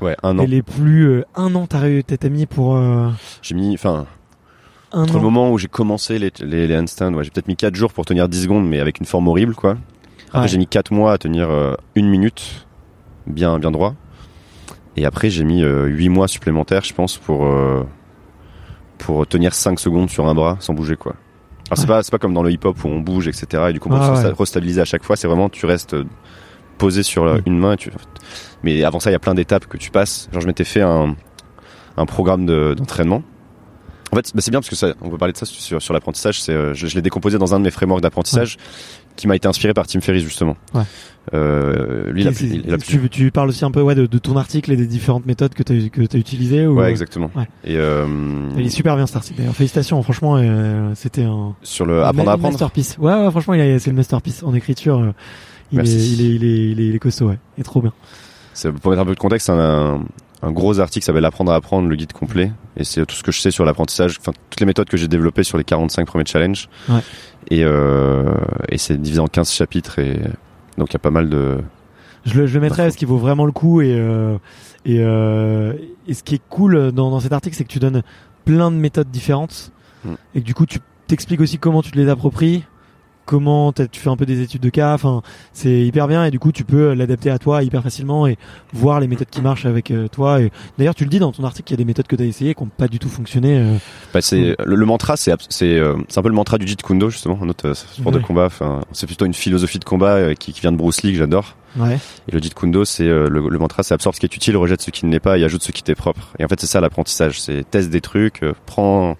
[0.00, 0.42] Ouais, un an.
[0.42, 3.10] et les plus euh, un an t'as t'as mis pour euh,
[3.42, 4.06] J'ai mis, enfin,
[4.90, 5.18] entre an.
[5.18, 7.92] le moment où j'ai commencé les, les, les handstands, ouais, j'ai peut-être mis 4 jours
[7.92, 9.76] pour tenir 10 secondes, mais avec une forme horrible, quoi.
[10.28, 10.48] Après, Ouais.
[10.48, 11.48] j'ai mis 4 mois à tenir
[11.94, 12.66] une minute,
[13.28, 13.94] bien, bien droit.
[14.96, 17.84] Et après, j'ai mis euh, 8 mois supplémentaires, je pense, pour, euh,
[18.98, 21.14] pour tenir 5 secondes sur un bras sans bouger, quoi.
[21.68, 21.86] Alors, c'est Ouais.
[21.88, 23.64] pas, c'est pas comme dans le hip-hop où on bouge, etc.
[23.70, 24.32] Et du coup, on Ah, ouais.
[24.38, 25.16] restabiliser à chaque fois.
[25.16, 26.04] C'est vraiment, tu restes euh,
[26.78, 27.42] posé sur la- Mm.
[27.46, 27.72] une main.
[27.72, 27.90] Et tu...
[28.62, 30.28] Mais avant ça, il y a plein d'étapes que tu passes.
[30.32, 31.16] Genre, je m'étais fait un,
[31.96, 33.22] un programme de- d'entraînement.
[34.12, 35.92] En fait, bah, c'est bien parce que ça, on peut parler de ça sur, sur
[35.94, 36.40] l'apprentissage.
[36.40, 38.58] C'est, euh, je, je l'ai décomposé dans un de mes frameworks d'apprentissage
[39.16, 40.56] qui m'a été inspiré par Tim Ferriss justement.
[40.74, 40.82] Ouais.
[41.32, 44.18] Euh, lui, il a, il a tu, tu parles aussi un peu ouais, de, de
[44.18, 47.30] ton article et des différentes méthodes que tu as, que t'as utilisées ou, Ouais, exactement.
[47.34, 47.48] Ouais.
[47.64, 48.06] Et euh,
[48.58, 49.54] Il est super bien cet article d'ailleurs.
[49.54, 52.52] Félicitations, franchement, euh, c'était un sur le apprendre à apprendre.
[52.52, 52.98] masterpiece.
[52.98, 55.14] Ouais, ouais, franchement, c'est le masterpiece en écriture.
[55.72, 56.14] il, est, Merci.
[56.14, 57.38] il, est, il, est, il, est, il est costaud, ouais.
[57.56, 57.92] Il est trop bien.
[58.82, 60.04] Pour mettre un peu de contexte, un,
[60.42, 62.50] un gros article s'appelle Apprendre à apprendre, le guide complet.
[62.76, 65.08] Et c'est tout ce que je sais sur l'apprentissage, enfin toutes les méthodes que j'ai
[65.08, 66.68] développées sur les 45 premiers challenges.
[66.88, 67.00] Ouais.
[67.50, 68.34] Et, euh,
[68.68, 70.18] et c'est divisé en 15 chapitres et
[70.78, 71.58] donc il y a pas mal de.
[72.24, 74.38] Je le, je le mettrai parce qu'il vaut vraiment le coup et euh,
[74.86, 75.74] et, euh,
[76.08, 78.02] et ce qui est cool dans, dans cet article, c'est que tu donnes
[78.44, 79.72] plein de méthodes différentes
[80.04, 80.14] Mm.
[80.34, 82.64] et que du coup tu t'expliques aussi comment tu te les appropries,
[83.24, 84.94] comment tu fais un peu des études de cas.
[84.94, 85.22] Enfin,
[85.52, 88.36] c'est hyper bien et du coup tu peux l'adapter à toi hyper facilement et
[88.72, 90.40] voir les méthodes qui marchent avec euh, toi.
[90.40, 92.22] Et d'ailleurs, tu le dis dans ton article, qu'il y a des méthodes que tu
[92.22, 93.58] as essayées qui n'ont pas du tout fonctionné.
[93.58, 93.76] euh.
[94.12, 96.98] Bah, c'est le, le mantra, c'est euh, c'est un peu le mantra du Jeet Kune
[96.98, 98.46] Do justement, un autre sport de combat.
[98.46, 101.56] Enfin, c'est plutôt une philosophie de combat qui, qui vient de Bruce Lee que j'adore.
[101.76, 101.98] Ouais.
[102.28, 104.56] Et le Jeet Kune Do, c'est le, le mantra, c'est absorbe ce qui est utile,
[104.56, 106.32] rejette ce qui ne l'est pas et ajoute ce qui t'est propre.
[106.38, 107.40] Et en fait, c'est ça l'apprentissage.
[107.40, 109.16] C'est teste des trucs, prends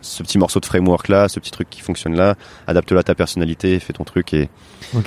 [0.00, 2.34] ce petit morceau de framework là, ce petit truc qui fonctionne là,
[2.66, 4.48] adapte-le à ta personnalité, fais ton truc et,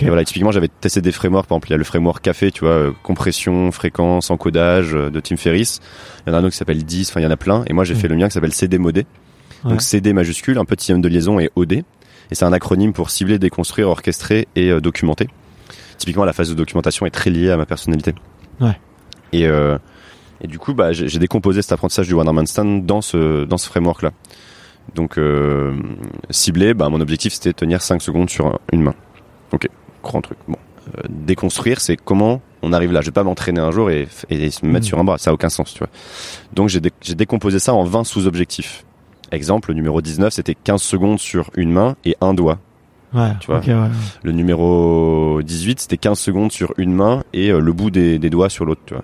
[0.07, 0.21] voilà.
[0.21, 1.47] Et typiquement, j'avais testé des frameworks.
[1.47, 5.09] Par exemple, il y a le framework café, tu vois, euh, compression, fréquence, encodage euh,
[5.09, 5.79] de Tim Ferriss.
[6.25, 7.63] Il y en a un autre qui s'appelle 10, enfin il y en a plein.
[7.67, 7.97] Et moi, j'ai Mm.
[7.97, 9.05] fait le mien qui s'appelle CD modé.
[9.63, 9.71] Ouais.
[9.71, 11.73] Donc CD majuscule, un petit M de liaison et OD.
[11.73, 11.83] Et
[12.31, 15.27] c'est un acronyme pour cibler, déconstruire, orchestrer et euh, documenter.
[15.97, 18.13] Typiquement, la phase de documentation est très liée à ma personnalité.
[18.59, 18.79] Ouais.
[19.33, 19.47] Et,
[20.43, 23.57] Et du coup, bah, j'ai décomposé cet apprentissage du one arm handstand dans ce dans
[23.59, 24.11] ce framework là.
[24.95, 25.73] Donc euh,
[26.29, 28.95] ciblé, bah, mon objectif c'était de tenir 5 secondes sur une main.
[29.53, 29.67] Ok,
[30.03, 30.37] grand truc.
[30.47, 30.57] Bon,
[30.97, 33.01] Euh, déconstruire, c'est comment on arrive là.
[33.01, 34.83] Je vais pas m'entraîner un jour et, et se mettre Mhm.
[34.83, 35.89] sur un bras, ça a aucun sens, tu vois.
[36.53, 38.83] Donc j'ai dé- j'ai décomposé ça en 20 sous-objectifs.
[39.31, 42.57] Exemple, le numéro 19, c'était 15 secondes sur une main et un doigt.
[43.13, 43.59] Ouais, Tu vois.
[43.59, 43.89] ouais.
[44.23, 48.29] Le numéro 18, c'était 15 secondes sur une main et euh, le bout des, des
[48.29, 49.03] doigts sur l'autre, tu vois.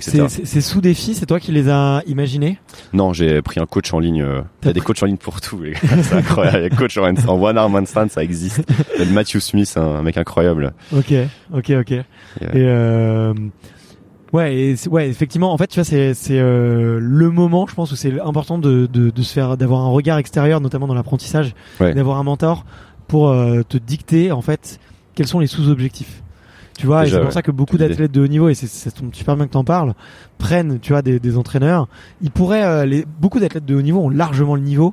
[0.00, 2.58] Ces sous-défis, c'est toi qui les as imaginés
[2.92, 4.22] Non, j'ai pris un coach en ligne.
[4.22, 5.60] euh, Il y a des coachs en ligne pour tout.
[6.02, 6.58] C'est incroyable.
[6.58, 8.62] Il y a coach en, en one arm handstand, ça existe.
[8.94, 10.72] Il y a le Matthew Smith, un, mec incroyable.
[10.96, 11.12] Ok,
[11.54, 11.90] ok, ok.
[11.92, 12.04] Et
[12.54, 13.34] euh,
[14.32, 17.92] ouais, et ouais, effectivement, en fait, tu vois, c'est c'est euh, le moment, je pense,
[17.92, 21.54] où c'est important de, de, de se faire, d'avoir un regard extérieur, notamment dans l'apprentissage,
[21.80, 21.94] Ouais.
[21.94, 22.64] d'avoir un mentor
[23.06, 24.80] pour euh, te dicter, en fait,
[25.14, 26.22] quels sont les sous-objectifs.
[26.78, 28.90] Tu vois, et c'est pour ça que beaucoup d'athlètes de haut niveau, et c'est- ça
[28.90, 29.94] tombe super bien que t'en parles,
[30.38, 31.86] prennent, tu vois, des, des entraîneurs.
[32.20, 34.92] Ils pourraient, euh, les, beaucoup d'athlètes de haut niveau ont largement le niveau,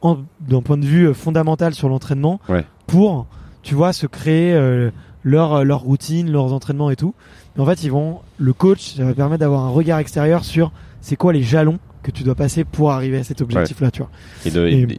[0.00, 2.64] en- d'un point de vue euh, fondamental sur l'entraînement, Ouais.
[2.86, 3.26] pour,
[3.62, 4.90] tu vois, se créer euh,
[5.22, 7.14] leur euh, leur routine, leurs entraînements et tout.
[7.56, 10.72] Mais en fait, ils vont, le coach, ça va permettre d'avoir un regard extérieur sur
[11.02, 14.10] c'est quoi les jalons que tu dois passer pour arriver à cet objectif-là, tu vois,
[14.46, 14.98] Et de, Et- et-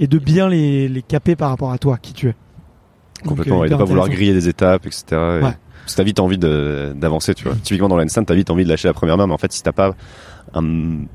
[0.00, 2.34] et de bien les les caper par rapport à toi, qui tu es.
[3.26, 5.04] Complètement, euh, ouais, de pas vouloir griller des étapes, etc.
[5.10, 5.40] Et- Ouais.
[5.40, 7.54] Parce que t'as vite envie de- d'avancer, tu vois.
[7.62, 9.62] Typiquement dans l'handstand, t'as vite envie de lâcher la première main, mais en fait, si
[9.62, 9.94] t'as pas
[10.54, 11.06] un- une,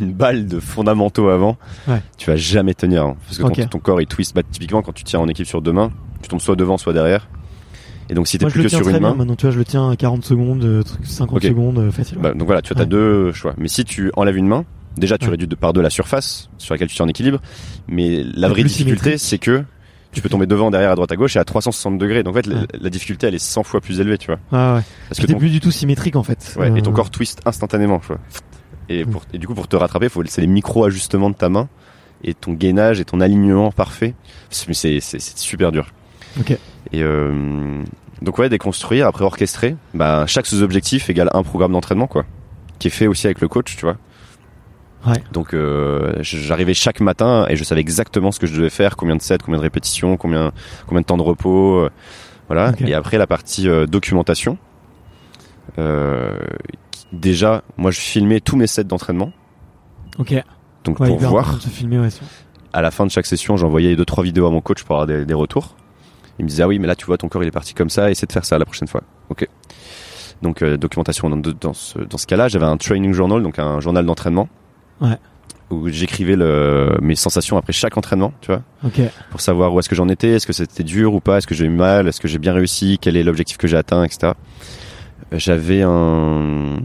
[0.00, 1.56] une balle de fondamentaux avant,
[1.88, 2.02] Ouais.
[2.18, 3.04] tu vas jamais tenir.
[3.04, 3.16] hein.
[3.26, 3.68] parce que ton, Ok.
[3.70, 4.34] ton corps il twist.
[4.34, 5.90] Bah, typiquement, quand tu tiens en équipe sur deux mains,
[6.22, 7.28] tu tombes soit devant, soit derrière.
[8.10, 9.88] Et donc, si t'es plus que sur une main, maintenant, tu vois, je le tiens
[9.90, 11.44] à 40 secondes, euh, truc, 50 Ok.
[11.44, 12.18] secondes, euh, facile.
[12.18, 12.84] Bah, donc voilà, tu as Ouais.
[12.86, 13.54] deux choix.
[13.56, 14.66] Mais si tu enlèves une main,
[14.98, 15.30] déjà tu Ouais.
[15.32, 17.38] réduis de par deux la surface sur laquelle tu tiens en équilibre.
[17.88, 19.64] Mais la vraie difficulté, c'est que
[20.14, 22.22] tu peux tomber devant, derrière, à droite, à gauche et à 360 degrés.
[22.22, 22.66] Donc en fait, la, Ouais.
[22.80, 24.38] la difficulté, elle est 100 fois plus élevée, tu vois.
[24.52, 24.82] Ah ouais.
[25.08, 26.54] Parce que t'es ton, plus du tout symétrique en fait.
[26.58, 28.18] ouais, et ton Euh, corps twist instantanément, tu vois.
[28.88, 31.68] Et, pour, et du coup, pour te rattraper, faut c'est les micro-ajustements de ta main
[32.22, 34.14] et ton gainage et ton alignement parfait.
[34.50, 35.86] C'est super dur.
[36.38, 36.50] Ok.
[36.92, 37.82] Et euh,
[38.22, 42.24] donc ouais, déconstruire, après orchestrer, bah, chaque sous-objectif égale un programme d'entraînement, quoi.
[42.78, 43.96] Qui est fait aussi avec le coach, tu vois.
[45.06, 45.22] Ouais.
[45.32, 49.16] Donc euh, j'arrivais chaque matin et je savais exactement ce que je devais faire, combien
[49.16, 50.52] de sets, combien de répétitions, combien
[50.86, 51.90] combien de temps de repos, euh,
[52.48, 52.72] voilà.
[52.86, 54.56] Et après la partie euh, documentation.
[55.78, 56.38] Euh,
[57.12, 59.32] déjà, moi je filmais tous mes sets d'entraînement,
[60.18, 60.34] Ok.
[60.84, 61.58] donc Ouais, pour voir.
[61.60, 62.08] filmer, ouais.
[62.72, 65.06] À la fin de chaque session, j'envoyais deux trois vidéos à mon coach pour avoir
[65.06, 65.76] des, des retours.
[66.38, 67.90] Il me disait ah oui mais là tu vois ton corps il est parti comme
[67.90, 69.02] ça, essaie de faire ça la prochaine fois.
[69.30, 69.48] Ok.
[70.42, 73.80] Donc euh, documentation dans, dans ce dans ce cas-là, j'avais un training journal donc un
[73.80, 74.48] journal d'entraînement.
[75.00, 75.16] Ouais.
[75.70, 78.62] Où j'écrivais le, mes sensations après chaque entraînement, tu vois,
[79.30, 81.54] pour savoir où est-ce que j'en étais, est-ce que c'était dur ou pas, est-ce que
[81.54, 84.32] j'ai eu mal, est-ce que j'ai bien réussi, quel est l'objectif que j'ai atteint, etc.
[85.32, 86.76] Euh, J'avais un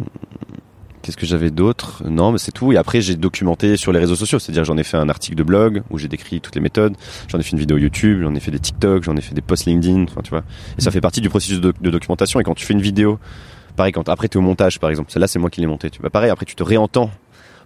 [1.02, 2.04] Qu'est-ce que j'avais d'autre?
[2.08, 2.72] Non, mais c'est tout.
[2.74, 4.38] Et après, j'ai documenté sur les réseaux sociaux.
[4.38, 6.96] C'est-à-dire, j'en ai fait un article de blog où j'ai décrit toutes les méthodes.
[7.30, 9.42] J'en ai fait une vidéo YouTube, j'en ai fait des TikTok, j'en ai fait des
[9.42, 10.04] posts LinkedIn.
[10.04, 10.44] Enfin, tu vois.
[10.78, 12.40] Et ça fait partie du processus de, de documentation.
[12.40, 13.18] Et quand tu fais une vidéo,
[13.76, 15.90] pareil, quand après tu es au montage, par exemple, celle-là, c'est moi qui l'ai montée.
[15.90, 17.10] Tu vois, pareil, après tu te réentends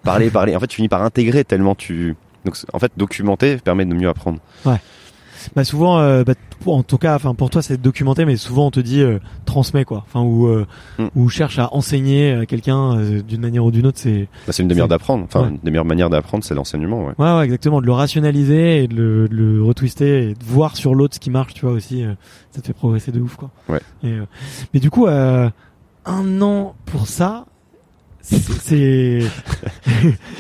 [0.04, 0.56] parler, parler.
[0.56, 2.16] En fait, tu finis par intégrer tellement tu.
[2.46, 4.40] Donc, en fait, documenter permet de mieux apprendre.
[5.58, 6.36] Bah souvent, euh, bah,
[6.68, 9.84] en tout cas, enfin pour toi c'est documenté, mais souvent on te dit euh, transmets
[9.84, 10.66] quoi, enfin ou euh,
[11.00, 11.08] Mm.
[11.16, 14.00] ou cherche à enseigner à quelqu'un euh, d'une manière ou d'une autre.
[14.00, 15.26] C'est Bah, c'est une des meilleures d'apprendre.
[15.26, 15.48] Enfin, Ouais.
[15.50, 17.08] une des meilleures manières d'apprendre, c'est l'enseignement.
[17.08, 17.14] Ouais.
[17.18, 20.78] ouais, ouais exactement, de le rationaliser et de le, de le retwister et de voir
[20.78, 22.14] sur l'autre ce qui marche, tu vois aussi, euh,
[22.52, 23.50] ça te fait progresser de ouf quoi.
[23.68, 23.82] Ouais.
[24.04, 24.26] Et, euh,
[24.74, 25.50] mais du coup, euh,
[26.06, 27.48] un an pour ça,
[28.24, 29.22] c'est-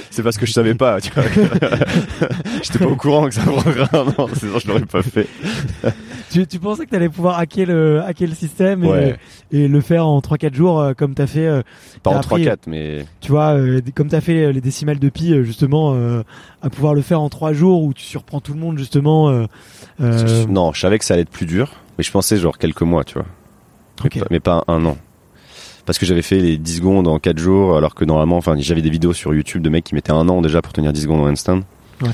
[0.10, 1.02] c'est parce que je savais pas.
[1.02, 1.24] Tu vois.
[2.64, 4.28] J'étais pas au courant que ça prendrait un an.
[4.36, 5.28] Sinon, je l'aurais pas fait.
[6.32, 9.16] tu, tu pensais que t'allais pouvoir hacker le hacker le système et, Ouais.
[9.52, 11.46] et le faire en 3-4 jours euh, comme t'as fait.
[11.46, 11.62] euh,
[12.04, 15.34] Pas en appris- 3-4, mais tu vois, euh, comme t'as fait les décimales de pi
[15.44, 16.24] justement, euh,
[16.62, 19.30] à pouvoir le faire en trois jours où tu surprends tout le monde justement.
[19.30, 19.46] Euh,
[20.02, 22.82] euh, non, je savais que ça allait être plus dur, mais je pensais genre quelques
[22.82, 23.26] mois, tu vois.
[24.04, 24.20] Mais, Ok.
[24.20, 24.98] pas, mais pas un an.
[25.86, 28.82] Parce que j'avais fait les 10 secondes en 4 jours, alors que normalement, enfin, j'avais
[28.82, 31.22] des vidéos sur YouTube de mecs qui mettaient un an déjà pour tenir 10 secondes
[31.22, 31.60] en instant.
[32.02, 32.10] Ouais.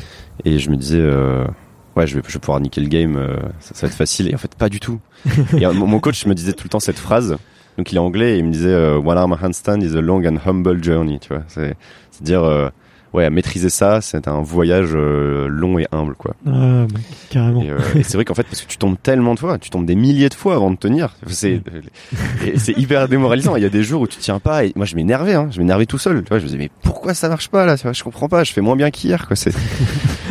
[0.46, 1.46] Et je me disais, euh,
[1.96, 4.30] ouais, je vais, je vais pouvoir niquer le game, euh, ça, ça va être facile.
[4.30, 5.00] Et en fait, pas du tout.
[5.58, 7.38] et euh, mon mon coach me disait tout le temps cette phrase.
[7.78, 10.26] Donc il est anglais et il me disait, euh, One arm handstand is a long
[10.26, 11.44] and humble journey, tu vois.
[11.48, 11.76] C'est,
[12.12, 12.70] c'est dire, euh,
[13.14, 16.36] ouais, à maîtriser ça, c'est un voyage euh, long et humble, quoi.
[16.46, 17.00] ah, bah,
[17.30, 17.62] carrément.
[17.62, 19.70] Et, euh, et c'est vrai qu'en fait, parce que tu tombes tellement de fois, tu
[19.70, 21.16] tombes des milliers de fois avant de tenir.
[21.28, 21.62] C'est,
[22.78, 23.56] hyper démoralisant.
[23.56, 24.66] Il y a des jours où tu tiens pas.
[24.66, 25.34] Et moi, je m'énervais.
[25.34, 26.24] Hein, je m'énervais tout seul.
[26.24, 27.76] Tu vois, je me disais mais pourquoi ça marche pas là?
[27.76, 28.44] Je comprends pas.
[28.44, 29.28] Je fais moins bien qu'hier.
[29.28, 29.36] Quoi.
[29.36, 29.54] C'est,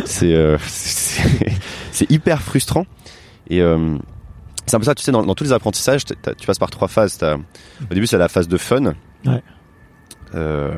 [0.05, 2.87] c'est, euh, c'est, hyper frustrant.
[3.51, 3.61] Et
[4.67, 4.95] c'est un peu ça.
[4.95, 7.19] Tu sais, dans, dans tous les apprentissages, tu passes par trois phases.
[7.23, 8.95] Au début, c'est la phase de fun.
[9.25, 9.43] Ouais.
[10.35, 10.75] Euh,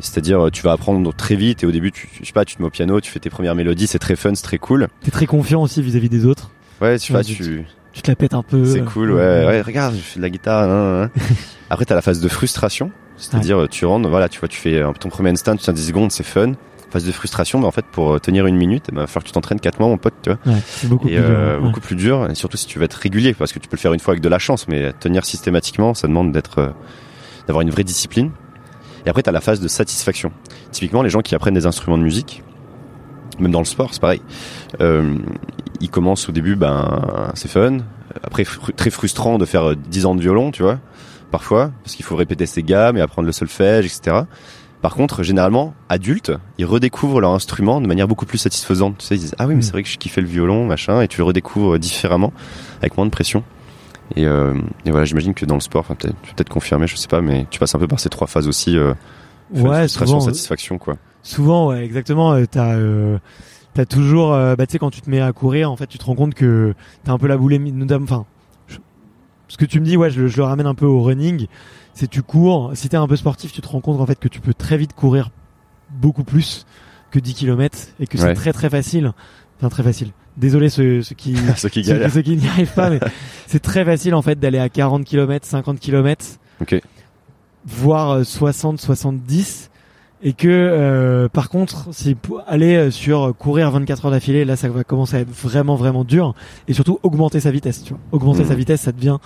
[0.00, 2.62] c'est-à-dire, tu vas apprendre très vite et au début, tu, je sais pas, tu te
[2.62, 4.88] mets au piano, tu fais tes premières mélodies, c'est très fun, c'est très cool.
[5.02, 6.50] T'es très confiant aussi vis-à-vis des autres.
[6.80, 8.64] Ouais, tu Ouais, vois, tu- tu, Tu te la pètes un peu.
[8.64, 10.68] c'est cool, ouais, ouais, regarde, je fais de la guitare.
[10.70, 11.20] hein, hein.
[11.70, 14.92] Après, t'as la phase de frustration, c'est-à-dire, tu rentres, voilà, tu vois, tu fais euh,
[14.92, 16.52] ton premier instant, tu tiens 10 secondes, c'est fun.
[16.90, 19.28] Phase de frustration, mais en fait, pour euh, tenir une minute, il va falloir que
[19.28, 20.38] tu t'entraînes 4 mois, mon pote, tu vois.
[20.54, 21.34] Ouais, c'est beaucoup et plus dur.
[21.36, 23.76] euh, beaucoup plus dur, et surtout si tu veux être régulier, parce que tu peux
[23.76, 26.68] le faire une fois avec de la chance, mais tenir systématiquement, ça demande d'être, euh,
[27.46, 28.30] d'avoir une vraie discipline.
[29.06, 30.32] Et après, t'as la phase de satisfaction.
[30.72, 32.42] Typiquement, les gens qui apprennent des instruments de musique,
[33.38, 34.20] même dans le sport, c'est pareil.
[34.80, 35.14] Euh,
[35.80, 37.78] ils commencent au début, ben, c'est fun.
[38.22, 40.78] Après, fru- très frustrant de faire euh, 10 ans de violon, tu vois,
[41.30, 44.22] parfois, parce qu'il faut répéter ses gammes et apprendre le solfège, etc.
[44.82, 48.98] Par contre, généralement, adultes, ils redécouvrent leur instrument de manière beaucoup plus satisfaisante.
[48.98, 49.62] Tu sais, ils disent ah oui, mais Mm.
[49.62, 52.32] c'est vrai que je kiffais le violon, machin, et tu le redécouvres différemment,
[52.80, 53.42] avec moins de pression.
[54.16, 54.54] Et, euh,
[54.84, 57.08] et voilà, j'imagine que dans le sport, enfin, peut-être, tu peux peut-être confirmer, je sais
[57.08, 58.76] pas, mais tu passes un peu par ces trois phases aussi.
[58.76, 58.94] Euh,
[59.50, 60.20] Ouais, frustration, souvent.
[60.20, 60.96] satisfaction, quoi.
[61.22, 62.32] Souvent, ouais, exactement.
[62.34, 63.18] euh, T'as, euh,
[63.74, 65.96] t'as toujours, euh, bah, tu sais, quand tu te mets à courir, en fait, tu
[65.98, 67.72] te rends compte que t'as un peu la boulimie.
[68.02, 68.26] Enfin,
[69.48, 71.46] ce que tu me dis, ouais, je, le- je le ramène un peu au running.
[71.94, 72.72] C'est tu cours.
[72.74, 74.76] Si t'es un peu sportif, tu te rends compte en fait que tu peux très
[74.76, 75.30] vite courir
[75.90, 76.66] beaucoup plus
[77.10, 79.12] que 10 km et que c'est très très facile.
[79.58, 80.10] Enfin, très facile.
[80.38, 82.10] Désolé ceux, ceux qui Ceux qui ceux, galèrent.
[82.12, 83.00] ceux qui n'y arrivent pas, mais
[83.46, 86.24] c'est très facile en fait d'aller à 40 km, 50 km,
[86.62, 86.80] Ok.
[87.66, 89.70] voire euh, 60, 70.
[90.20, 92.16] Et que euh, par contre, si
[92.48, 96.02] aller euh, sur courir 24 heures d'affilée, là ça va commencer à être vraiment vraiment
[96.02, 96.34] dur.
[96.66, 98.00] Et surtout augmenter sa vitesse, tu vois.
[98.10, 99.18] Augmenter sa vitesse, ça devient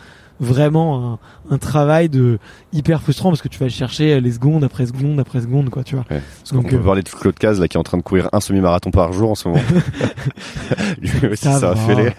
[0.43, 1.13] vraiment
[1.51, 2.39] un, un travail de
[2.73, 5.95] hyper frustrant parce que tu vas chercher les secondes après seconde après seconde, quoi, tu
[5.95, 6.05] vois.
[6.11, 6.21] Ouais.
[6.39, 8.03] Parce Donc, qu'on peut euh, parler de Claude Caz, là, qui est en train de
[8.03, 9.63] courir un semi-marathon par jour en ce moment.
[11.01, 12.13] Lui aussi, ça, Ça a fêlé.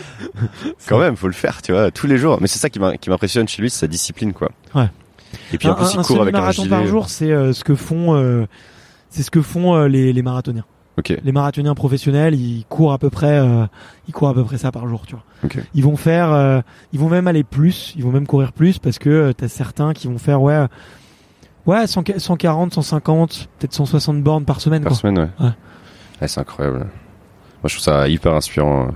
[0.88, 2.38] Quand même, faut le faire, tu vois, tous les jours.
[2.40, 4.50] Mais c'est ça qui m'impressionne chez lui, c'est sa discipline, quoi.
[4.74, 4.88] Ouais.
[5.52, 6.76] Et puis en un, plus, il un court avec un semi-marathon gilet.
[6.76, 8.46] par jour, c'est euh, ce que font, euh,
[9.10, 10.64] c'est ce que font euh, les, les marathoniens.
[10.98, 11.14] Ok.
[11.22, 13.66] Les marathoniens professionnels, ils courent à peu près, euh,
[14.08, 15.24] ils courent à peu près ça par jour, tu vois.
[15.44, 15.58] Ok.
[15.74, 16.60] Ils vont faire, euh,
[16.92, 19.92] ils vont même aller plus, ils vont même courir plus parce que euh, t'as certains
[19.92, 20.66] qui vont faire ouais,
[21.66, 24.82] ouais 100 140, 150, peut-être 160 bornes par semaine.
[24.82, 24.98] Par Quoi.
[24.98, 25.44] semaine, ouais.
[25.44, 25.52] Ouais.
[26.22, 26.86] Ouais, c'est incroyable.
[27.66, 28.90] Moi, je trouve ça hyper inspirant euh,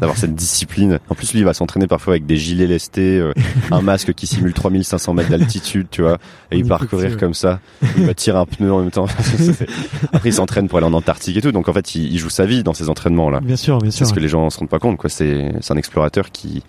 [0.00, 1.00] d'avoir cette discipline.
[1.08, 3.32] En plus, lui, il va s'entraîner parfois avec des gilets lestés, euh,
[3.72, 6.18] un masque qui simule 3500 mètres d'altitude, tu vois,
[6.52, 7.16] et il On part écoute, courir ouais.
[7.16, 7.58] comme ça.
[7.96, 9.06] Il va tirer un pneu en même temps.
[9.20, 9.66] C'est-
[10.12, 11.50] Après, il s'entraîne pour aller en Antarctique et tout.
[11.50, 13.40] Donc, en fait, il, il joue sa vie dans ces entraînements-là.
[13.40, 14.06] Bien sûr, bien C'est sûr.
[14.06, 15.10] ce que les gens se rendent pas compte, quoi.
[15.10, 16.62] C'est, c'est un explorateur qui,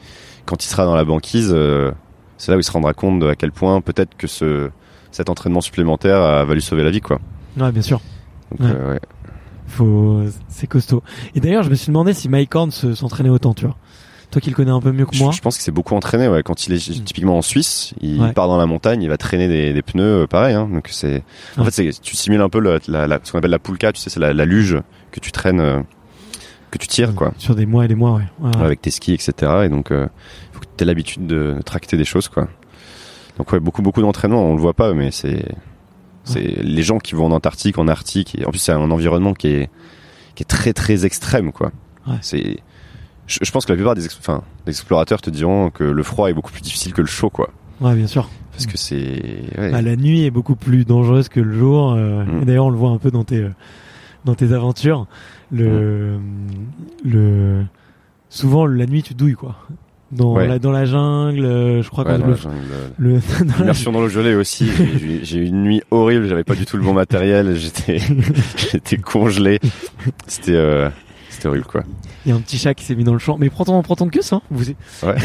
[0.48, 1.92] quand il sera dans la banquise, euh,
[2.40, 4.72] c'est là où il se rendra compte de à quel point peut-être que ce,
[5.12, 7.20] cet entraînement supplémentaire a, va lui sauver la vie, quoi.
[7.60, 8.02] Ouais, bien sûr.
[8.58, 8.76] Donc, Ouais.
[8.76, 9.00] euh, ouais.
[9.74, 11.04] Faut, c'est costaud.
[11.36, 13.76] Et d'ailleurs, je me suis demandé si Mike Horn se- s'entraînait autant, tu vois.
[14.32, 15.32] Toi qui le connais un peu mieux que moi.
[15.32, 16.42] je pense qu'il s'est beaucoup entraîné, ouais.
[16.44, 17.04] Quand il est Mm.
[17.04, 18.34] typiquement en Suisse, il Ouais.
[18.34, 20.68] part dans la montagne, il va traîner des, des pneus, euh, pareil, hein.
[20.74, 21.24] Donc c'est,
[21.58, 21.70] en Ouais.
[21.72, 24.10] fait, tu simules un peu la, la, la- ce qu'on appelle la poulka, tu sais,
[24.10, 24.80] c'est la, luge
[25.12, 25.80] que tu traînes, euh,
[26.72, 27.34] que tu tires, quoi.
[27.38, 28.52] Sur des mois et des mois, ouais.
[28.60, 29.34] Avec tes skis, etc.
[29.66, 30.08] Et donc, euh,
[30.52, 32.48] faut que tu aies l'habitude de tracter des choses, quoi.
[33.38, 34.44] Donc, ouais, beaucoup, beaucoup d'entraînement.
[34.44, 35.46] On le voit pas, mais c'est,
[36.24, 38.38] c'est les gens qui vont en Antarctique, en Arctique.
[38.40, 39.70] Et en plus, c'est un environnement qui est,
[40.36, 41.72] qui est très, très extrême, quoi.
[42.08, 42.16] Ouais.
[42.22, 42.58] C'est,
[43.28, 46.04] je, je pense que la plupart des, ex- enfin, des explorateurs te diront que le
[46.04, 47.50] froid est beaucoup plus difficile que le chaud, quoi.
[47.82, 48.30] Ouais, bien sûr.
[48.52, 49.72] Parce que c'est, ouais.
[49.72, 51.94] Bah, la nuit est beaucoup plus dangereuse que le jour.
[51.94, 52.42] euh, Mm.
[52.42, 53.50] Et d'ailleurs, on le voit un peu dans tes, euh,
[54.26, 55.08] dans tes aventures.
[55.52, 56.20] Le,
[57.04, 57.64] le,
[58.30, 59.56] souvent, la nuit, tu douilles, quoi.
[60.16, 60.48] Dans, Ouais.
[60.48, 62.58] la, dans la jungle, euh, je crois Ouais, qu'on dans le, la jungle,
[62.98, 63.14] le,
[63.46, 64.70] dans la- Immersion dans l'eau gelée aussi.
[65.24, 66.28] J'ai- eu une nuit horrible.
[66.28, 67.56] J'avais pas du tout le bon matériel.
[67.56, 67.98] J'étais,
[68.72, 69.60] j'étais congelé.
[70.28, 70.90] C'était, euh,
[71.30, 71.84] c'était horrible, quoi.
[72.26, 73.38] il y a un petit chat qui s'est mis dans le champ.
[73.38, 74.42] Mais prends ton, prends ton queue, ça.
[74.52, 74.64] Vous...
[75.04, 75.16] Ouais.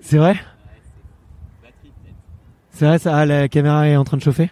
[0.00, 0.36] C'est vrai?
[2.70, 4.50] C'est vrai, ça, ah, la caméra est en train de chauffer?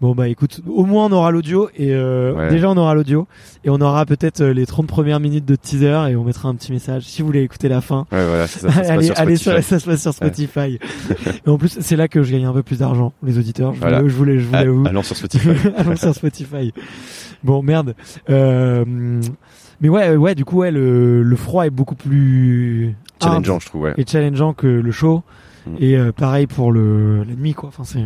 [0.00, 2.48] Bon bah écoute, au moins on aura l'audio et euh, Ouais.
[2.48, 3.26] déjà on aura l'audio
[3.64, 6.54] et on aura peut-être euh, les 30 premières minutes de teaser et on mettra un
[6.54, 8.06] petit message si vous voulez écouter la fin.
[8.10, 10.78] Ouais, voilà, ça, allez, sur allez sur, ça se passe sur Spotify.
[11.44, 13.74] et en plus, c'est là que je gagne un peu plus d'argent, les auditeurs.
[13.74, 14.08] Je voulais, Voilà.
[14.08, 14.86] je voulais, je voulais Ah, vous.
[14.86, 15.48] allons sur Spotify.
[15.76, 16.72] Allons sur Spotify.
[17.44, 17.94] Bon, merde.
[18.30, 18.84] Euh,
[19.82, 23.82] mais ouais, ouais, du coup, ouais, le, le froid est beaucoup plus Challengeant, je trouve,
[23.82, 23.94] ouais.
[23.98, 25.22] et challengeant que le chaud.
[25.66, 25.76] Mm.
[25.80, 27.68] Et euh, pareil pour le la nuit, quoi.
[27.68, 28.02] Enfin, c'est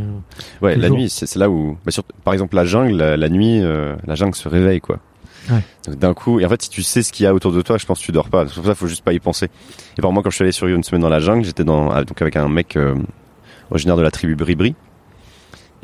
[0.63, 3.61] Ouais, la nuit, c'est là où, bah, sur- par exemple, la jungle, la, la nuit,
[3.63, 4.99] euh, la jungle se réveille, quoi.
[5.51, 5.61] Ouais.
[5.87, 7.61] Donc d'un coup, et en fait, si tu sais ce qu'il y a autour de
[7.63, 8.47] toi, je pense que tu dors pas.
[8.49, 9.49] C'est pour ça, faut juste pas y penser.
[9.99, 11.91] Et par moi, quand je suis allé sur une semaine dans la jungle, j'étais dans,
[11.91, 12.95] ah, donc avec un mec euh,
[13.71, 14.75] originaire de la tribu Bribri.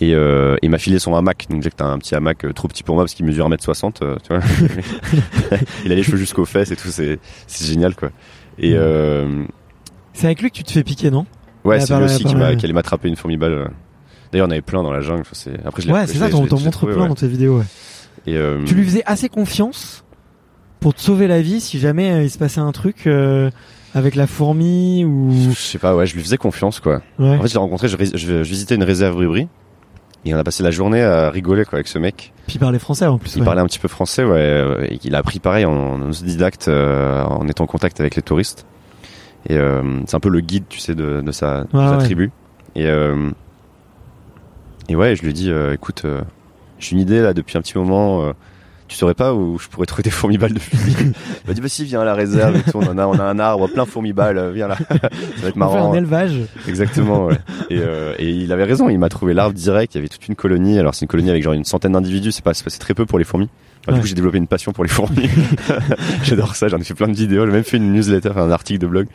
[0.02, 1.46] Et euh, il m'a filé son hamac.
[1.50, 3.46] Donc j'ai que t'as un petit hamac euh, trop petit pour moi parce qu'il mesure
[3.50, 4.42] 1m60, euh, tu vois.
[5.84, 8.08] il a les cheveux jusqu'aux fesses et tout, c'est c'est génial quoi.
[8.58, 9.44] Et euh,
[10.14, 11.26] C'est avec lui que tu te fais piquer, non?
[11.64, 13.70] Ouais, c'est lui aussi qui m'a la- qui allait m'attraper une fourmi-balle.
[14.32, 15.24] D'ailleurs, on avait plein dans la jungle.
[15.32, 17.08] C'est- Après, je Ouais, c'est ça, t'en montres plein ouais.
[17.08, 17.58] dans tes vidéos.
[17.58, 17.64] ouais.
[18.26, 20.04] Et, euh, Tu lui faisais assez confiance
[20.78, 23.50] pour te sauver la vie si jamais euh, il se passait un truc euh,
[23.94, 25.32] avec la fourmi ou.
[25.50, 27.02] je sais pas, ouais, je lui faisais confiance, quoi.
[27.18, 27.36] Ouais.
[27.36, 29.48] En fait, je l'ai rencontré, je, je- je visitais une réserve rubri.
[30.26, 32.34] Et on a passé la journée à rigoler, quoi, avec ce mec.
[32.46, 33.36] Puis il parlait français en plus.
[33.36, 33.44] Il ouais.
[33.46, 34.36] parlait un petit peu français, ouais.
[34.36, 38.16] euh, Et il a appris pareil en, en autodidacte, euh, en étant en contact avec
[38.16, 38.66] les touristes.
[39.49, 42.05] Et euh, c'est un peu le guide, tu sais, de, de sa, de sa ouais.
[42.05, 42.30] tribu.
[42.74, 43.30] Et, euh,
[44.88, 46.20] et ouais, je lui dit, euh, écoute, euh,
[46.78, 48.32] j'ai une idée là depuis un petit moment.
[48.91, 51.68] Tu saurais pas où je pourrais trouver des fourmis-balles de fusil Il m'a dit, bah
[51.68, 52.72] si, viens à la réserve et tout.
[52.78, 54.76] On, en a, on a un arbre, plein de fourmis-balles, euh, viens là.
[54.91, 55.11] Ça va être
[55.43, 55.93] On fait marrant.
[55.93, 56.34] un élevage.
[56.66, 57.38] Exactement, ouais.
[57.70, 60.26] Et, euh, et il avait raison, il m'a trouvé l'arbre direct, il y avait toute
[60.26, 60.76] une colonie.
[60.76, 63.16] Alors c'est une colonie avec genre une centaine d'individus, c'est pas, c'est très peu pour
[63.20, 63.49] les fourmis.
[63.86, 63.95] Alors, Ouais.
[63.95, 65.30] Du coup j'ai développé une passion pour les fourmis.
[66.24, 68.80] J'adore ça, j'en ai fait plein de vidéos, j'ai même fait une newsletter, un article
[68.80, 69.07] de blog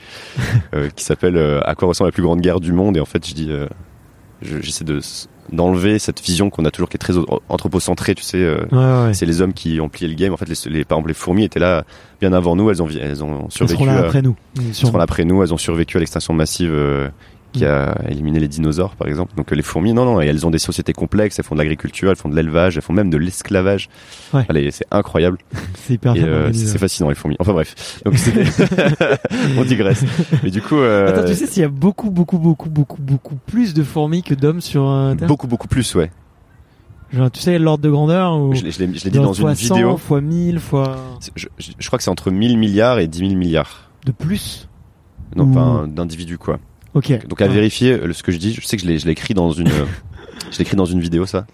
[0.74, 2.98] euh, qui s'appelle euh, À quoi ressemble la plus grande guerre du monde?
[2.98, 3.68] Et en fait je dis, euh,
[4.62, 5.00] j'essaie de
[5.52, 7.14] d'enlever cette vision qu'on a toujours qui est très
[7.50, 8.38] anthropocentrée, tu sais.
[8.40, 9.14] euh, Ouais, ouais.
[9.14, 10.34] c'est les hommes qui ont plié le game.
[10.34, 11.84] En fait, les, les, par exemple, les fourmis étaient là
[12.20, 12.72] bien avant nous.
[12.72, 13.76] Elles ont, elles ont survécu.
[13.84, 14.36] seront là après nous.
[14.58, 15.44] elles seront là après nous.
[15.44, 17.10] Elles ont survécu à l'extinction massive euh,
[17.58, 19.36] qui a éliminé les dinosaures, par exemple.
[19.36, 21.40] Donc euh, les fourmis, non, non, et elles ont des sociétés complexes.
[21.40, 23.90] Elles font de l'agriculture, elles font de l'élevage, elles font même de l'esclavage.
[24.34, 24.46] Ouais.
[24.50, 25.38] Allez, c'est incroyable.
[25.76, 27.36] C'est hyper euh, c'est fascinant les fourmis.
[27.40, 28.02] Enfin bref.
[28.06, 28.16] Donc
[29.58, 30.04] on digresse.
[30.44, 33.36] Mais du coup, euh, Attends, tu sais s'il y a beaucoup, beaucoup, beaucoup, beaucoup, beaucoup
[33.46, 36.12] plus de fourmis que d'hommes sur un terre beaucoup, beaucoup plus, ouais.
[37.14, 39.98] Genre, tu sais l'ordre de grandeur ou Je l'ai, dit dans une fois 100, vidéo.
[39.98, 40.98] fois 1000, fois
[41.36, 43.90] Je, je- je crois que c'est entre 1000 milliards et 10 000 milliards.
[44.06, 44.68] de plus?
[45.36, 46.60] Non, pas d'individus, quoi.
[46.96, 47.28] Ok.
[47.28, 48.54] Donc à vérifier euh, ce que je dis.
[48.54, 49.86] Je sais que je l'ai, je l'ai écrit dans une, euh,
[50.52, 51.46] je l'ai écrit dans une vidéo ça.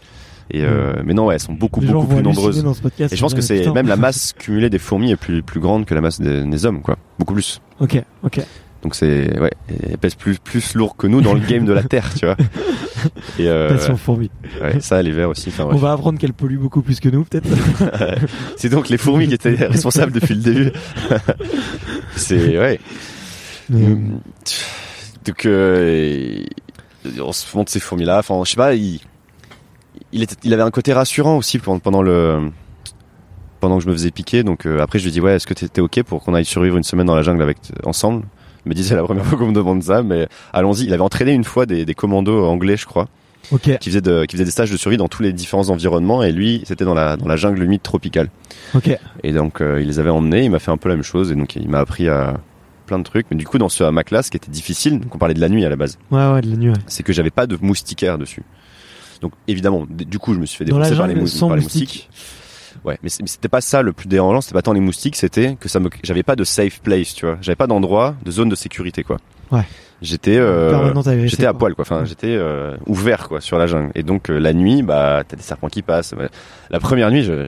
[0.54, 2.64] Et euh, mais non, ouais, elles sont beaucoup Les beaucoup plus nombreuses.
[2.82, 5.60] Podcast, Et je pense que c'est même la masse cumulée des fourmis est plus plus
[5.60, 6.98] grande que la masse des, des hommes, quoi.
[7.20, 7.62] Beaucoup plus.
[7.80, 8.42] Ok, ok.
[8.84, 11.84] Donc c'est ouais, elles pèsent plus plus lourd que nous dans le game de la
[11.84, 12.36] Terre, tu vois.
[13.40, 14.30] Et euh, Passion fourmi.
[14.62, 15.50] ouais, ça les vers aussi.
[15.50, 17.48] Enfin, On va apprendre qu'elle pollue beaucoup plus que nous, peut-être.
[18.58, 20.72] c'est donc les fourmis qui étaient responsables depuis le début.
[22.16, 22.80] c'est ouais.
[23.70, 23.96] Mais-
[25.26, 26.44] Donc, euh,
[27.20, 28.20] on se montre ces fourmis-là.
[28.20, 29.00] Enfin, je sais pas, il,
[30.12, 32.52] il, était, il avait un côté rassurant aussi pendant, pendant le,
[33.60, 34.44] pendant que je me faisais piquer.
[34.44, 36.78] Donc euh, après, je lui dit ouais, est-ce que t'étais ok pour qu'on aille survivre
[36.78, 38.24] une semaine dans la jungle avec ensemble?
[38.66, 40.84] Il me dit c'est la première fois qu'on me demande ça, mais allons-y.
[40.84, 43.08] Il avait entraîné une fois des, des commandos anglais, je crois,
[43.50, 46.22] qui faisaient, de, qui des stages de survie dans tous les différents environnements.
[46.22, 48.30] Et lui, c'était dans la, dans la jungle humide tropicale.
[48.76, 48.98] ok.
[49.24, 51.32] Et donc euh, il les avait emmenés, il m'a fait un peu la même chose
[51.32, 52.40] et donc il m'a appris à
[52.92, 53.26] plein de trucs.
[53.32, 55.50] Mais du coup dans ce ma classe qui était difficile, donc on parlait de la
[55.50, 56.70] nuit à la base, Ouais, ouais, de la nuit.
[56.70, 56.76] ouais.
[56.88, 58.44] c'est que j'avais pas de moustiquaire dessus.
[59.22, 62.10] Donc évidemment, du coup je me suis fait défoncer par les, mous- par les moustiques.
[62.84, 65.70] Ouais, mais c'était pas ça le plus dérangeant, c'était pas tant les moustiques, c'était que
[65.70, 67.38] ça me, j'avais pas de safe place, tu vois.
[67.42, 69.18] J'avais pas d'endroit, de zone de sécurité, quoi.
[69.52, 69.64] Ouais.
[70.02, 70.94] J'étais, euh,
[71.28, 71.84] j'étais à poil, quoi.
[71.84, 73.92] Enfin, j'étais euh, ouvert, quoi, sur la jungle.
[73.94, 76.16] Et donc euh, la nuit, bah, t'as des serpents qui passent.
[76.72, 77.48] La première nuit, je,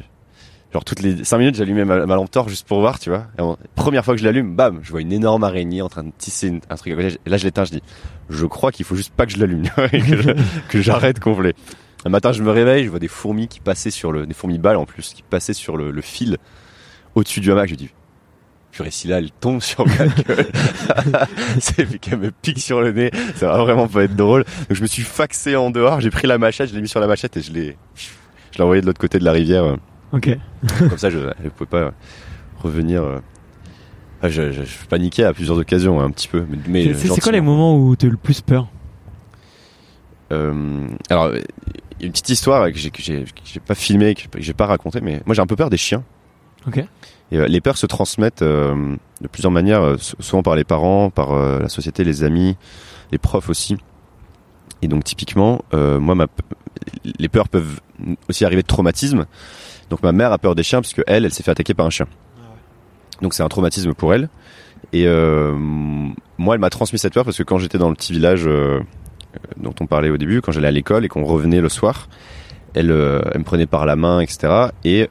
[0.74, 3.28] genre toutes les cinq minutes, j'allumais ma, ma lampe torche juste pour voir, tu vois.
[3.38, 3.42] Et
[3.76, 6.48] première fois que je l'allume, bam, je vois une énorme araignée en train de tisser
[6.48, 7.18] une- un truc à côté.
[7.26, 7.84] Et là, je l'éteins, je dis,
[8.30, 9.64] je crois qu'il faut juste pas que je l'allume,
[9.94, 10.02] et
[10.70, 11.54] que j'arrête complet.
[12.06, 14.58] Un matin, je me réveille, je vois des fourmis qui passaient sur le, des fourmis
[14.58, 16.38] balles en plus, qui passaient sur le, le fil
[17.16, 17.70] au-dessus du hamac.
[17.70, 17.90] Je dis,
[18.72, 20.48] purée, si là, elle tombe sur ma gueule,
[21.60, 24.44] c'est qu'elle me pique sur le nez, ça va vraiment pas être drôle.
[24.44, 27.00] Donc je me suis faxé en dehors, j'ai pris la machette, je l'ai mis sur
[27.00, 27.78] la machette et je l'ai,
[28.52, 29.78] je l'ai envoyé de l'autre côté de la rivière.
[30.14, 30.30] Ok.
[30.80, 31.92] Comme ça, je, elle pouvait pas
[32.62, 33.04] revenir.
[33.04, 33.20] euh.
[34.22, 36.46] Ah, je, je, je paniquais à plusieurs occasions, hein, un petit peu.
[36.50, 38.68] Mais, mais C'est- quoi les moments où t'as eu le plus peur?
[40.32, 41.40] Euh, alors, euh,
[42.00, 42.92] il y a une petite histoire que j'ai
[43.66, 45.70] pas filmé, que j'ai pas- que j'ai pas raconté, mais moi j'ai un peu peur
[45.70, 46.04] des chiens.
[46.68, 46.78] Ok.
[47.32, 51.10] Et euh, les peurs se transmettent euh, de plusieurs manières, sou- souvent par les parents,
[51.10, 52.56] par la société, les amis,
[53.12, 53.78] les profs aussi.
[54.82, 56.28] Et donc typiquement, moi, ma,
[57.20, 57.80] les peurs peuvent
[58.30, 59.26] aussi arriver de traumatisme.
[59.94, 61.86] Donc ma mère a peur des chiens parce que elle, elle s'est fait attaquer par
[61.86, 62.08] un chien.
[63.22, 64.28] Donc c'est un traumatisme pour elle.
[64.92, 65.54] Et euh,
[66.40, 68.80] moi, elle m'a transmis cette peur parce que quand j'étais dans le petit village euh,
[69.58, 72.10] dont on parlait au début, quand j'allais à l'école et qu'on revenait le soir,
[72.74, 74.70] elle, euh, elle me prenait par la main, etc.
[74.84, 75.10] Et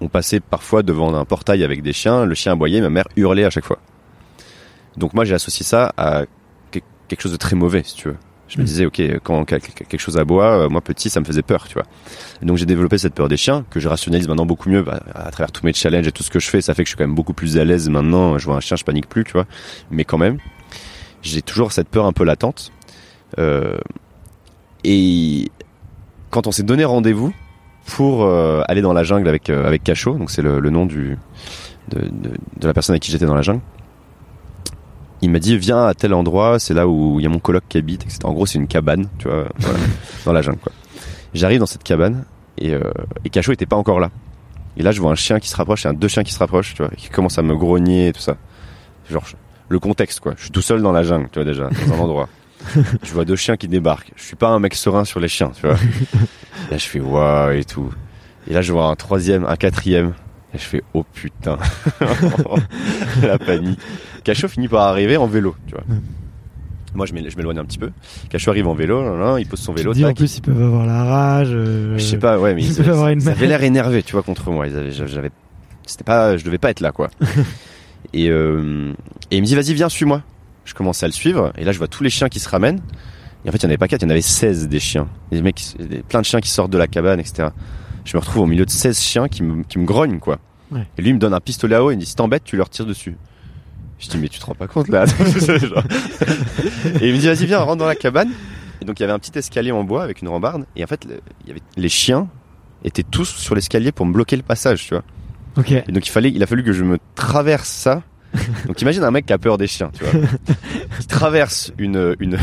[0.00, 3.44] on passait parfois devant un portail avec des chiens, le chien aboyait, ma mère hurlait
[3.44, 3.78] à chaque fois.
[4.96, 6.24] Donc moi j'ai associé ça à
[6.72, 8.16] que- quelque chose de très mauvais, si tu veux.
[8.50, 8.66] Je me Mm.
[8.66, 11.66] disais, ok, quand quel- quel- quelque chose aboie, euh, moi petit, ça me faisait peur,
[11.68, 11.84] tu vois.
[12.42, 15.00] Et donc j'ai développé cette peur des chiens, que je rationalise maintenant beaucoup mieux bah,
[15.14, 16.60] à travers tous mes challenges et tout ce que je fais.
[16.60, 18.36] Ça fait que je suis quand même beaucoup plus à l'aise maintenant.
[18.38, 19.46] Je vois un chien, je panique plus, tu vois.
[19.92, 20.38] Mais quand même,
[21.22, 22.72] j'ai toujours cette peur un peu latente.
[23.38, 23.78] Euh,
[24.84, 25.48] et
[26.30, 27.32] quand on s'est donné rendez-vous
[27.86, 30.86] pour euh, aller dans la jungle avec euh, avec Cachot, donc c'est le, le nom
[30.86, 31.16] du
[31.88, 33.60] de, de, de la personne avec qui j'étais dans la jungle.
[35.22, 37.64] Il m'a dit viens à tel endroit, c'est là où il y a mon coloc
[37.68, 38.04] qui habite.
[38.04, 38.20] Etc.
[38.24, 39.78] En gros, c'est une cabane, tu vois, voilà,
[40.24, 40.58] dans la jungle.
[40.58, 40.72] Quoi.
[41.34, 42.24] J'arrive dans cette cabane
[42.58, 42.90] et, euh,
[43.24, 44.10] et Cachot était pas encore là.
[44.76, 46.38] Et là, je vois un chien qui se rapproche, et un deux chiens qui se
[46.38, 48.36] rapprochent, tu vois, et qui commencent à me grogner et tout ça.
[49.10, 49.24] Genre
[49.68, 50.34] le contexte, quoi.
[50.36, 52.28] Je suis tout seul dans la jungle, tu vois déjà, dans un endroit.
[53.02, 54.12] je vois deux chiens qui débarquent.
[54.16, 55.76] Je suis pas un mec serein sur les chiens, tu vois.
[56.68, 57.92] Et là, je fais waouh et tout.
[58.48, 60.12] Et là, je vois un troisième, un quatrième.
[60.52, 61.56] Et je fais oh putain.
[63.22, 63.78] la panique.
[64.24, 65.84] Cachot finit par arriver en vélo, tu vois.
[66.94, 67.90] Moi, je m'él- je m'éloigne un petit peu.
[68.30, 69.92] Cachot arrive en vélo, là, là, il pose son vélo.
[69.94, 71.50] dis en plus ils peuvent avoir la rage.
[71.52, 74.02] euh, Je sais pas, ouais, mais ils ils, peuvent avoir une ils avaient l'air énervés,
[74.02, 74.66] tu vois, contre moi.
[74.66, 75.30] Ils avaient, j'avais,
[75.86, 77.08] c'était pas, je devais pas être là, quoi.
[78.12, 78.92] et, euh,
[79.30, 80.22] et il me dit, vas-y, viens, suis-moi.
[80.64, 82.80] Je commence à le suivre, et là, je vois tous les chiens qui se ramènent.
[83.44, 84.80] Et en fait, il y en avait pas quatre, il y en avait 16 des
[84.80, 85.08] chiens.
[85.30, 85.62] Des mecs,
[86.08, 87.48] plein de chiens qui sortent de la cabane, etc.
[88.04, 90.38] Je me retrouve au milieu de 16 chiens qui me, qui me grognent, quoi.
[90.72, 90.86] Ouais.
[90.98, 92.56] Et lui, il me donne un pistolet à eau, il me dit, si t'embêtes, tu
[92.56, 93.16] leur tires dessus.
[94.00, 95.04] Je dis, mais tu te rends pas compte, là?
[97.00, 98.30] Et il me dit, vas-y, viens, rentre dans la cabane.
[98.80, 100.64] Et donc, il y avait un petit escalier en bois avec une rambarde.
[100.76, 102.28] Et en fait, le- il y avait, les chiens
[102.82, 105.02] étaient tous sur l'escalier pour me bloquer le passage, tu vois.
[105.58, 105.70] Ok.
[105.72, 108.02] Et donc, il fallait, il a fallu que je me traverse ça.
[108.66, 110.28] Donc, imagine un mec qui a peur des chiens, tu vois.
[111.00, 112.38] qui traverse une, une,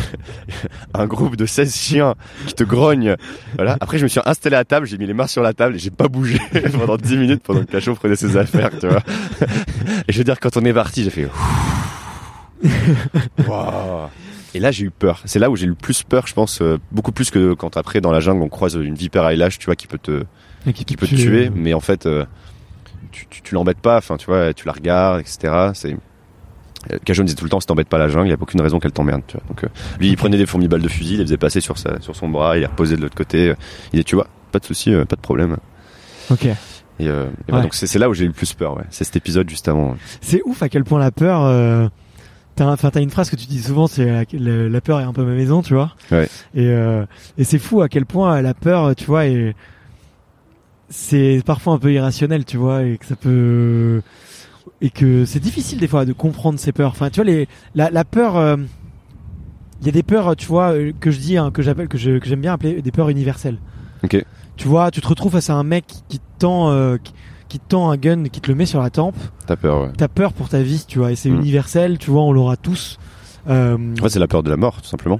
[0.93, 2.15] un groupe de 16 chiens
[2.45, 3.15] qui te grognent.
[3.55, 3.77] Voilà.
[3.79, 5.79] Après, je me suis installé à table, j'ai mis les mains sur la table et
[5.79, 6.39] j'ai pas bougé
[6.73, 9.01] pendant 10 minutes pendant que Cachot prenait ses affaires, tu vois.
[10.07, 11.29] Et je veux dire, quand on est parti, j'ai fait,
[13.47, 14.09] Waouh.
[14.53, 15.21] Et là, j'ai eu peur.
[15.25, 17.77] C'est là où j'ai eu le plus peur, je pense, euh, beaucoup plus que quand
[17.77, 20.23] après, dans la jungle, on croise une vipère à élage, tu vois, qui peut te,
[20.73, 22.25] qui, qui peut te tuer, mais en fait, euh,
[23.17, 25.71] tu, tu, tu l'embêtes pas, enfin, tu vois, tu la regardes, etc.
[25.73, 25.93] C'est,
[26.91, 28.61] euh, Cajun disait tout le temps, si t'embêtes pas la jungle, il y a aucune
[28.61, 29.43] raison qu'elle t'emmerde, tu vois.
[29.49, 29.67] Donc, euh,
[29.99, 32.15] lui, il prenait des fourmis balles de fusil, il les faisait passer sur sa, sur
[32.15, 33.49] son bras, il les reposait de l'autre côté.
[33.49, 33.55] euh,
[33.87, 35.57] Il disait, tu vois, pas de souci, euh, pas de problème.
[36.31, 36.47] Ok.
[36.99, 37.07] Et,
[37.47, 38.83] donc c'est, c'est là où j'ai eu le plus peur, ouais.
[38.89, 39.95] C'est cet épisode juste avant.
[40.19, 41.91] C'est ouf à quel point la peur.
[42.55, 45.13] T'as, t'as une phrase que tu dis souvent, c'est la, la- la peur est un
[45.13, 45.93] peu ma maison, tu vois.
[46.11, 46.27] Ouais.
[46.55, 46.65] Et,
[47.37, 49.55] et c'est fou à quel point la peur, tu vois, est,
[50.89, 54.01] c'est parfois un peu irrationnel, tu vois, et que ça peut,
[54.81, 56.91] et que c'est difficile des fois de comprendre ces peurs.
[56.91, 58.55] Enfin, tu vois, les, la, la peur, euh,
[59.81, 61.97] il y a des peurs, tu vois, euh, que je dis, hein, que j'appelle, que
[61.97, 63.57] je, que j'aime bien appeler des peurs universelles.
[64.03, 64.23] Ok.
[64.55, 67.13] Tu vois, tu te retrouves face à un mec qui te tend, euh, qui,
[67.47, 69.15] qui te tend un gun, qui te le met sur la tempe
[69.45, 69.89] T'as peur, ouais.
[69.97, 71.35] t'as peur pour ta vie, tu vois, et c'est Mm.
[71.39, 72.97] universel, tu vois, on l'aura tous.
[73.49, 75.19] Euh, fait, c'est la peur de la mort, tout simplement.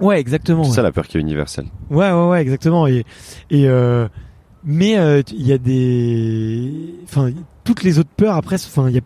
[0.00, 0.62] ouais, exactement.
[0.64, 0.76] C'est Ouais.
[0.76, 1.66] ça la peur qui est universelle.
[1.90, 2.86] ouais, ouais, ouais, exactement.
[2.86, 3.04] Et,
[3.50, 4.06] et euh,
[4.64, 7.30] mais euh, il y a des, enfin,
[7.64, 9.02] toutes les autres peurs après, enfin, il y a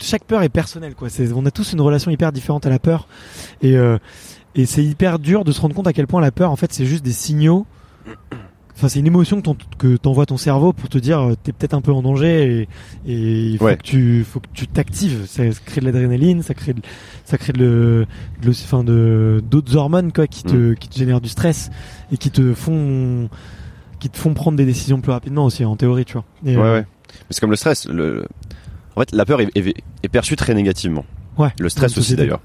[0.00, 1.08] chaque peur est personnelle, quoi.
[1.08, 3.08] C'est, on a tous une relation hyper différente à la peur,
[3.62, 3.98] et euh,
[4.54, 6.72] et c'est hyper dur de se rendre compte à quel point la peur, en fait,
[6.72, 7.66] c'est juste des signaux.
[8.74, 11.50] Enfin, c'est une émotion que t'en- que t'envoie ton cerveau pour te dire euh, t'es
[11.52, 12.68] peut-être un peu en danger
[13.06, 13.76] et, et il faut Ouais.
[13.76, 15.26] que tu faut que tu t'actives.
[15.26, 16.80] Ça crée de l'adrénaline, ça crée de,
[17.24, 18.06] ça crée de, le,
[18.40, 21.70] de le- de d'autres hormones quoi qui te qui te génèrent du stress
[22.12, 23.28] et qui te font
[24.00, 26.24] qui te font prendre des décisions plus rapidement aussi en théorie, tu vois.
[26.46, 26.80] Et, Ouais, euh, ouais.
[27.10, 27.86] Mais c'est comme le stress.
[27.88, 28.24] Le...
[28.96, 31.04] En fait, la peur est, est- est perçue très négativement.
[31.36, 31.50] Ouais.
[31.58, 32.40] Le stress aussi d'ailleurs.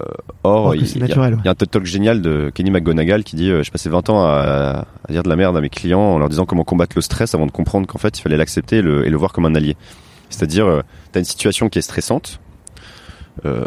[0.00, 0.04] Euh,
[0.44, 1.40] or, il y, a- naturel, ouais.
[1.42, 3.88] il y a un TED Talk génial de Kenny McGonagall qui dit euh, Je passais
[3.88, 6.62] 20 ans à, à dire de la merde à mes clients en leur disant comment
[6.64, 9.16] combattre le stress avant de comprendre qu'en fait il fallait l'accepter et le, et le
[9.16, 9.76] voir comme un allié.
[10.28, 12.40] C'est-à-dire, euh, t'as une situation qui est stressante.
[13.44, 13.64] Euh,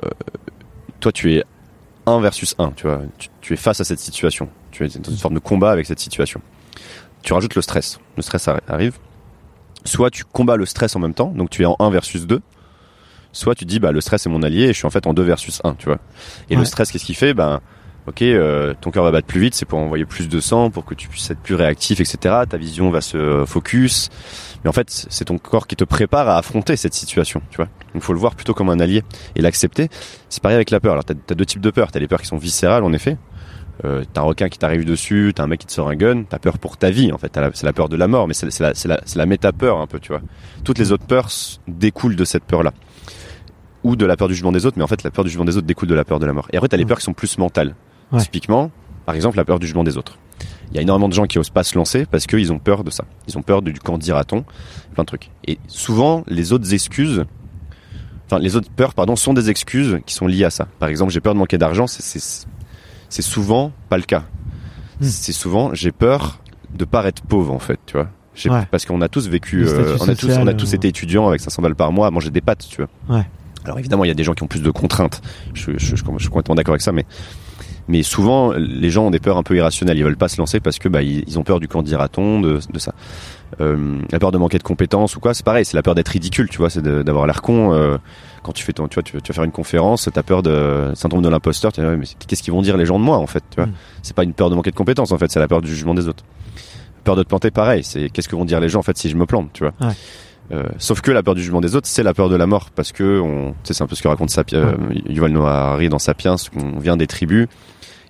[1.02, 1.44] toi, tu es
[2.06, 3.02] 1 versus 1, tu vois.
[3.18, 4.48] Tu, tu es face à cette situation.
[4.72, 6.42] Tu es dans une forme de combat avec cette situation.
[7.24, 8.00] Tu rajoutes le stress.
[8.18, 8.98] Le stress arri- arrive.
[9.86, 12.42] Soit tu combats le stress en même temps, donc tu es en 1 versus 2.
[13.32, 15.14] Soit tu dis, bah, le stress est mon allié et je suis en fait en
[15.14, 15.98] 2 versus 1, tu vois.
[16.50, 16.60] Et Ouais.
[16.60, 17.34] le stress, qu'est-ce qu'il fait?
[17.34, 17.62] Ben,
[18.08, 20.86] ok, euh, ton cœur va battre plus vite, c'est pour envoyer plus de sang, pour
[20.86, 22.18] que tu puisses être plus réactif, etc.
[22.48, 24.10] Ta vision va se focus.
[24.64, 27.68] Mais en fait, c'est ton corps qui te prépare à affronter cette situation, tu vois.
[27.94, 29.04] Donc, faut le voir plutôt comme un allié
[29.36, 29.90] et l'accepter.
[30.30, 30.92] C'est pareil avec la peur.
[30.94, 31.92] Alors, t'as as deux types de peurs.
[31.92, 33.18] T'as les peurs qui sont viscérales, en effet.
[33.86, 36.24] Euh, t'as un requin qui t'arrive dessus, t'as un mec qui te sort un gun,
[36.24, 37.38] t'as peur pour ta vie, en fait.
[37.54, 38.74] C'est la peur de la mort, mais c'est la,
[39.16, 40.22] la, méta-peur, un peu, tu vois.
[40.64, 41.30] Toutes les autres peurs
[41.68, 42.72] découlent de cette peur-là.
[43.84, 45.44] Ou de la peur du jugement des autres, mais en fait, la peur du jugement
[45.46, 46.48] des autres découle de la peur de la mort.
[46.54, 46.88] Et après, t'as les Ouais.
[46.88, 47.76] peurs qui sont plus mentales.
[48.12, 48.22] Ouais.
[48.22, 48.72] Typiquement,
[49.06, 50.18] par exemple, la peur du jugement des autres.
[50.72, 52.84] Il y a énormément de gens qui osent pas se lancer parce qu'ils ont peur
[52.84, 53.04] de ça.
[53.28, 54.46] Ils ont peur du quand dira-t-on,
[54.94, 55.30] plein de trucs.
[55.48, 57.26] Et souvent, les autres excuses,
[58.26, 60.68] enfin, les autres peurs, pardon, sont des excuses qui sont liées à ça.
[60.80, 62.48] Par exemple, j'ai peur de manquer d'argent, c'est-
[63.14, 64.24] c'est souvent pas le cas.
[65.00, 65.04] Hmm.
[65.04, 66.40] C'est souvent, j'ai peur
[66.74, 68.10] de paraître pauvre, en fait, tu vois.
[68.46, 68.68] Ouais.
[68.72, 71.28] Parce qu'on a tous vécu, euh, on a tous, on a tous euh, été étudiants
[71.28, 73.16] avec 500 balles par mois à manger des pâtes, tu vois.
[73.16, 73.24] Ouais.
[73.66, 75.22] Alors évidemment, il y a des gens qui ont plus de contraintes.
[75.54, 77.06] Je, je, je, je suis complètement d'accord avec ça, mais
[77.88, 79.98] Mais souvent, les gens ont des peurs un peu irrationnelles.
[80.00, 82.60] Ils veulent pas se lancer parce que bah, ils, ils ont peur du dira-t-on, de,
[82.68, 82.96] de ça.
[83.62, 85.66] Euh, la peur de manquer de compétences ou quoi, c'est pareil.
[85.66, 87.74] C'est la peur d'être ridicule, tu vois, c'est d'avoir l'air con.
[87.74, 87.98] euh,
[88.44, 90.92] quand tu fais ton, tu vois, tu, tu vas faire une conférence, t'as peur de
[90.96, 91.72] syndrome de l'imposteur.
[91.72, 93.56] Tu dis, ouais, mais qu'est-ce qu'ils vont dire les gens de moi en fait, tu
[93.58, 93.74] vois Mm.
[94.02, 95.94] C'est pas une peur de manquer de compétences en fait, c'est la peur du jugement
[95.94, 96.24] des autres.
[97.06, 97.84] Peur de te planter, pareil.
[97.84, 99.74] C'est qu'est-ce que vont dire les gens en fait si je me plante, tu vois
[99.82, 99.94] Ouais.
[100.52, 102.70] Euh, sauf que la peur du jugement des autres, c'est la peur de la mort,
[102.76, 104.58] parce que on, c'est un peu ce que raconte Sapi-
[105.08, 107.48] Yuval Noah Harari dans Sapiens, qu'on vient des tribus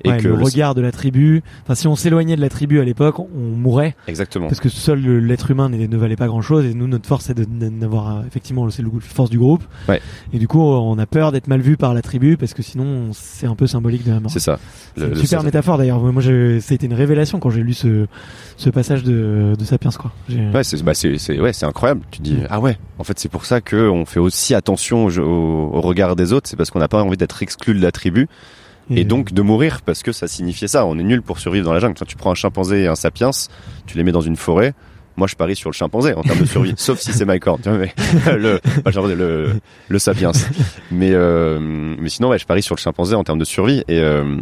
[0.04, 1.42] et Ouais, que le regard de la tribu.
[1.64, 5.00] Enfin, si on s'éloignait de la tribu à l'époque, on mourrait exactement, parce que seul
[5.20, 6.66] l'être humain ne valait pas grand chose.
[6.66, 7.40] Et nous, notre force, c'est
[7.80, 9.64] d'avoir euh, effectivement, c'est la force du groupe.
[9.88, 10.02] Ouais.
[10.34, 13.10] Et du coup, on a peur d'être mal vu par la tribu parce que sinon,
[13.14, 14.32] c'est un peu symbolique de la mort.
[14.32, 14.60] c'est ça.
[14.96, 16.00] C'est Le- une le- super métaphore d'ailleurs.
[16.00, 18.08] Moi, j'ai- ça a été une révélation quand j'ai lu ce,
[18.58, 20.12] ce passage de, de Sapiens, quoi.
[20.30, 22.02] Ouais, c'est bah, c'est ouais, c'est incroyable.
[22.12, 25.18] Tu dis ah ouais, en fait c'est pour ça que on fait aussi attention au,
[25.20, 27.92] au- au regard des autres, c'est parce qu'on n'a pas envie d'être exclu de la
[27.92, 28.28] tribu
[28.90, 30.86] et, donc de mourir parce que ça signifiait ça.
[30.86, 31.96] On est nul pour survivre dans la jungle.
[31.98, 33.32] Quand tu prends un chimpanzé et un sapiens,
[33.86, 34.74] tu les mets dans une forêt.
[35.16, 37.62] Moi, je parie sur le chimpanzé en termes de survie, sauf si c'est Mike Horn,
[37.62, 37.94] tu vois, mais
[38.36, 39.54] le, pas le chimpanzé, le,
[39.88, 40.32] le sapiens.
[40.90, 44.00] Mais, euh, mais sinon, ouais, je parie sur le chimpanzé en termes de survie et,
[44.00, 44.40] euh,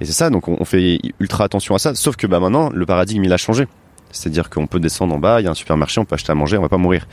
[0.00, 0.30] et c'est ça.
[0.30, 1.94] Donc, on, on fait ultra attention à ça.
[1.96, 3.66] Sauf que, bah, maintenant, le paradigme, il a changé.
[4.12, 6.34] C'est-à-dire qu'on peut descendre en bas, il y a un supermarché, on peut acheter à
[6.34, 7.06] manger, on va pas mourir.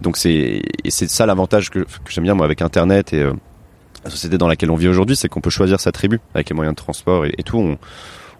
[0.00, 3.32] Donc, c'est ça l'avantage que, que j'aime bien, moi, avec Internet et, euh,
[4.06, 6.54] la société dans laquelle on vit aujourd'hui, c'est qu'on peut choisir sa tribu avec les
[6.54, 7.58] moyens de transport et, et tout.
[7.58, 7.78] On,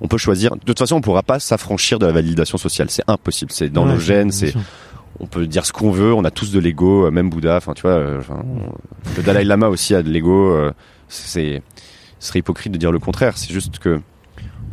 [0.01, 0.57] on peut choisir.
[0.57, 2.91] De toute façon, on pourra pas s'affranchir de la validation sociale.
[2.91, 3.51] C'est impossible.
[3.53, 4.31] C'est dans Ouais, nos gènes.
[4.33, 4.53] C'est
[5.21, 6.13] on peut dire ce qu'on veut.
[6.13, 7.57] On a tous de l'ego, euh, même Bouddha.
[7.57, 7.93] Enfin, tu vois.
[7.93, 8.21] euh,
[9.17, 10.51] le Dalai Lama aussi a de l'ego.
[10.53, 10.73] euh,
[11.09, 11.63] c'est
[12.19, 13.37] ce serait hypocrite de dire le contraire.
[13.39, 14.01] C'est juste que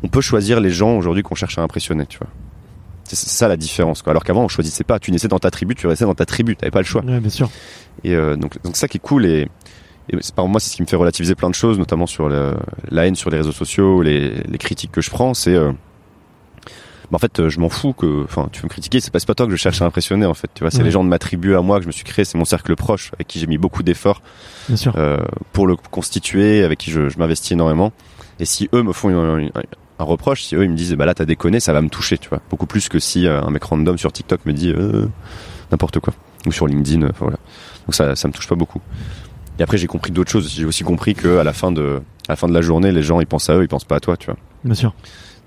[0.02, 2.06] on peut choisir les gens aujourd'hui qu'on cherche à impressionner.
[2.06, 2.28] Tu vois.
[3.06, 4.02] C'est c'est ça la différence.
[4.02, 4.12] Quoi.
[4.12, 5.00] Alors qu'avant, on choisissait pas.
[5.00, 6.56] Tu naissais dans ta tribu, tu restais dans ta tribu.
[6.58, 7.04] T'avais pas le choix.
[7.06, 7.50] Ouais, bien sûr.
[8.04, 9.48] Et euh, donc, donc ça qui est cool et,
[10.10, 12.28] et c'est par moi c'est ce qui me fait relativiser plein de choses, notamment sur
[12.30, 12.56] le-
[12.92, 15.72] la haine sur les réseaux sociaux, les, les critiques que je prends, c'est euh,
[17.12, 19.20] bah, en fait euh, je m'en fous que, enfin tu veux me critiquer, c'est pas,
[19.20, 20.84] c'est pas toi que je cherche à impressionner en fait, tu vois, c'est Ouais.
[20.86, 22.76] les gens de ma tribu à moi que je me suis créé, c'est mon cercle
[22.76, 24.22] proche avec qui j'ai mis beaucoup d'efforts
[24.68, 24.94] Bien sûr.
[24.98, 25.18] euh,
[25.52, 27.92] pour le constituer, avec qui je, je m'investis énormément.
[28.40, 29.52] Et si eux me font une- une-
[30.00, 32.18] un reproche, si eux ils me disent bah là t'as déconné, ça va me toucher,
[32.18, 35.06] tu vois, beaucoup plus que si euh, un mec random sur TikTok me dit euh,
[35.72, 36.14] n'importe quoi
[36.48, 37.38] ou sur LinkedIn, euh, voilà.
[37.86, 38.82] Donc ça, ça me touche pas beaucoup.
[39.60, 40.52] Et après j'ai compris d'autres choses.
[40.56, 43.04] J'ai aussi compris que à la fin de, à la fin de la journée, les
[43.04, 44.38] gens ils pensent à eux, ils pensent pas à toi, tu vois.
[44.64, 44.94] Bien sûr.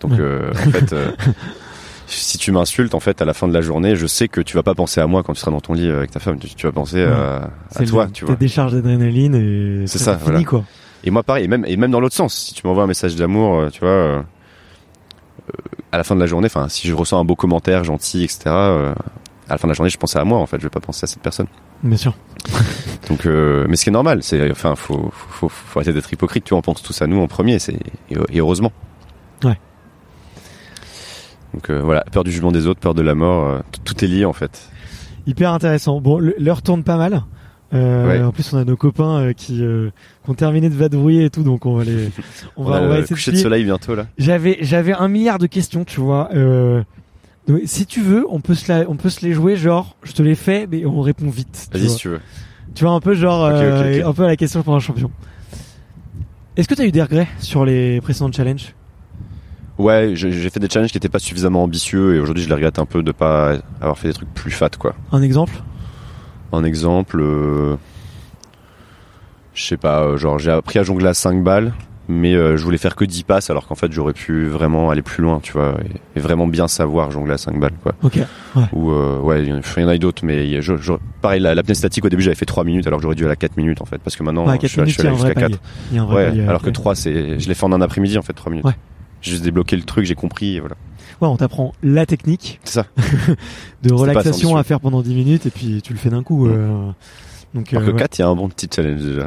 [0.01, 0.19] Donc Ouais.
[0.21, 1.11] euh, en fait, euh,
[2.07, 4.55] si tu m'insultes, en fait, à la fin de la journée, je sais que tu
[4.57, 6.39] vas pas penser à moi quand tu seras dans ton lit avec ta femme.
[6.39, 8.37] Tu, tu vas penser à, à toi, le- tu vois.
[8.37, 10.45] décharge d'adrénaline et C'est ça, fini voilà.
[10.45, 10.65] quoi.
[11.05, 13.17] Et moi pareil, et même, et même dans l'autre sens, si tu m'envoies un message
[13.17, 15.53] d'amour, euh, tu vois, euh, euh,
[15.93, 18.41] à la fin de la journée, enfin, si je reçois un beau commentaire gentil, etc.,
[18.47, 18.95] euh,
[19.49, 20.81] à la fin de la journée, je pensais à moi, en fait, je vais pas
[20.81, 21.47] penser à cette personne.
[21.83, 22.15] Bien sûr.
[23.09, 26.13] Donc, euh, mais ce qui est normal, c'est, enfin, faut, faut, faut, faut arrêter d'être
[26.13, 27.79] hypocrite, tu vois, on pense tous à nous en premier, c'est,
[28.11, 28.73] et, heureusement.
[29.45, 29.59] Ouais.
[31.55, 34.09] Donc euh, voilà, peur du jugement des autres, peur de la mort, euh, tout- est
[34.09, 34.69] lié en fait.
[35.27, 36.01] Hyper intéressant.
[36.01, 37.23] Bon, l'heure tourne pas mal.
[37.73, 38.23] Ouais.
[38.23, 41.67] En plus, on a nos copains qui, qui ont terminé de vadrouiller et tout, donc
[41.67, 42.11] on va les.
[42.57, 44.07] On, va, a on va le essayer coucher de soleil bientôt là.
[44.17, 46.31] J'avais, j'avais un milliard de questions, tu vois.
[47.47, 50.13] Donc, si tu veux, on peut se la, on peut se les jouer, genre, je
[50.13, 51.69] te les fais, mais on répond vite.
[51.73, 52.21] Vas-y si tu veux.
[52.75, 55.11] Tu vois un peu genre euh, un peu à la question pour un champion.
[56.57, 58.75] Est-ce que tu as eu des regrets sur les précédents challenges?
[59.79, 62.79] Ouais, j'ai fait des challenges qui étaient pas suffisamment ambitieux et aujourd'hui je les regrette
[62.79, 64.95] un peu de pas avoir fait des trucs plus fat quoi.
[65.13, 65.63] Un exemple?
[66.53, 67.77] Un exemple, euh,
[69.53, 71.75] je sais pas, euh, genre j'ai appris à jongler à 5 balles,
[72.09, 75.03] mais euh, je voulais faire que 10 passes alors qu'en fait j'aurais pu vraiment aller
[75.03, 75.75] plus loin, tu vois,
[76.15, 77.95] et, et vraiment bien savoir jongler à 5 balles quoi.
[78.03, 78.19] Ok.
[78.73, 81.41] Ou euh, ouais, il y en il y en a d'autres, mais je, je- pareil
[81.41, 83.37] la, la statique au début j'avais fait 3 minutes alors que j'aurais dû aller à
[83.37, 85.07] 4 minutes en fait, parce que maintenant Ouais, je 4 suis, je minutes, suis y
[85.07, 85.43] a allé jusqu'à 4.
[85.43, 85.57] palier.
[85.91, 86.73] Il y a un vrai Ouais, palier, alors que ouais.
[86.73, 88.65] 3 c'est, je l'ai fait en un après-midi en fait 3 minutes.
[88.67, 88.77] Ouais.
[89.23, 90.77] J'ai juste débloqué le truc, j'ai compris, et voilà.
[91.21, 92.85] Ouais, on t'apprend la technique ça.
[93.83, 96.47] de relaxation à faire pendant 10 minutes et puis tu le fais d'un coup.
[96.47, 96.91] euh,
[97.55, 97.99] donc, Alors euh, que ouais.
[97.99, 99.27] 4, il y a un bon petit challenge déjà.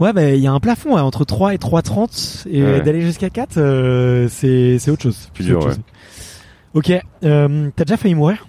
[0.00, 2.80] Ouais, bah il y a un plafond ouais, entre 3 et 3,30 et Ouais.
[2.80, 5.28] d'aller jusqu'à 4, euh, c'est c'est autre chose.
[5.34, 5.80] Plus dur, autre chose.
[6.74, 6.92] Ok,
[7.24, 8.46] euh, t'as déjà failli mourir?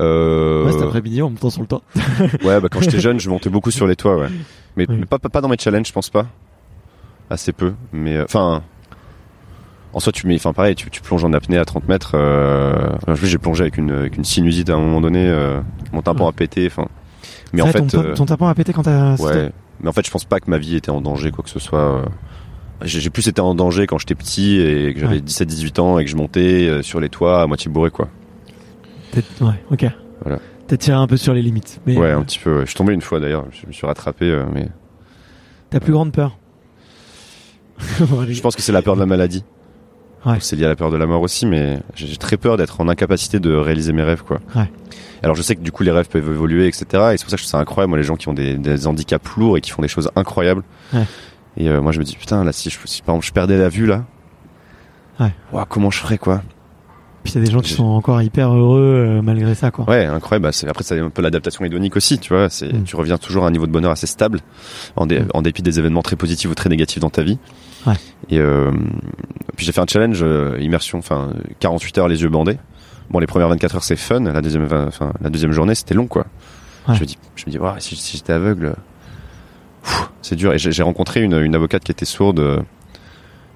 [0.00, 0.66] Euh...
[0.66, 1.82] Ouais, cet après-midi en montant sur le toit.
[2.44, 4.28] Ouais, bah quand j'étais jeune, je montais beaucoup sur les toits, ouais.
[4.76, 4.96] Mais, Oui.
[5.00, 6.26] mais pas, pas, pas dans mes challenges, je pense pas.
[7.30, 7.72] Assez peu.
[7.92, 8.62] Mais euh, enfin,
[9.92, 12.12] en soi, tu mets, enfin pareil, tu, tu plonges en apnée à 30 mètres.
[12.14, 12.90] Euh...
[13.06, 15.28] enfin, j'ai plongé avec une, avec une sinusite à un moment donné.
[15.28, 15.60] Euh...
[15.92, 16.66] Mon tympan a pété.
[16.66, 16.88] Enfin,
[17.52, 19.16] mais en fait, ton, euh, ton a pété quand t'as.
[19.16, 19.52] ouais.
[19.82, 21.58] Mais en fait, je pense pas que ma vie était en danger, quoi que ce
[21.58, 21.80] soit.
[21.80, 22.04] euh.
[22.84, 25.20] J'ai plus été en danger quand j'étais petit et que j'avais Ouais.
[25.20, 28.08] 17-18 ans et que je montais euh, sur les toits à moitié bourré, quoi.
[29.40, 29.86] Ouais, ok.
[30.22, 30.40] Voilà.
[30.66, 31.80] T'as tiré un peu sur les limites.
[31.86, 32.60] Mais Ouais, euh, un petit peu.
[32.62, 33.44] Je suis tombé une fois d'ailleurs.
[33.50, 34.68] Je me suis rattrapé, mais
[35.70, 36.38] ta plus grande peur
[37.78, 39.44] Je pense que c'est la peur de la maladie.
[40.24, 40.36] Ouais.
[40.40, 42.88] C'est lié à la peur de la mort aussi, mais j'ai très peur d'être en
[42.88, 44.40] incapacité de réaliser mes rêves, quoi.
[44.54, 44.70] Ouais.
[45.24, 46.84] Alors je sais que du coup les rêves peuvent évoluer, etc.
[47.12, 48.54] Et c'est pour ça que je trouve ça incroyable, moi, les gens qui ont des,
[48.56, 50.62] des handicaps lourds et qui font des choses incroyables.
[50.92, 51.04] Ouais.
[51.56, 53.58] Et euh, moi je me dis putain là si, je, si par exemple je perdais
[53.58, 54.04] la vue là,
[55.20, 55.32] Ouais.
[55.52, 56.42] Ouah, comment je ferais quoi
[57.22, 58.80] Puis il y a des gens qui sont encore hyper heureux
[59.18, 59.88] euh, malgré ça, quoi.
[59.88, 60.44] Ouais, incroyable.
[60.44, 62.48] Bah, c'est- après, c'est un peu l'adaptation hédonique aussi, tu vois.
[62.48, 62.84] C'est, Mm.
[62.84, 64.40] tu reviens toujours à un niveau de bonheur assez stable,
[64.96, 65.28] en, dé- Mm.
[65.34, 67.38] en dépit des événements très positifs ou très négatifs dans ta vie.
[67.86, 67.94] Ouais.
[68.30, 68.70] Et euh,
[69.56, 72.58] puis j'ai fait un challenge euh, immersion, enfin 48 heures les yeux bandés.
[73.10, 74.20] Bon, les premières 24 heures c'est fun.
[74.20, 76.26] La deuxième, enfin la deuxième journée c'était long, quoi.
[76.88, 76.94] Ouais.
[76.94, 78.74] Je me dis, je me dis, si, si j'étais aveugle,
[80.22, 80.52] c'est dur.
[80.52, 82.38] Et j'ai, rencontré une, une avocate qui était sourde.
[82.40, 82.60] euh,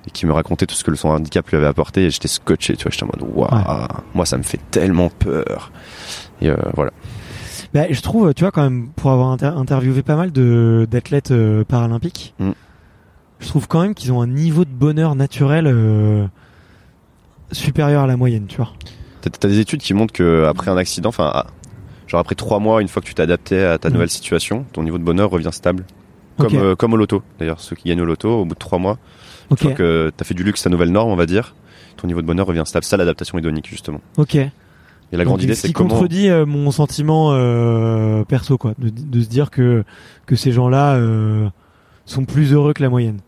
[0.09, 2.77] et qui me racontait tout ce que son handicap lui avait apporté et j'étais scotché
[2.77, 5.73] tu vois j'étais en mode waouh moi ça me fait tellement peur
[6.40, 6.93] et euh, voilà
[7.74, 11.32] Bah, je trouve, tu vois, quand même, pour avoir inter- interviewé pas mal de d'athlètes
[11.32, 12.51] euh, paralympiques, Mm.
[13.41, 16.27] Je trouve quand même qu'ils ont un niveau de bonheur naturel euh,
[17.53, 18.73] supérieur à la moyenne, tu vois.
[19.21, 21.47] T'as t'as des études qui montrent que après un accident, enfin, ah,
[22.07, 23.95] genre après trois mois, une fois que tu t'es adapté à ta Mhm.
[23.95, 25.85] nouvelle situation, ton niveau de bonheur revient stable.
[26.39, 27.23] Comme, euh, comme au loto.
[27.39, 28.99] D'ailleurs, ceux qui gagnent au loto, au bout de trois mois,
[29.51, 31.55] une fois que t'as fait du luxe ta nouvelle norme, on va dire,
[31.97, 32.85] ton niveau de bonheur revient stable.
[32.85, 34.01] Ça, l'adaptation hédonique, justement.
[34.19, 34.35] ok.
[34.35, 35.89] Et la grande Donc, idée, ce c'est qui comment.
[35.91, 39.85] contredit euh, mon sentiment euh, perso, quoi, de, de se dire que
[40.27, 41.49] que ces gens-là euh,
[42.07, 43.20] sont plus heureux que la moyenne.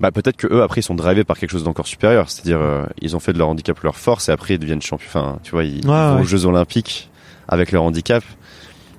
[0.00, 2.30] Bah, peut-être que eux, après, ils sont drivés par quelque chose d'encore supérieur.
[2.30, 5.08] C'est-à-dire, euh, ils ont fait de leur handicap leur force et après, ils deviennent champions.
[5.08, 6.20] Enfin, tu vois, ils, ils vont ouais.
[6.20, 7.10] aux Jeux Olympiques
[7.48, 8.22] avec leur handicap.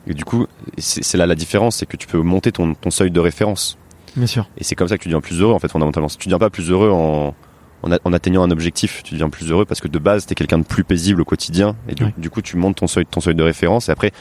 [0.07, 0.47] Et du coup,
[0.77, 3.77] c'est là la différence, c'est que tu peux monter ton, ton seuil de référence.
[4.17, 4.49] Bien sûr.
[4.57, 6.07] Et c'est comme ça que tu deviens plus heureux, en fait, fondamentalement.
[6.09, 7.33] Tu deviens pas plus heureux en,
[7.83, 9.03] en, a- en atteignant un objectif.
[9.03, 11.75] Tu deviens plus heureux parce que de base, t'es quelqu'un de plus paisible au quotidien.
[11.87, 12.13] Et du, Ouais.
[12.17, 13.87] du coup, tu montes ton seuil, ton seuil de référence.
[13.87, 14.11] Et après,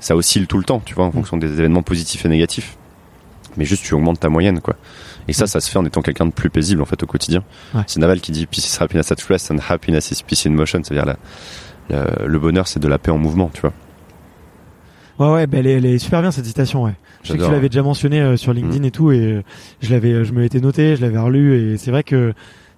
[0.00, 1.12] ça oscille tout le temps, tu vois, en Mm.
[1.12, 2.76] fonction des événements positifs et négatifs.
[3.56, 4.76] Mais juste, tu augmentes ta moyenne, quoi.
[5.28, 5.46] Et ça, Mm.
[5.48, 7.42] ça se fait en étant quelqu'un de plus paisible, en fait, au quotidien.
[7.74, 7.82] Ouais.
[7.86, 10.80] C'est Naval qui dit Peace is happiness at rest and happiness is peace in motion.
[10.82, 11.14] C'est-à-dire,
[11.90, 13.72] le bonheur, c'est de la paix en mouvement, tu vois.
[15.18, 16.94] Ouais, ouais, bah, elle, est, elle est super bien cette citation, ouais.
[17.22, 17.48] Je sais que tu.
[17.48, 17.52] Mm.
[17.52, 19.42] l'avais déjà mentionné euh, sur LinkedIn et tout, et euh,
[19.80, 22.32] je l'avais, je me l'étais noté, je l'avais relu, et c'est vrai que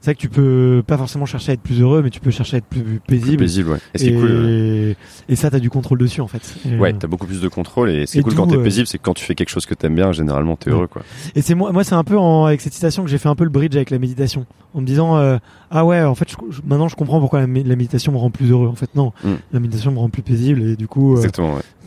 [0.05, 2.31] c'est vrai que tu peux pas forcément chercher à être plus heureux, mais tu peux
[2.31, 3.37] chercher à être plus, Plus paisible.
[3.39, 3.79] paisible, ouais.
[3.99, 4.29] Et et, cool.
[4.31, 4.95] euh,
[5.31, 6.43] et ça, t'as du contrôle dessus en fait.
[6.69, 8.87] Et, Ouais, euh, t'as beaucoup plus de contrôle et c'est cool quand t'es euh, paisible,
[8.87, 10.77] c'est que quand tu fais quelque chose que t'aimes bien, généralement t'es Ouais.
[10.77, 11.01] heureux quoi.
[11.35, 13.35] Et c'est moi, moi c'est un peu en, avec cette citation que j'ai fait un
[13.35, 14.45] peu le bridge avec la méditation,
[14.75, 15.39] en me disant euh,
[15.71, 18.19] ah ouais, en fait, je- je- maintenant je comprends pourquoi la, mé- la méditation me
[18.19, 18.69] rend plus heureux.
[18.69, 19.31] En fait, non, Mm.
[19.53, 21.23] la méditation me rend plus paisible et du coup, euh,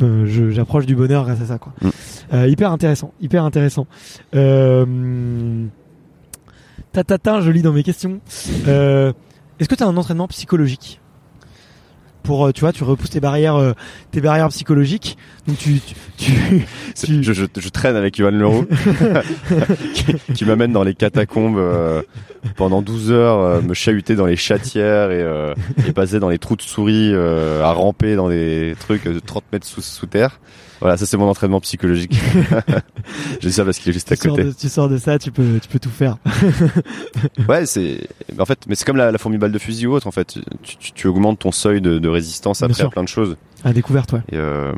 [0.01, 0.51] ouais.
[0.51, 1.73] j'approche du bonheur grâce à ça quoi.
[1.83, 1.89] Mm.
[2.33, 3.85] Euh, hyper intéressant, hyper intéressant.
[4.35, 5.65] Euh,
[6.91, 8.19] Tatata, je lis dans mes questions.
[8.67, 9.13] Euh,
[9.59, 10.99] Est-ce que tu as un entraînement psychologique
[12.23, 13.71] pour euh, tu vois tu repousses tes barrières euh,
[14.11, 18.31] tes barrières psychologiques donc tu tu, tu, C'est- tu- Je, je, je traîne avec Yohan
[18.31, 18.65] Leroux
[19.93, 22.01] qui, qui m'amène dans les catacombes euh,
[22.57, 25.53] pendant 12 heures, euh, me chahuter dans les chatières et, euh,
[25.87, 29.45] et passer dans les trous de souris, euh, à ramper dans des trucs de 30
[29.53, 30.41] mètres sous, sous terre.
[30.79, 32.19] Voilà, ça c'est mon entraînement psychologique.
[33.41, 34.43] je dis ça parce qu'il est juste à sors côté.
[34.45, 36.17] de, tu sors de ça tu peux tu peux tout faire
[37.49, 38.07] Ouais, c'est
[38.39, 40.37] en fait, mais c'est comme la, la fourmi balle de fusil ou autre en fait.
[40.63, 43.37] Tu, tu, tu augmentes ton seuil de, de résistance après à plein de choses.
[43.63, 44.73] à découverte ouais Et euh,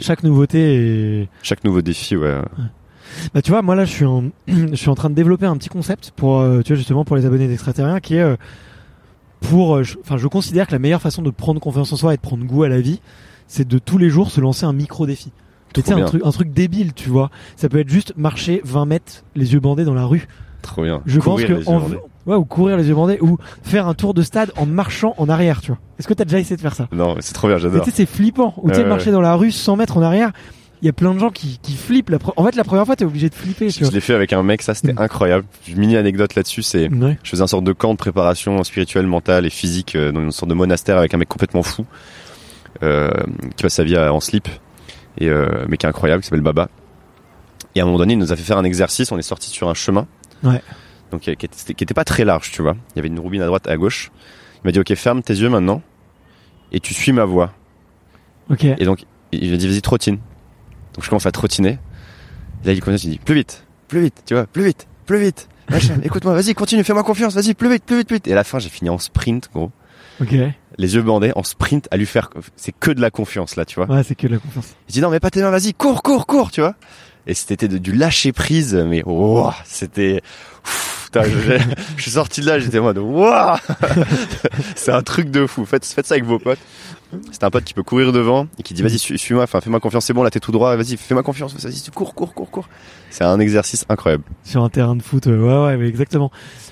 [0.00, 2.38] chaque nouveauté est chaque nouveau défi, ouais.
[3.34, 5.56] Bah tu vois, moi là je suis en je suis en train de développer un
[5.56, 8.36] petit concept pour euh, tu vois justement pour les abonnés d'extraterriens qui est euh,
[9.40, 12.14] pour euh, je- enfin je, considère que la meilleure façon de prendre confiance en soi
[12.14, 13.00] et de prendre goût à la vie,
[13.48, 15.32] c'est de tous les jours se lancer un micro défi.
[15.74, 17.30] Tu un truc un truc débile, tu vois.
[17.56, 20.26] Ça peut être juste marcher 20 mètres les yeux bandés dans la rue.
[20.62, 21.02] Trop bien.
[21.04, 21.82] Je Courir pense les que en-
[22.30, 25.28] ouais ou courir les yeux bandés ou faire un tour de stade en marchant en
[25.28, 25.78] arrière, tu vois.
[25.98, 26.88] Est-ce que t'as déjà essayé de faire ça?
[26.92, 27.84] Non, c'est trop bien, j'adore.
[27.84, 28.54] tu sais, c'est flippant.
[28.62, 30.32] Ou tu sais, marcher dans la rue 100 mètres en arrière,
[30.82, 32.08] il y a plein de gens qui, qui flippent.
[32.10, 33.68] La pre- En fait, la première fois, t'es obligé de flipper.
[33.68, 33.90] Je vois.
[33.90, 34.98] l'ai fait avec un mec, ça c'était Mm.
[34.98, 35.44] incroyable.
[35.68, 37.18] Une mini anecdote là-dessus, c'est Ouais.
[37.22, 40.32] je faisais un sorte de camp de préparation spirituelle, mentale et physique euh, dans une
[40.32, 41.84] sorte de monastère avec un mec complètement fou
[42.80, 44.48] qui passe sa vie à- en slip
[45.18, 46.68] et euh, mais qui est incroyable, qui s'appelle Baba.
[47.74, 49.12] Et à un moment donné, il nous a fait faire un exercice.
[49.12, 50.06] On est sorti sur un chemin,
[50.42, 50.62] Ouais.
[51.10, 52.76] donc euh, qui était, qui était pas très large, tu vois.
[52.94, 54.10] Il y avait une roubine à droite et à gauche.
[54.56, 55.82] Il m'a dit ok, ferme tes yeux maintenant
[56.72, 57.52] et tu suis ma voix.
[58.50, 58.64] Ok.
[58.64, 60.16] Et donc, il m'a dit, vas-y, trottine.
[60.94, 61.78] Donc, je commence à trottiner.
[62.64, 65.18] Et là, il continue, il dit, plus vite, plus vite, tu vois, plus vite, plus
[65.18, 65.48] vite.
[66.04, 68.28] Écoute-moi, vas-y, continue, fais-moi confiance, vas-y, plus vite, plus vite, plus vite.
[68.28, 69.70] Et à la fin, j'ai fini en sprint, gros.
[70.20, 70.34] Ok.
[70.78, 73.76] Les yeux bandés, en sprint, à lui faire, c'est que de la confiance, là, tu
[73.76, 73.86] vois.
[73.90, 74.74] Ouais, c'est que de la confiance.
[74.88, 76.74] Il dit, non, mais pas tes mains, vas-y, cours, cours, cours, tu vois.
[77.26, 80.22] Et c'était de- du lâcher prise, mais, oh, c'était,
[81.14, 81.58] je,
[81.96, 83.56] je suis sorti de là, j'étais en mode waouh,
[84.76, 85.64] c'est un truc de fou.
[85.64, 86.58] Faites, faites ça avec vos potes.
[87.30, 89.78] C'est un pote qui peut courir devant et qui dit vas-y suis- suis-moi, enfin fais-moi
[89.80, 92.68] confiance, c'est bon là t'es tout droit, vas-y fais-moi confiance, vas-y cours, cours, cours, cours.
[93.10, 94.24] C'est un exercice incroyable.
[94.44, 95.26] sur un terrain de foot.
[95.28, 96.30] euh, ouais, ouais, mais exactement.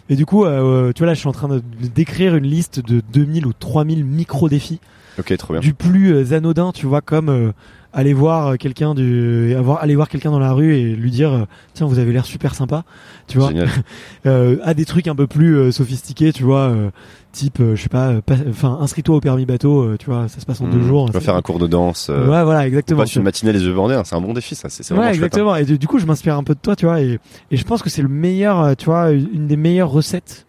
[0.09, 1.49] Mais du coup, euh, tu vois, là, je suis en train
[1.95, 4.81] décrire une liste de 2000 ou 3000 micro-défis.
[5.19, 5.61] Ok, trop bien.
[5.61, 7.53] Du plus euh, anodin, tu vois, comme euh,
[7.93, 11.47] aller voir euh, quelqu'un du, avoir, aller voir quelqu'un dans la rue et lui dire,
[11.75, 12.83] tiens, vous avez l'air super sympa,
[13.29, 13.51] tu vois,
[14.27, 16.91] euh, à des trucs un peu plus euh, sophistiqués, tu vois, euh,
[17.31, 20.27] type, euh, je sais pas, euh, pas- enfin, inscris-toi au permis bateau, euh, tu vois,
[20.29, 20.87] ça se passe en deux Mmh.
[20.89, 21.07] jours.
[21.07, 22.09] Tu vas ça- faire un cours de danse.
[22.11, 23.01] euh, Ouais, voilà, exactement.
[23.01, 24.69] Passe une matinée les yeux bandés, hein, c'est un bon défi ça.
[24.69, 25.13] C'est Ouais, chouette, hein.
[25.13, 25.55] exactement.
[25.57, 27.21] Et du, coup, je m'inspire un peu de toi, tu vois, et,
[27.53, 30.47] et je pense que c'est le meilleur, tu vois, une des meilleures recettes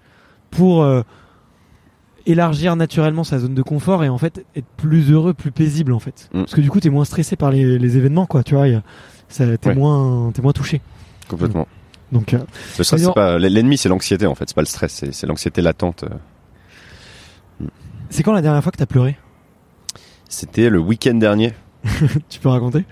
[0.52, 1.02] pour euh,
[2.26, 6.00] élargir naturellement sa zone de confort et en fait être plus heureux, plus paisible en
[6.00, 6.30] fait.
[6.34, 6.40] Mm.
[6.42, 8.66] Parce que du coup, t'es moins stressé par les, les événements, quoi, tu vois.
[9.30, 9.76] T'es Ouais.
[9.76, 10.82] moins, t'es moins touché.
[11.28, 11.68] Complètement.
[12.12, 12.40] Donc, euh,
[12.78, 14.46] Le stress, c'est pas l'ennemi, c'est l'anxiété en fait.
[14.48, 16.04] C'est pas le stress, c'est l'anxiété latente.
[16.04, 17.66] euh.
[18.10, 19.18] c'est quand la dernière fois que t'as pleuré?
[20.30, 21.54] C'était le week-end dernier.
[22.30, 22.84] Tu peux raconter?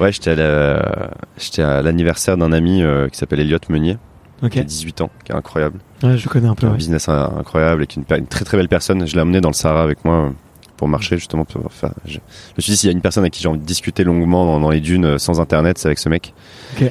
[0.00, 3.98] Ouais, j'étais à la- j'étais à l'anniversaire d'un ami euh, qui s'appelle Elliot Meunier,
[4.42, 4.50] Ok.
[4.52, 6.66] qui a 18 ans, qui est incroyable, Ouais, je connais un qui peu.
[6.66, 6.78] a un ouais.
[6.78, 9.06] business incroyable et qui est une, très très belle personne.
[9.06, 10.30] Je l'ai amené dans le Sahara avec moi euh,
[10.76, 11.44] pour marcher justement.
[11.44, 11.70] Pour
[12.06, 12.18] je, je
[12.56, 14.46] me suis dit s'il y a une personne avec qui j'ai envie de discuter longuement
[14.46, 16.32] dans, dans les dunes euh, sans internet, c'est avec ce mec.
[16.80, 16.90] Ok.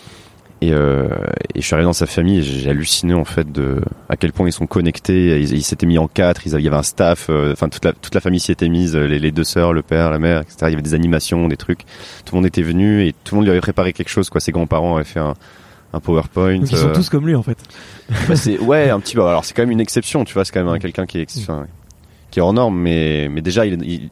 [0.61, 1.07] Et, euh,
[1.55, 4.33] et je suis arrivé dans sa famille et j'ai halluciné en fait de à quel
[4.33, 5.39] point ils sont connectés.
[5.41, 6.45] Ils s'étaient mis en quatre.
[6.45, 7.27] Ils avaient, il y avait un staff.
[7.29, 8.93] euh, Enfin toute la toute la famille s'y était mise.
[8.95, 10.57] Les, les deux sœurs, le père, la mère, etc.
[10.63, 11.85] Il y avait des animations, des trucs.
[12.25, 14.29] Tout le monde était venu et tout le monde lui avait préparé quelque chose.
[14.29, 15.33] Quoi, ses grands-parents avaient fait un,
[15.93, 16.57] un PowerPoint.
[16.59, 17.57] Donc ils sont euh, tous comme lui en fait.
[18.27, 19.23] bah, c'est ouais un petit peu.
[19.25, 20.23] Alors c'est quand même une exception.
[20.25, 21.65] Tu vois, c'est quand même un- quelqu'un qui est enfin,
[22.31, 24.09] qui est hors norme, mais mais déjà il, il,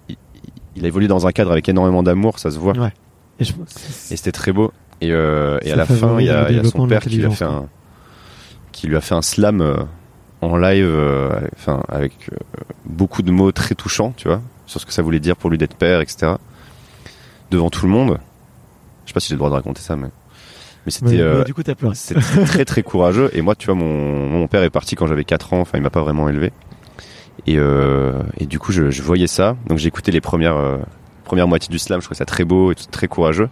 [0.75, 2.77] il- a évolué dans un cadre avec énormément d'amour, ça se voit.
[2.77, 2.93] Ouais.
[3.39, 4.71] Et je, Et c'était très beau.
[5.01, 7.01] Et, euh, et à la fin, il y a, le il y a son père
[7.01, 7.67] qui lui a fait un,
[8.71, 9.75] qui lui a fait un slam euh,
[10.41, 12.29] en live, euh, enfin avec
[12.85, 15.57] beaucoup de mots très touchants, tu vois, sur ce que ça voulait dire pour lui
[15.59, 16.33] d'être père, etc.
[17.51, 18.17] Devant tout le monde.
[19.05, 20.07] Je sais pas si j'ai le droit de raconter ça, mais
[20.87, 21.93] mais c'était Ouais, euh, ouais, du coup, t'as pleuré.
[21.95, 23.29] c'était très très courageux.
[23.33, 25.59] Et moi, tu vois, mon, mon père est parti quand j'avais 4 ans.
[25.59, 26.51] Enfin, il m'a pas vraiment élevé.
[27.45, 29.55] Et, euh, et du coup, je, je voyais ça.
[29.67, 30.77] Donc, j'ai écouté les premières euh,
[31.25, 31.99] premières moitiés du slam.
[31.99, 33.49] Je trouvais ça très beau et tout- très courageux.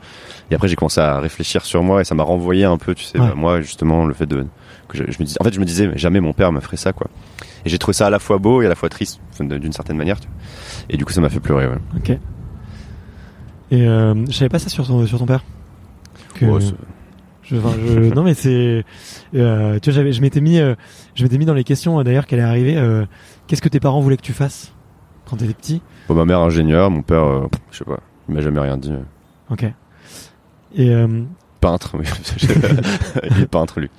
[0.49, 3.03] Et après, j'ai commencé à réfléchir sur moi et ça m'a renvoyé un peu, tu
[3.03, 3.27] sais, Ouais.
[3.27, 4.45] bah, moi justement, le fait de
[4.87, 6.61] que je, je me disais, en fait, je me disais, mais jamais mon père me
[6.61, 7.07] ferait ça, quoi.
[7.65, 9.97] Et j'ai trouvé ça à la fois beau et à la fois triste, d'une certaine
[9.97, 10.19] manière.
[10.21, 10.35] tu vois.
[10.89, 11.67] Et du coup, ça m'a fait pleurer.
[11.67, 11.77] Ouais.
[11.97, 12.09] Ok.
[13.71, 15.43] Et euh, je savais pas ça sur ton, sur ton père.
[16.35, 16.61] Que- Ouais,
[17.45, 18.83] je, enfin, je- non mais c'est,
[19.35, 20.75] euh, tu vois, j'avais, je m'étais mis, euh,
[21.15, 22.77] je m'étais mis dans les questions euh, d'ailleurs qu'elle est arrivée.
[22.77, 23.05] euh,
[23.47, 24.73] Qu'est-ce que tes parents voulaient que tu fasses
[25.29, 25.81] quand t'étais petit?
[26.07, 28.93] Bon, ma mère ingénieur, mon père, je sais pas, il m'a jamais rien dit.
[29.49, 29.65] Ok.
[30.75, 30.91] Et
[31.61, 32.05] Peintre, oui.
[33.31, 33.89] il est peintre lui.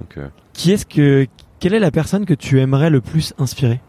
[0.00, 0.18] Donc,
[0.52, 1.26] qui est-ce que,
[1.60, 3.80] quelle est la personne que tu aimerais le plus inspirer?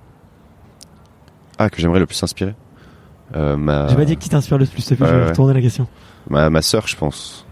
[1.57, 2.55] Ah, que j'aimerais le plus inspirer?
[3.33, 3.87] Ma...
[3.87, 4.87] J'ai pas dit qui t'inspire le plus.
[4.91, 5.87] Ouais, je vais retourner la question.
[6.29, 7.45] ma, ma sœur, je pense.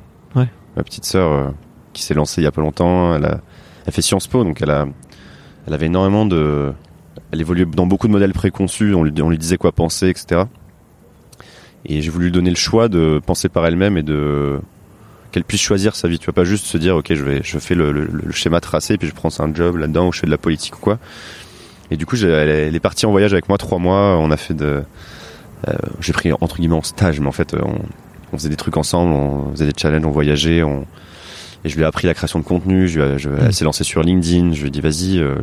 [0.76, 1.50] Ma petite sœur euh,
[1.94, 3.16] qui s'est lancée il y a pas longtemps.
[3.16, 3.42] Elle, a,
[3.86, 4.88] elle fait Sciences Po, donc elle, a,
[5.68, 6.74] elle avait énormément de.
[7.32, 8.94] Elle évoluait dans beaucoup de modèles préconçus.
[8.94, 10.44] On lui, on lui disait quoi penser, etc.
[11.86, 14.60] Et j'ai voulu lui donner le choix de penser par elle-même et de
[15.32, 16.20] qu'elle puisse choisir sa vie.
[16.20, 19.08] Tu vas pas juste se dire, ok, je vais, je fais le, schéma tracé, puis
[19.08, 21.00] je prends un job là-dedans ou je fais de la politique ou quoi.
[21.90, 24.18] Et du coup, elle, est- partie en voyage avec moi trois mois.
[24.18, 24.84] On a fait de,
[25.68, 27.80] euh, j'ai pris entre guillemets en stage, mais en fait, on,
[28.34, 30.86] on faisait des trucs ensemble, on faisait des challenges, on voyageait, on...
[31.64, 32.88] et je lui ai appris la création de contenu.
[32.88, 34.54] Je, lui ai- je- Elle s'est lancée sur LinkedIn.
[34.54, 35.36] Je lui ai dit, vas-y, euh,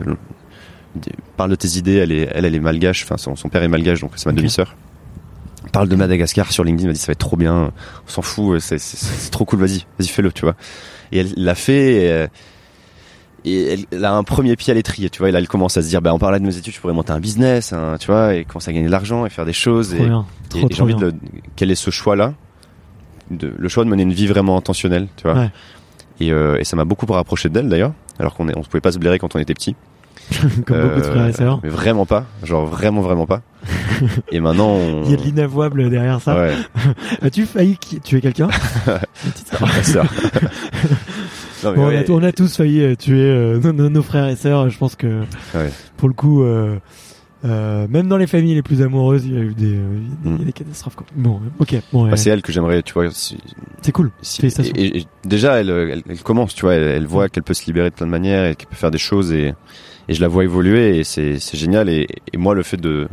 [1.36, 1.96] parle de tes idées.
[1.96, 3.04] Elle est, elle, elle est malgache.
[3.04, 4.74] Enfin, son, son père est malgache, donc c'est ma demi-sœur.
[5.72, 6.84] Parle de Madagascar sur LinkedIn.
[6.84, 7.72] Elle m'a dit, ça va être trop bien.
[8.06, 8.58] On s'en fout.
[8.60, 9.58] C'est, c'est, trop cool.
[9.60, 10.54] Vas-y, vas-y, fais-le, tu vois.
[11.12, 11.94] Et elle l'a fait.
[12.04, 12.26] Et, euh,
[13.44, 15.28] et elle, a un premier pied à l'étrier, tu vois.
[15.28, 16.92] Et là, elle commence à se dire, bah, en parlant de mes études, je pourrais
[16.94, 19.52] monter un business, hein, tu vois, et commencer à gagner de l'argent et faire des
[19.52, 19.94] choses.
[20.48, 21.12] Trop et, et- j'ai envie de le,
[21.54, 22.34] quel est ce choix-là,
[23.30, 25.34] de, le choix de mener une vie vraiment intentionnelle, tu vois.
[25.34, 25.50] Ouais.
[26.20, 28.98] Et, euh, et ça m'a beaucoup rapproché d'elle d'ailleurs, alors qu'on on pouvait pas se
[28.98, 29.76] blairer quand on était petit.
[30.66, 31.60] Comme beaucoup de Euh, frères et sœurs.
[31.62, 33.40] Mais vraiment pas, genre vraiment vraiment pas.
[34.32, 35.04] et maintenant, on...
[35.04, 36.36] Il y a de l'inavouable derrière ça.
[36.36, 36.52] Ouais,
[37.22, 38.48] As-tu failli tuer quelqu'un?
[41.64, 44.36] Non, on, a, on a tous failli euh, tuer euh, nos, nos- nos frères et
[44.36, 44.68] sœurs.
[44.70, 45.22] Je pense que
[45.54, 45.70] Ouais.
[45.96, 46.44] pour le coup,
[47.44, 50.00] euh, euh, même dans les familles les plus amoureuses, il y a eu des, euh,
[50.24, 50.44] il y a Mm.
[50.44, 50.96] des catastrophes.
[50.96, 51.06] Quoi.
[51.14, 52.16] Bon, euh, ok, bon, bah, ouais.
[52.16, 53.10] c'est elle que j'aimerais, tu vois.
[53.10, 53.38] Si,
[53.82, 54.10] c'est cool.
[54.22, 54.72] si- Félicitations.
[54.76, 56.74] et, et- et déjà, elle, elle, elle commence, tu vois.
[56.74, 58.90] Elle, elle voit qu'elle peut se libérer de plein de manières et qu'elle peut faire
[58.90, 59.54] des choses et,
[60.08, 61.88] et je la vois évoluer et c'est, c'est génial.
[61.88, 63.08] Et, et moi, le fait de,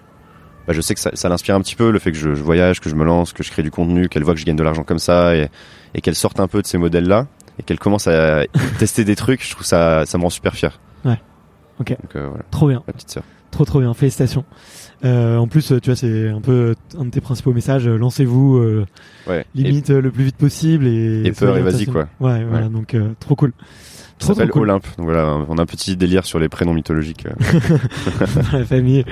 [0.67, 2.41] bah, je sais que ça, ça l'inspire un petit peu, le fait que je, je
[2.43, 4.55] voyage, que je me lance, que je crée du contenu, qu'elle voit que je gagne
[4.55, 5.49] de l'argent comme ça et,
[5.93, 7.27] et qu'elle sorte un peu de ces modèles-là.
[7.59, 8.43] et qu'elle commence à
[8.79, 10.79] tester des trucs, je trouve ça, ça me rend super fier.
[11.05, 11.19] Ouais.
[11.79, 11.89] Ok.
[11.89, 12.81] Donc euh, voilà, Trop bien.
[12.87, 13.23] ma petite sœur.
[13.55, 14.43] Trop trop bien, félicitations.
[15.05, 17.87] Euh, en plus, tu vois, c'est un peu un de tes principaux messages.
[17.87, 18.85] euh, Lancez-vous, euh,
[19.27, 19.45] Ouais.
[19.55, 21.21] limite le plus vite possible et.
[21.23, 22.09] Et peur et vas-y, quoi.
[22.19, 23.53] Ouais, voilà, donc euh, trop cool.
[24.19, 24.63] Ça s'appelle cool.
[24.63, 24.85] Olympe.
[24.97, 27.25] Donc voilà, on a un petit délire sur les prénoms mythologiques.
[28.19, 29.05] dans la famille.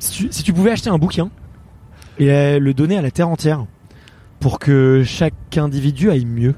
[0.00, 1.30] Si tu, si tu pouvais acheter un bouquin
[2.18, 3.64] et le donner à la terre entière
[4.40, 6.54] pour que chaque individu aille mieux,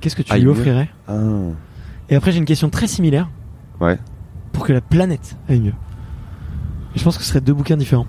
[0.00, 0.88] qu'est-ce que tu Aille lui offrirais?
[2.08, 3.28] Et après, j'ai une question très similaire.
[3.78, 3.98] Ouais.
[4.56, 5.74] Pour que la planète aille mieux.
[6.94, 8.06] Et je pense que ce seraient deux bouquins différents.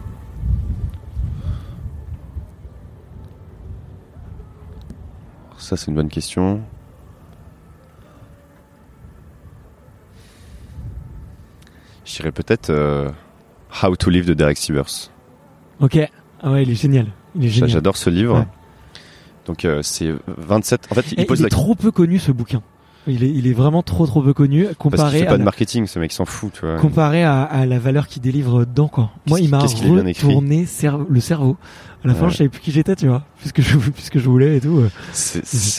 [5.58, 6.62] Ça, c'est une bonne question.
[12.06, 13.10] Je dirais peut-être euh,
[13.84, 15.12] How to Live de Derek Sivers.
[15.80, 16.00] Ok.
[16.42, 17.08] Ah ouais, il est génial.
[17.36, 17.70] Il est J'a- génial.
[17.70, 18.40] J'adore ce livre.
[18.40, 18.48] Ouais.
[19.46, 20.88] Donc euh, c'est 27.
[20.92, 22.62] En fait, il Et pose la est trop peu connu ce bouquin.
[23.08, 25.34] Il est, il est vraiment trop trop peu connu parce qu'il comparé fait à pas
[25.34, 26.76] de la- marketing, ce mec s'en fout, tu vois.
[26.78, 29.12] comparé à, à la valeur qu'il délivre dedans quoi.
[29.28, 31.56] Moi, il m'a qu'il retourné cer- le cerveau.
[32.04, 32.32] À la fin, Ouais.
[32.32, 34.84] je savais plus qui j'étais, tu vois, puisque je puisque je voulais et tout.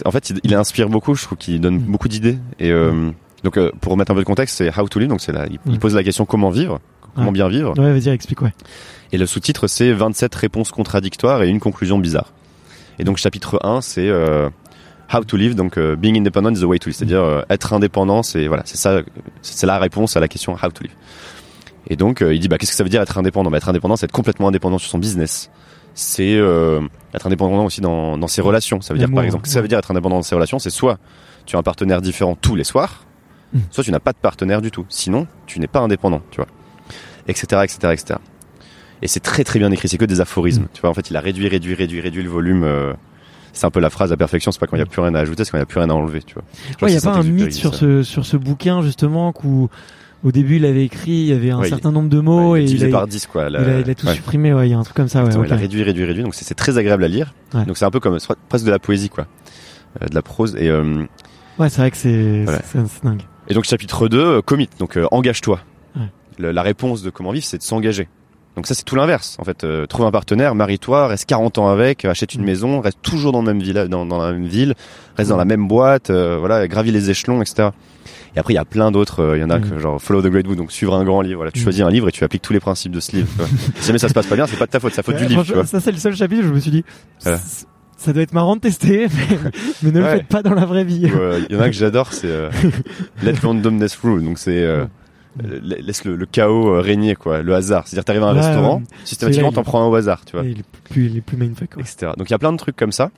[0.05, 1.15] en fait, il, il inspire beaucoup.
[1.15, 1.93] Je trouve qu'il donne Mm.
[1.93, 2.39] beaucoup d'idées.
[2.59, 3.11] Et euh,
[3.45, 5.09] donc, euh, pour remettre un peu de contexte, c'est How to Live.
[5.09, 5.79] Donc, c'est là, il, il Mm.
[5.79, 6.81] pose la question comment vivre,
[7.15, 7.33] comment Ouais.
[7.33, 7.79] bien vivre.
[7.79, 8.53] Ouais, vas-y, explique ouais.
[9.13, 12.33] Et le sous-titre, c'est 27 réponses contradictoires et une conclusion bizarre.
[12.99, 14.51] Et donc, chapitre 1, c'est euh,
[15.13, 16.97] How to live, donc euh, being independent is the way to live.
[16.97, 19.01] C'est-à-dire euh, être indépendant, c'est voilà, c'est ça,
[19.43, 20.95] c'est la réponse à la question How to live.
[21.89, 23.51] Et donc, euh, il dit bah qu'est-ce que ça veut dire être indépendant?
[23.51, 25.51] Bah, Être indépendant, c'est être complètement indépendant sur son business.
[25.95, 26.81] C'est euh,
[27.15, 28.81] être indépendant aussi dans, dans ses relations.
[28.81, 30.71] Ça veut dire par exemple, que ça veut dire être indépendant dans ses relations C'est
[30.71, 30.99] soit
[31.47, 33.05] tu as un partenaire différent tous les soirs,
[33.53, 33.59] Mm.
[33.71, 34.85] soit tu n'as pas de partenaire du tout.
[34.89, 36.49] Sinon, tu n'es pas indépendant, tu vois,
[37.27, 38.21] etc., etc., etc.
[39.01, 39.89] Et c'est très très bien écrit.
[39.89, 40.65] C'est que des aphorismes.
[40.65, 40.69] Mm.
[40.75, 42.95] Tu vois, en fait, il a réduit, réduit, réduit, réduit le volume.
[43.53, 44.53] C'est un peu la phrase à perfection.
[44.53, 45.67] C'est pas quand il y a plus rien à ajouter, c'est quand il y a
[45.67, 46.23] plus rien à enlever.
[46.23, 46.43] Tu vois.
[46.83, 47.81] Ouais, il y que a pas un mythe sur ça.
[47.81, 49.69] ce sur ce bouquin justement où
[50.25, 52.65] au début il avait écrit, il y avait un Ouais, certain nombre de mots Ouais,
[52.65, 53.47] il et il a, par 10 quoi.
[53.49, 54.15] il a, il a tout ouais.
[54.15, 54.53] supprimé.
[54.53, 55.23] Ouais, il y a un truc comme ça.
[55.25, 55.31] Ouais.
[55.47, 56.23] Il a réduit, réduit, réduit.
[56.25, 57.35] Donc c'est très agréable à lire.
[57.55, 57.65] Ouais.
[57.65, 58.19] Donc c'est un peu comme
[58.49, 59.27] presque de la poésie quoi,
[60.03, 60.57] Euh, de la prose.
[60.57, 61.05] Et euh,
[61.59, 62.61] Ouais, c'est vrai que c'est Voilà.
[63.03, 63.23] dingue.
[63.49, 65.61] Et donc chapitre 2, euh, commit, donc euh, engage-toi.
[65.97, 66.53] Ouais.
[66.53, 68.09] La réponse de comment vivre, c'est de s'engager.
[68.59, 69.37] Donc ça c'est tout l'inverse.
[69.39, 72.47] En fait, euh, trouve un partenaire, marie-toi, reste 40 ans avec, achète une Mm.
[72.47, 74.75] maison, reste toujours dans, le même villa, dans, dans la même ville,
[75.17, 75.33] reste Mm.
[75.33, 77.69] dans la même boîte, euh, voilà, gravis les échelons, etc.
[78.35, 79.71] Et après il y a plein d'autres, euh, il y en a Mm.
[79.71, 81.37] que genre Follow the Great Book, donc suivre un grand livre.
[81.37, 81.63] Voilà, tu Mm.
[81.63, 83.29] choisis un livre et tu appliques tous les principes de ce livre.
[83.77, 85.15] si jamais ça se passe pas bien, c'est pas de ta faute, c'est la faute
[85.15, 85.45] Ouais, du livre.
[85.45, 85.65] Tu vois.
[85.65, 86.85] Ça c'est le seul chapitre où je me suis dit.
[87.23, 87.39] Voilà.
[87.97, 89.39] Ça doit être marrant de tester, mais,
[89.85, 91.09] mais ne le faites pas dans la vraie vie.
[91.49, 92.51] Il y en a que j'adore, c'est euh,
[93.23, 94.25] Let Randomness Rule.
[94.25, 94.65] Donc c'est
[95.63, 97.87] laisse le, le chaos euh, régner quoi, le hasard.
[97.87, 98.85] C'est-à-dire t'arrives à un Ouais, restaurant, ouais.
[99.05, 101.77] systématiquement t'en prends un au hasard, tu vois, il est plus, il est plus mindfuck.
[101.77, 101.83] ouais.
[101.83, 102.13] etc.
[102.17, 103.11] Donc il y a plein de trucs comme ça.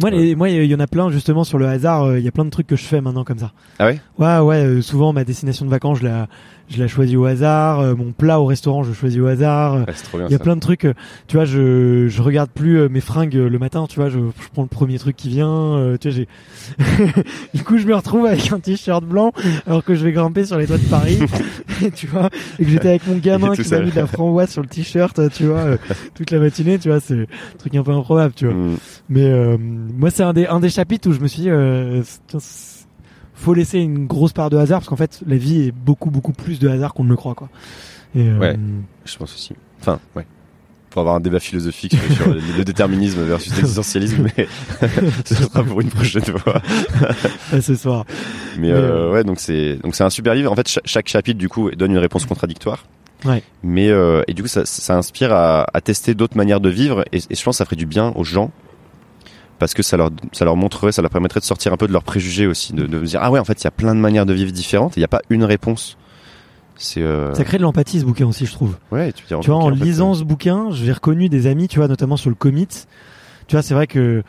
[0.00, 2.04] Moi, les- moi, il y en a plein justement sur le hasard.
[2.04, 3.50] euh, Il y a plein de trucs que je fais maintenant comme ça.
[3.80, 4.00] Ah ouais?
[4.16, 4.64] Ouais, ouais.
[4.64, 6.28] euh, souvent, ma destination de vacances, je la,
[6.70, 7.80] je la choisis au hasard.
[7.80, 9.84] euh, mon plat au restaurant, je choisis au hasard.
[9.86, 10.44] bien Il y a ça.
[10.44, 10.84] plein de trucs.
[10.84, 10.94] euh,
[11.26, 13.86] Tu vois, je, je regarde plus euh, mes fringues le matin.
[13.88, 15.48] Tu vois, je, je prends le premier truc qui vient.
[15.76, 16.28] euh, tu vois, j'ai.
[17.54, 19.32] du coup, je me retrouve avec un t-shirt blanc
[19.66, 21.18] alors que je vais grimper sur les toits de Paris.
[21.94, 22.28] tu vois,
[22.58, 25.20] et que j'étais avec mon gamin qui m'a mis de la framboise sur le t-shirt.
[25.32, 25.76] Tu vois,
[26.14, 26.78] toute la matinée.
[26.78, 28.34] Tu vois, c'est un truc un peu improbable.
[28.34, 28.54] Tu vois.
[28.54, 28.76] Mm.
[29.08, 32.02] Mais euh, moi, c'est un des, un des chapitres où je me suis dit, euh,
[33.38, 36.32] faut laisser une grosse part de hasard parce qu'en fait, la vie est beaucoup, beaucoup
[36.32, 37.48] plus de hasard qu'on ne le croit, quoi.
[38.14, 38.56] Et, euh, Ouais.
[39.04, 39.54] Je pense aussi.
[39.80, 40.26] Enfin, ouais.
[40.90, 44.48] Pour avoir un débat philosophique sur, sur le, déterminisme versus l'existentialisme, mais
[45.24, 46.62] ce sera pour une prochaine fois.
[47.60, 48.04] ce soir.
[48.58, 50.50] Mais Mais, euh, ouais, donc c'est donc c'est un super livre.
[50.50, 52.86] En fait, cha- chaque chapitre du coup donne une réponse contradictoire.
[53.26, 53.42] Ouais.
[53.62, 57.04] Mais euh, et du coup, ça, ça inspire à, à tester d'autres manières de vivre
[57.12, 58.50] et, et je pense que ça ferait du bien aux gens
[59.58, 61.92] parce que ça leur ça leur montrerait, ça leur permettrait de sortir un peu de
[61.92, 64.00] leurs préjugés aussi, de, de dire ah ouais en fait il y a plein de
[64.00, 65.96] manières de vivre différentes, et il n'y a pas une réponse.
[66.80, 67.34] C'est euh...
[67.34, 68.76] Ça crée de l'empathie, ce bouquin aussi, je trouve.
[68.92, 71.66] ouais, tu, Tu vois, ok, en fait, lisant euh, ce bouquin, j'ai reconnu des amis,
[71.66, 72.68] tu vois, notamment sur le commit.
[73.48, 74.22] Tu vois, c'est vrai que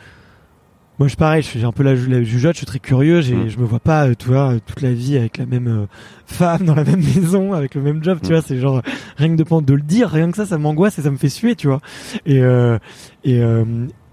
[0.98, 3.48] moi, je pareil, suis un peu la, la jugeote, je suis très curieux, j'ai, Mm.
[3.50, 5.86] je me vois pas, euh, tu vois, toute la vie avec la même euh,
[6.26, 8.32] femme dans la même maison, avec le même job, tu Mm.
[8.32, 8.82] vois, c'est genre
[9.16, 11.28] rien que de de le dire, rien que ça, ça m'angoisse et ça me fait
[11.28, 11.80] suer, tu vois.
[12.26, 12.78] Et euh,
[13.22, 13.64] et euh,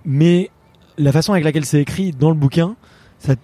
[0.06, 0.52] mais
[0.98, 2.76] la façon avec laquelle c'est écrit dans le bouquin,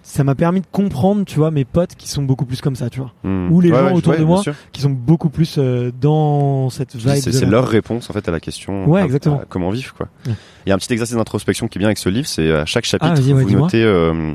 [0.02, 2.88] ça, m'a permis de comprendre, tu vois, mes potes qui sont beaucoup plus comme ça,
[2.90, 3.50] tu vois, hmm.
[3.50, 4.40] ou les Ouais, gens ouais, autour ouais, de moi
[4.72, 7.10] qui sont beaucoup plus euh, dans cette vibe.
[7.16, 8.88] C'est leur réponse en fait à la question.
[8.88, 9.40] Ouais, à- exactement.
[9.40, 10.08] à comment vivre quoi.
[10.26, 12.64] Il y a un petit exercice d'introspection qui est bien avec ce livre, c'est à
[12.66, 14.34] chaque chapitre Ah, ouais, vous notez euh,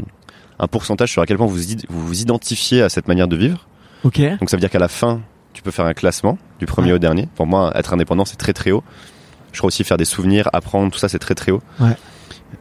[0.60, 1.56] un pourcentage sur à quel point vous
[1.90, 3.66] vous vous identifiez à cette manière de vivre.
[4.04, 4.20] Ok.
[4.40, 5.22] Donc ça veut dire qu'à la fin,
[5.54, 7.28] tu peux faire un classement du premier au dernier.
[7.36, 8.84] Pour moi, être indépendant, c'est très très haut.
[9.54, 11.62] Je crois aussi faire des souvenirs, apprendre, tout ça, c'est très très haut.
[11.80, 11.96] Ouais.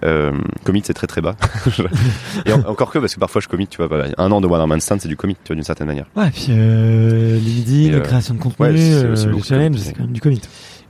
[0.05, 0.33] Euh,
[0.65, 1.35] commit c'est très très bas.
[2.47, 4.47] et en- encore que parce que parfois je commit, tu vois, bah, un an de
[4.47, 6.07] One Man Stand c'est du commit, tu vois, d'une certaine manière.
[6.17, 9.79] Ouais, puis euh, LinkedIn, euh, création de contenu, ouais, c'est euh, challenges, commit.
[9.81, 10.41] c'est quand même du commit.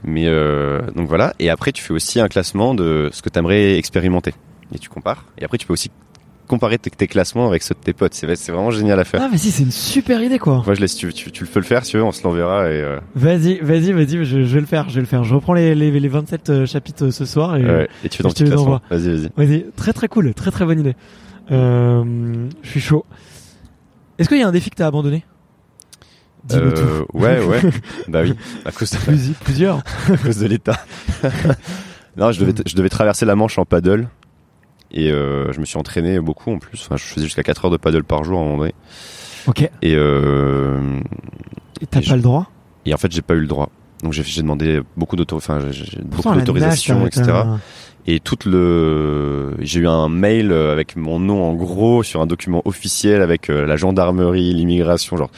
[0.03, 1.33] Mais euh, donc voilà.
[1.39, 4.33] Et après tu fais aussi un classement de ce que tu aimerais expérimenter.
[4.73, 5.25] Et tu compares.
[5.39, 5.89] Et après tu peux aussi
[6.49, 8.13] comparer tes, classements avec ceux de tes potes.
[8.13, 9.21] C'est vraiment génial à faire.
[9.23, 10.63] Ah, mais si, c'est une super idée, quoi.
[10.65, 12.23] Moi je laisse, tu, tu, tu le peux le faire si tu veux, on se
[12.23, 15.23] l'enverra et, euh, Vas-y, vas-y, vas-y, je, je vais le faire, je vais le faire.
[15.23, 17.89] Je reprends les, les, les 27 euh, chapitres euh, ce soir et ouais.
[18.03, 18.65] et tu te petit les classement.
[18.65, 18.81] envoie.
[18.89, 19.31] Vas-y, vas-y.
[19.37, 20.95] vas-y, très très cool, très très bonne idée.
[21.51, 23.05] Euh, je suis chaud.
[24.17, 25.23] Est-ce qu'il y a un défi que t'as abandonné?
[26.47, 26.55] Tout.
[26.55, 27.61] Euh, ouais, ouais.
[28.07, 28.33] bah oui,
[28.65, 29.77] à cause de, Plus- plusieurs.
[30.11, 30.79] à cause de l'État.
[32.17, 34.07] non, je devais, je devais traverser la Manche en paddle.
[34.91, 36.81] Et euh, je me suis entraîné beaucoup en plus.
[36.81, 38.73] Enfin, je faisais jusqu'à 4 heures de paddle par jour à un moment donné.
[39.47, 39.61] Ok.
[39.81, 40.99] Et euh,
[41.89, 42.49] t'as pas le droit?
[42.85, 43.69] Et en fait, j'ai pas eu le droit.
[44.03, 47.31] Donc j'ai demandé beaucoup d'autorisation, etc.
[48.07, 52.25] Et tout le, j'ai eu un mail euh, avec mon nom en gros sur un
[52.25, 55.29] document officiel avec la gendarmerie, l'immigration, genre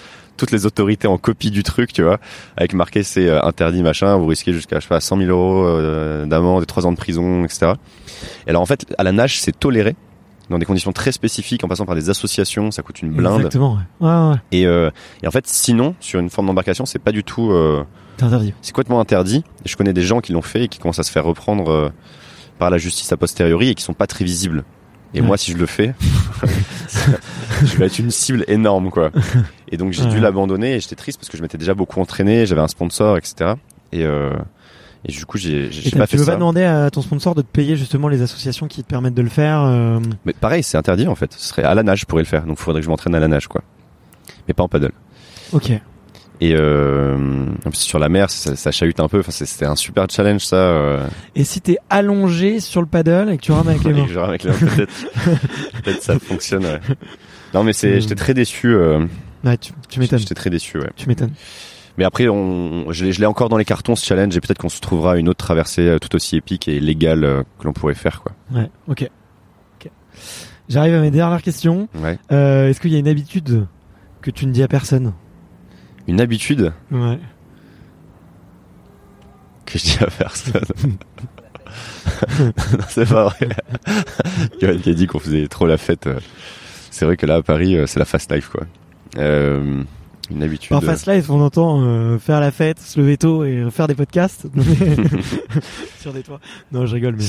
[0.41, 2.19] toutes les autorités en copie du truc, tu vois,
[2.57, 5.67] avec marqué c'est euh, interdit machin, vous risquez jusqu'à je sais pas 100 000 euros
[5.67, 7.73] euh, d'amende et 3 ans de prison, etc.
[8.47, 9.95] Et alors en fait à la nage c'est toléré
[10.49, 13.35] dans des conditions très spécifiques en passant par des associations, ça coûte une blinde.
[13.35, 14.07] Exactement, ouais.
[14.07, 14.35] Ouais, ouais.
[14.51, 14.89] Et, euh,
[15.21, 17.85] et en fait sinon sur une forme d'embarcation c'est pas du tout euh,
[18.19, 18.55] interdit.
[18.63, 19.43] c'est complètement interdit.
[19.63, 21.69] Et je connais des gens qui l'ont fait et qui commencent à se faire reprendre
[21.69, 21.89] euh,
[22.57, 24.63] par la justice a posteriori et qui sont pas très visibles.
[25.13, 25.93] Et moi, si je le fais,
[27.63, 29.11] je vais être une cible énorme, quoi.
[29.69, 32.45] Et donc, j'ai dû l'abandonner et j'étais triste parce que je m'étais déjà beaucoup entraîné,
[32.45, 33.53] j'avais un sponsor, etc.
[33.91, 34.33] Et, euh,
[35.05, 36.31] et du coup, j'ai Et j'ai t'as- pas tu fait veux ça.
[36.31, 39.21] pas demander à ton sponsor de te payer justement les associations qui te permettent de
[39.21, 41.33] le faire euh, Mais pareil, c'est interdit, en fait.
[41.33, 42.43] Ce serait à la nage, je pourrais le faire.
[42.43, 43.61] Donc, il faudrait que je m'entraîne à la nage, quoi.
[44.47, 44.91] Mais pas en paddle.
[45.53, 45.71] Ok.
[46.43, 49.19] Et euh, sur la mer, ça, ça chahute un peu.
[49.19, 50.55] Enfin, c'était un super challenge, ça.
[50.55, 51.07] euh.
[51.35, 54.27] Et si t'es allongé sur le paddle et que tu rames avec les mains Genre
[54.27, 54.93] avec les mains, peut-être,
[55.83, 56.65] peut-être ça fonctionne.
[56.65, 56.79] Ouais.
[57.53, 57.99] Non, mais c'est, Euh.
[57.99, 58.73] j'étais très déçu.
[58.73, 59.05] euh,
[59.43, 60.17] Ouais, tu, tu m'étonnes.
[60.19, 60.79] J'étais très déçu.
[60.79, 60.89] Ouais.
[60.95, 61.31] Tu m'étonnes.
[61.97, 64.69] Mais après, on, je l'ai, je encore dans les cartons ce challenge, et peut-être qu'on
[64.69, 67.93] se trouvera une autre traversée euh, tout aussi épique et légale euh, que l'on pourrait
[67.93, 68.31] faire, quoi.
[68.51, 69.09] Ouais, ok.
[69.79, 69.91] Ok.
[70.69, 71.87] J'arrive à mes dernières questions.
[72.01, 72.17] Ouais.
[72.31, 73.67] Euh, Est-ce qu'il y a une habitude
[74.21, 75.13] que tu ne dis à personne?
[76.07, 77.19] Une habitude Ouais.
[79.65, 80.61] que je dis à personne.
[82.39, 82.51] non,
[82.89, 83.49] c'est pas vrai.
[84.61, 86.09] Johan qui a dit qu'on faisait trop la fête.
[86.89, 88.63] C'est vrai que là, à Paris, euh, c'est la fast life, quoi.
[89.17, 89.83] Euh,
[90.29, 90.69] une habitude.
[90.69, 93.95] Par Fast Life, on entend euh, faire la fête, se lever tôt et faire des
[93.95, 94.47] podcasts
[95.99, 96.39] sur des toits.
[96.71, 97.23] Non, je rigole, mais,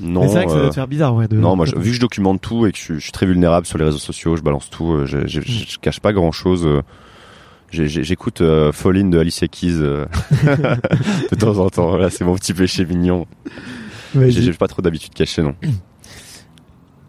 [0.00, 0.20] Non.
[0.22, 1.26] mais c'est vrai que ça doit te faire bizarre, ouais.
[1.28, 1.36] De...
[1.36, 3.24] Non, moi, je- vu que je documente tout et que je, suis- je suis très
[3.24, 6.68] vulnérable sur les réseaux sociaux, je balance tout, je cache pas grand chose.
[7.70, 10.06] J'écoute euh, Fall In de Alicia Keys euh,
[11.30, 11.96] de temps en temps.
[11.96, 13.26] Là, c'est mon petit péché mignon.
[14.14, 15.54] J'ai pas trop d'habitude cachée, non.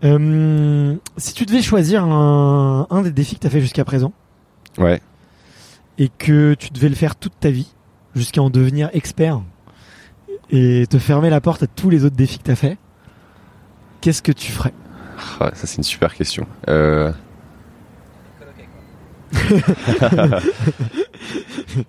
[0.04, 4.14] Euh, si tu devais choisir un, un des défis que tu as fait jusqu'à présent
[4.80, 5.00] Ouais.
[6.00, 7.72] et que tu devais le faire toute ta vie
[8.16, 9.42] jusqu'à en devenir expert
[10.50, 12.78] et te fermer la porte à tous les autres défis que tu as fait,
[14.02, 14.74] qu'est-ce que tu ferais?
[15.40, 16.48] Ah, ça, c'est une super question.
[16.68, 17.12] Euh...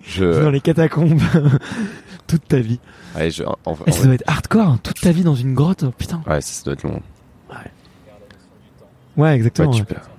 [0.05, 1.19] je, dans les catacombes
[2.27, 2.79] toute ta vie
[3.15, 5.83] ouais, je, en, en- Ça doit être hardcore, hein, toute ta vie dans une grotte,
[5.87, 6.21] oh, putain.
[6.27, 7.01] ouais, ça, ça doit être long.
[7.49, 7.55] Ouais,
[9.17, 9.71] Ouais, exactement.
[9.71, 9.83] ouais.
[9.83, 10.09] perds.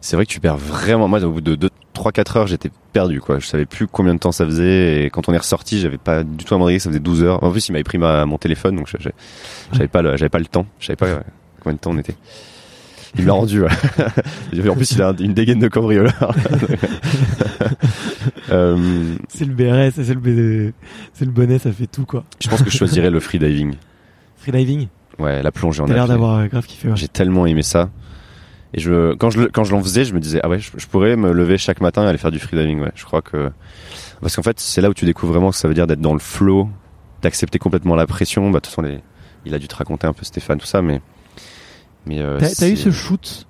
[0.00, 1.08] C'est vrai que tu perds vraiment.
[1.08, 3.40] Moi, au bout de 2, 3, 4 heures, j'étais perdu, quoi.
[3.40, 5.04] Je savais plus combien de temps ça faisait.
[5.04, 7.24] Et quand on est ressorti, j'avais pas du tout à m'en que ça faisait 12
[7.24, 7.42] heures.
[7.42, 8.86] En plus, il m'avait pris ma, mon téléphone, donc
[9.72, 10.66] j'avais pas, le- pas le temps.
[10.78, 11.20] Je savais pas
[11.60, 12.14] combien de temps on était.
[13.14, 13.68] Il me l'a rendu, ouais.
[14.68, 16.34] en plus, il a un- une dégaine de cambrioleur.
[18.50, 20.72] euh, C'est le BRS, c'est le, B-
[21.12, 22.24] c'est le bonnet, ça fait tout quoi.
[22.42, 23.74] je pense que je choisirais le freediving.
[24.36, 24.88] Freediving,
[25.18, 26.88] Ouais, la plongée en l'air d'avoir euh, grave kiffé.
[26.88, 26.96] Ouais.
[26.96, 27.88] J'ai tellement aimé ça.
[28.74, 30.86] Et je, quand je, quand je l'en faisais, je me disais, ah ouais, je, je
[30.86, 32.92] pourrais me lever chaque matin et aller faire du freediving, ouais.
[32.94, 33.50] Je crois que,
[34.20, 36.00] parce qu'en fait, c'est là où tu découvres vraiment ce que ça veut dire d'être
[36.02, 36.68] dans le flow,
[37.22, 38.50] d'accepter complètement la pression.
[38.50, 38.98] Bah, de toute façon, les,
[39.46, 41.00] il a dû te raconter un peu Stéphane, tout ça, mais,
[42.06, 43.46] mais, euh, T'as, eu ce shoot,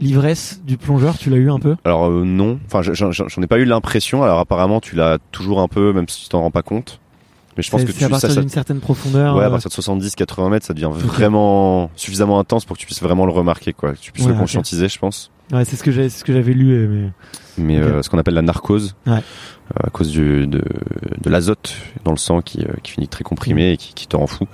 [0.00, 1.76] l'ivresse du plongeur, tu l'as eu un peu?
[1.84, 2.58] Alors, euh, non.
[2.66, 4.22] Enfin, je- j'en ai pas eu l'impression.
[4.22, 7.00] Alors, apparemment, tu l'as toujours un peu, même si tu t'en rends pas compte.
[7.56, 9.34] Mais je pense que tu, à partir d'une certaine profondeur.
[9.34, 12.80] ouais, à euh, partir de 70, 80 mètres, ça devient vraiment suffisamment intense pour que
[12.80, 13.94] tu puisses vraiment le remarquer, quoi.
[13.94, 15.32] Que tu puisses Ouais, le conscientiser, je pense.
[15.52, 16.70] ouais, c'est ce que j'ai, c'est ce que j'avais lu.
[16.70, 17.10] euh,
[17.58, 17.64] Mais...
[17.64, 19.14] mais euh, ce qu'on appelle la narcose, Ouais.
[19.14, 20.62] euh, à cause du, de,
[21.20, 21.74] de l'azote
[22.04, 24.46] dans le sang qui, euh, qui finit très comprimé et qui, qui te rend fou,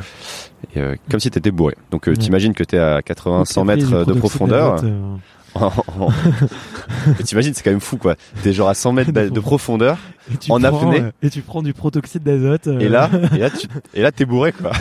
[0.75, 1.75] et, euh, comme si t'étais bourré.
[1.91, 5.17] Donc euh, t'imagines que t'es à 80, Donc, 100 après, mètres du de profondeur, euh,
[7.25, 8.17] T'imagines, c'est quand même fou, quoi.
[8.43, 9.99] T'es genre à 100 mètres de, de profondeur,
[10.33, 11.01] Et tu En prends, apnée.
[11.01, 12.67] euh, Et tu prends du protoxyde d'azote.
[12.67, 14.73] euh, et là, et là, tu, et là, t'es bourré, quoi.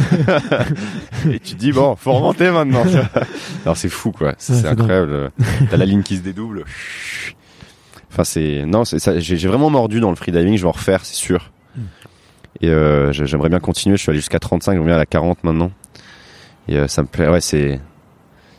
[1.31, 2.83] et tu te dis, bon, faut remonter maintenant.
[3.65, 4.33] Alors, c'est fou, quoi.
[4.39, 5.31] C'est Ouais, incroyable.
[5.69, 6.65] T'as la ligne qui se dédouble.
[8.11, 9.19] Enfin, c'est, non, c'est ça.
[9.19, 10.55] J'ai j'ai vraiment mordu dans le freediving.
[10.57, 11.51] Je vais en refaire, c'est sûr.
[12.63, 13.97] Et euh, j'ai- j'aimerais bien continuer.
[13.97, 15.71] Je suis allé jusqu'à 35, je reviens à la 40 maintenant.
[16.67, 17.27] Et euh, ça me plaît.
[17.27, 17.79] Ouais, c'est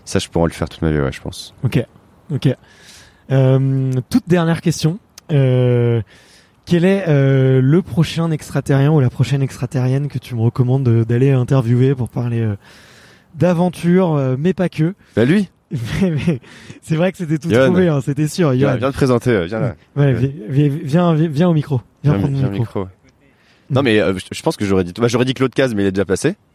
[0.05, 0.19] ça.
[0.19, 1.55] Je pourrais le faire toute ma vie, ouais, je pense.
[1.65, 1.83] Ok,
[2.33, 2.49] ok.
[3.31, 4.99] Euh, toute dernière question.
[5.33, 6.03] Euh,
[6.67, 11.05] quel est euh, le prochain extraterrien ou la prochaine extraterrienne que tu me recommandes de-
[11.05, 12.57] d'aller interviewer pour parler euh,
[13.35, 14.95] d'aventure, euh, mais pas que?
[15.17, 15.49] Bah lui,
[16.03, 16.41] Mais- mais
[16.83, 18.51] c'est vrai que c'était tout trouvé, hein, c'était sûr.
[18.51, 19.47] viens, viens te présenter.
[19.47, 19.75] Viens là.
[19.97, 21.81] Ouais, vi- vi- viens, viens, viens au micro.
[22.05, 22.81] Viens, prendre viens mon micro.
[22.85, 22.94] micro.
[23.71, 25.83] Non mais euh, je- je pense que j'aurais dit, bah, j'aurais dit Claude Caz, mais
[25.83, 26.37] il est déjà passé.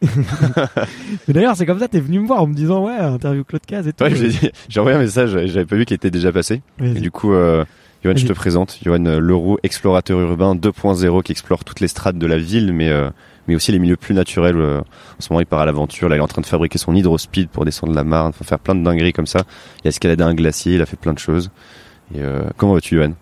[1.28, 3.64] Mais d'ailleurs, c'est comme ça, t'es venu me voir en me disant ouais, interview Claude
[3.66, 4.04] Caz et tout.
[4.04, 6.62] Ouais, j'ai dit- j'ai envoyé un message, j'avais pas vu qu'il était déjà passé.
[6.78, 6.96] Vas-y.
[6.98, 7.64] Et du coup, euh,
[8.04, 8.78] Johan, je te présente.
[8.82, 12.88] Johan euh, Leroux, explorateur urbain 2.0 qui explore toutes les strates de la ville, mais
[12.88, 13.10] euh,
[13.48, 14.56] mais aussi les milieux plus naturels.
[14.56, 14.78] euh.
[14.80, 14.84] En
[15.20, 16.08] ce moment, il part à l'aventure.
[16.08, 18.58] Là, il est en train de fabriquer son hydrospeed pour descendre la Marne, enfin, faire
[18.60, 19.42] plein de dingueries comme ça.
[19.84, 21.50] Il a escaladé un glacier, il a fait plein de choses.
[22.14, 23.12] Et euh, comment vas-tu, Johan?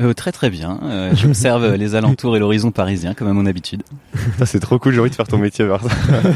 [0.00, 0.80] Euh, très très bien.
[0.84, 3.82] Euh, J'observe les alentours et l'horizon parisien comme à mon habitude.
[4.38, 5.78] Ça, C'est trop cool, j'ai envie de faire ton métier ça.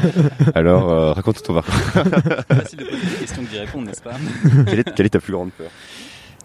[0.55, 1.74] Alors, euh, raconte ton parcours.
[1.74, 4.12] Facile de poser des questions que d'y répondre, n'est-ce pas
[4.66, 5.70] Quelle est, quelle est ta plus grande peur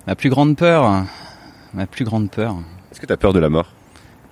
[0.07, 1.03] Ma plus grande peur.
[1.73, 2.55] Ma plus grande peur.
[2.91, 3.67] Est-ce que tu as peur de la mort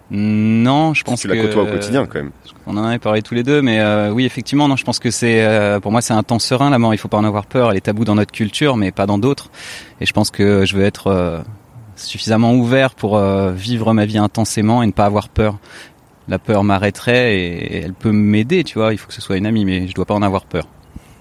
[0.10, 2.32] Non, je pense Tu la que côtoies au quotidien quand même.
[2.66, 5.12] On en avait parlé tous les deux, mais euh, oui, effectivement, non, je pense que
[5.12, 6.70] c'est, euh, pour moi, c'est un temps serein.
[6.70, 7.72] La mort, il faut pas en avoir peur.
[7.72, 9.50] Elle est taboue dans notre culture, mais pas dans d'autres.
[10.02, 11.40] Et je pense que je veux être euh,
[12.00, 15.58] suffisamment ouvert pour euh, vivre ma vie intensément et ne pas avoir peur.
[16.28, 18.94] La peur m'arrêterait et elle peut m'aider, tu vois.
[18.94, 20.66] Il faut que ce soit une amie, mais je dois pas en avoir peur.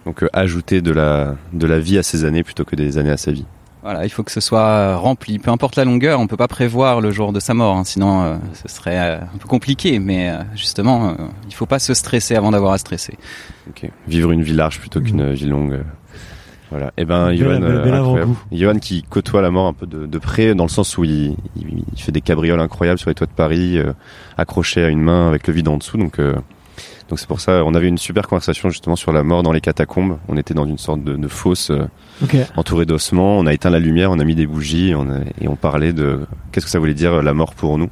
[0.04, 3.10] Donc euh, ajouter de la de la vie à ses années plutôt que des années
[3.10, 3.46] à sa vie.
[3.82, 5.38] Voilà, il faut que ce soit euh, rempli.
[5.38, 8.22] Peu importe la longueur, on peut pas prévoir le jour de sa mort, hein, sinon
[8.22, 10.00] euh, ce serait euh, un peu compliqué.
[10.00, 11.16] Mais euh, justement,
[11.48, 13.16] il faut pas se stresser avant d'avoir à stresser.
[14.08, 15.84] Vivre une vie large plutôt qu'une vie longue.
[16.70, 16.92] Voilà.
[16.98, 18.24] Et ben, Johan, bel- euh.
[18.52, 21.36] Johan qui côtoie la mort un peu de, de près, dans le sens où il,
[21.56, 23.92] il, il fait des cabrioles incroyables sur les toits de Paris, euh,
[24.36, 25.96] accroché à une main avec le vide en dessous.
[25.96, 26.34] Donc, euh,
[27.08, 29.62] donc c'est pour ça, on avait une super conversation justement sur la mort dans les
[29.62, 30.18] catacombes.
[30.28, 31.86] On était dans une sorte de, de fosse euh,
[32.56, 33.38] entourée d'ossements.
[33.38, 35.94] On a éteint la lumière, on a mis des bougies, on a- et on parlait
[35.94, 36.20] de
[36.52, 37.88] qu'est-ce que ça voulait dire la mort pour nous.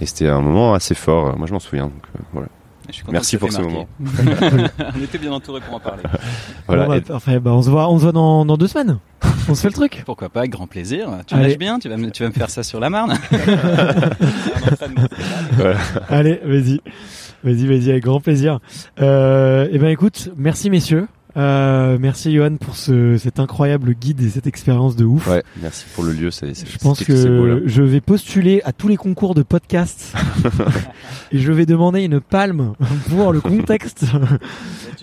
[0.00, 1.38] Et c'était un moment assez fort.
[1.38, 1.84] Moi, je m'en souviens.
[1.84, 2.02] Donc,
[2.32, 2.48] voilà.
[2.90, 3.86] Je suis content Merci pour ce marqué.
[4.96, 6.02] on était bien entourés pour en parler.
[6.66, 6.84] Voilà.
[6.84, 7.40] Bon, bah, parfait.
[7.40, 8.98] Bah, on se voit, on se voit dans, dans deux semaines.
[9.48, 10.02] on se fait le truc.
[10.06, 11.08] Pourquoi pas, avec grand plaisir.
[11.26, 11.48] Tu Allez.
[11.48, 13.14] nages bien, tu vas, me, tu vas me faire ça sur la Marne.
[16.08, 16.80] Allez, vas-y.
[17.42, 18.60] Vas-y, vas-y, avec grand plaisir.
[19.00, 21.08] Euh, eh ben, écoute, merci messieurs.
[21.36, 25.26] Euh, merci Johan pour ce, cet incroyable guide et cette expérience de ouf.
[25.28, 26.30] Ouais, merci pour le lieu.
[26.30, 30.14] C'est, c'est- Je pense beau, que je vais postuler à tous les concours de podcast
[31.32, 32.74] et je vais demander une palme
[33.08, 34.04] pour le contexte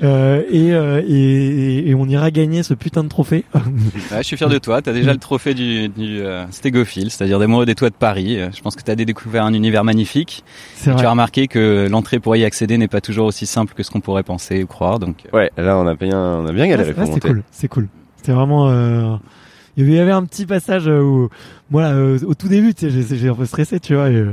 [0.03, 3.45] Euh, et, euh, et, et on ira gagner ce putain de trophée.
[3.55, 3.61] Ouais,
[4.19, 4.79] je suis fier de toi.
[4.79, 8.39] T'as déjà le trophée du, du euh, stégophile, c'est-à-dire d'amoureux des toits de Paris.
[8.39, 10.43] Euh, Je pense que t'as découvert un univers magnifique.
[10.75, 13.73] C'est Et tu as remarqué que l'entrée pour y accéder n'est pas toujours aussi simple
[13.73, 14.99] que ce qu'on pourrait penser ou croire.
[14.99, 17.27] Donc, euh, Ouais, là, on a bien, on a bien galéré pour c'est monter.
[17.30, 17.88] cool, c'est cool.
[18.18, 18.68] C'était vraiment.
[18.69, 19.15] Euh...
[19.80, 21.30] Il y avait- il un petit passage euh, où,
[21.69, 24.26] moi, euh, au tout début, tu sais, j'ai- un peu stressé, tu vois, et,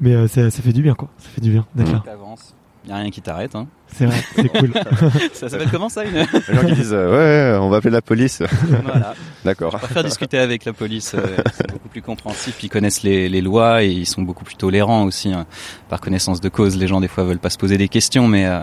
[0.00, 1.08] mais euh, ça, ça fait du bien, quoi.
[1.18, 1.94] Ça fait du bien d'être Mm.
[1.94, 2.02] là.
[2.04, 2.54] t'avances.
[2.86, 3.54] Y a rien qui t'arrête.
[3.56, 3.66] Hein.
[3.88, 4.70] C'est vrai, c'est cool.
[5.32, 6.12] Ça s'appelle comment ça une...
[6.14, 8.42] Les gens qui disent, euh, ouais, on va appeler la police.
[8.84, 9.14] Voilà.
[9.44, 9.72] D'accord.
[9.72, 11.14] Je préfère discuter avec la police.
[11.14, 14.44] euh, ils sont beaucoup plus compréhensifs, ils connaissent les, les lois et ils sont beaucoup
[14.44, 15.32] plus tolérants aussi.
[15.32, 15.46] hein.
[15.88, 18.44] Par connaissance de cause, les gens des fois veulent pas se poser des questions, mais
[18.46, 18.60] euh,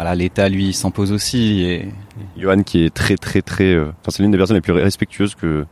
[0.00, 1.62] voilà, l'État lui s'en pose aussi.
[1.62, 1.86] Et
[2.38, 5.34] Johan qui est très, très, très, euh, enfin, c'est l'une des personnes les plus respectueuses
[5.34, 5.66] que,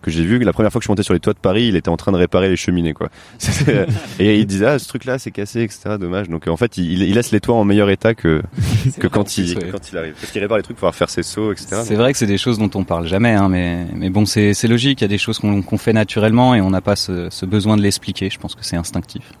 [0.00, 0.38] que j'ai vu.
[0.38, 1.96] La première fois que je suis monté sur les toits de Paris, il était en
[1.96, 3.08] train de réparer les cheminées, quoi.
[3.38, 3.86] C'était-
[4.20, 6.28] et il disait, ah, ce truc-là, c'est cassé, etc., dommage.
[6.28, 8.42] Donc, en fait, il, il laisse les toits en meilleur état que,
[9.00, 9.70] que quand il, ouais.
[9.72, 10.14] quand il arrive.
[10.20, 11.82] Parce qu'il répare les trucs pour faire ses sauts, etc.
[11.84, 14.54] C'est vrai que c'est des choses dont on parle jamais, hein, mais, mais bon, c'est
[14.54, 15.00] c'est logique.
[15.00, 17.44] Il y a des choses qu'on qu'on fait naturellement et on n'a pas ce, ce
[17.44, 18.30] besoin de l'expliquer.
[18.30, 19.32] Je pense que c'est instinctif.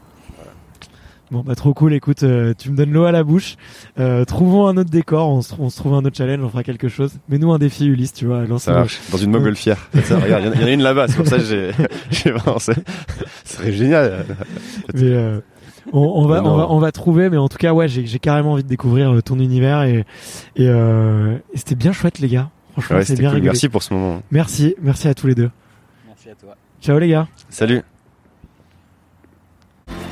[1.34, 1.92] Bon, bah, trop cool.
[1.94, 3.56] Écoute, euh, tu me donnes l'eau à la bouche.
[3.98, 5.28] Euh, trouvons un autre décor.
[5.28, 6.40] On se, on se trouve un autre challenge.
[6.44, 7.12] On fera quelque chose.
[7.28, 8.44] Mais nous, un défi, Ulysse, tu vois.
[8.46, 9.00] lance- Ça marche.
[9.10, 9.88] Dans une montgolfière.
[10.04, 11.08] Ça, regarde, il y en a- il y en a une là-bas.
[11.08, 11.70] C'est pour ça que j'ai,
[12.10, 12.72] j'ai avancé.
[13.44, 14.24] Ce serait génial.
[14.94, 15.40] Mais euh,
[15.92, 17.28] on, on va, on va, on va trouver.
[17.30, 20.04] Mais en tout cas, ouais, j'ai j'ai carrément envie de découvrir euh, ton univers et
[20.56, 22.50] et, euh, et c'était bien chouette, les gars.
[22.74, 23.42] Franchement, Ouais, c'était bien cool.
[23.42, 24.22] Merci pour ce moment.
[24.30, 25.50] Merci, merci à tous les deux.
[26.06, 26.56] Merci à toi.
[26.80, 27.26] Ciao les gars.
[27.50, 27.82] Salut.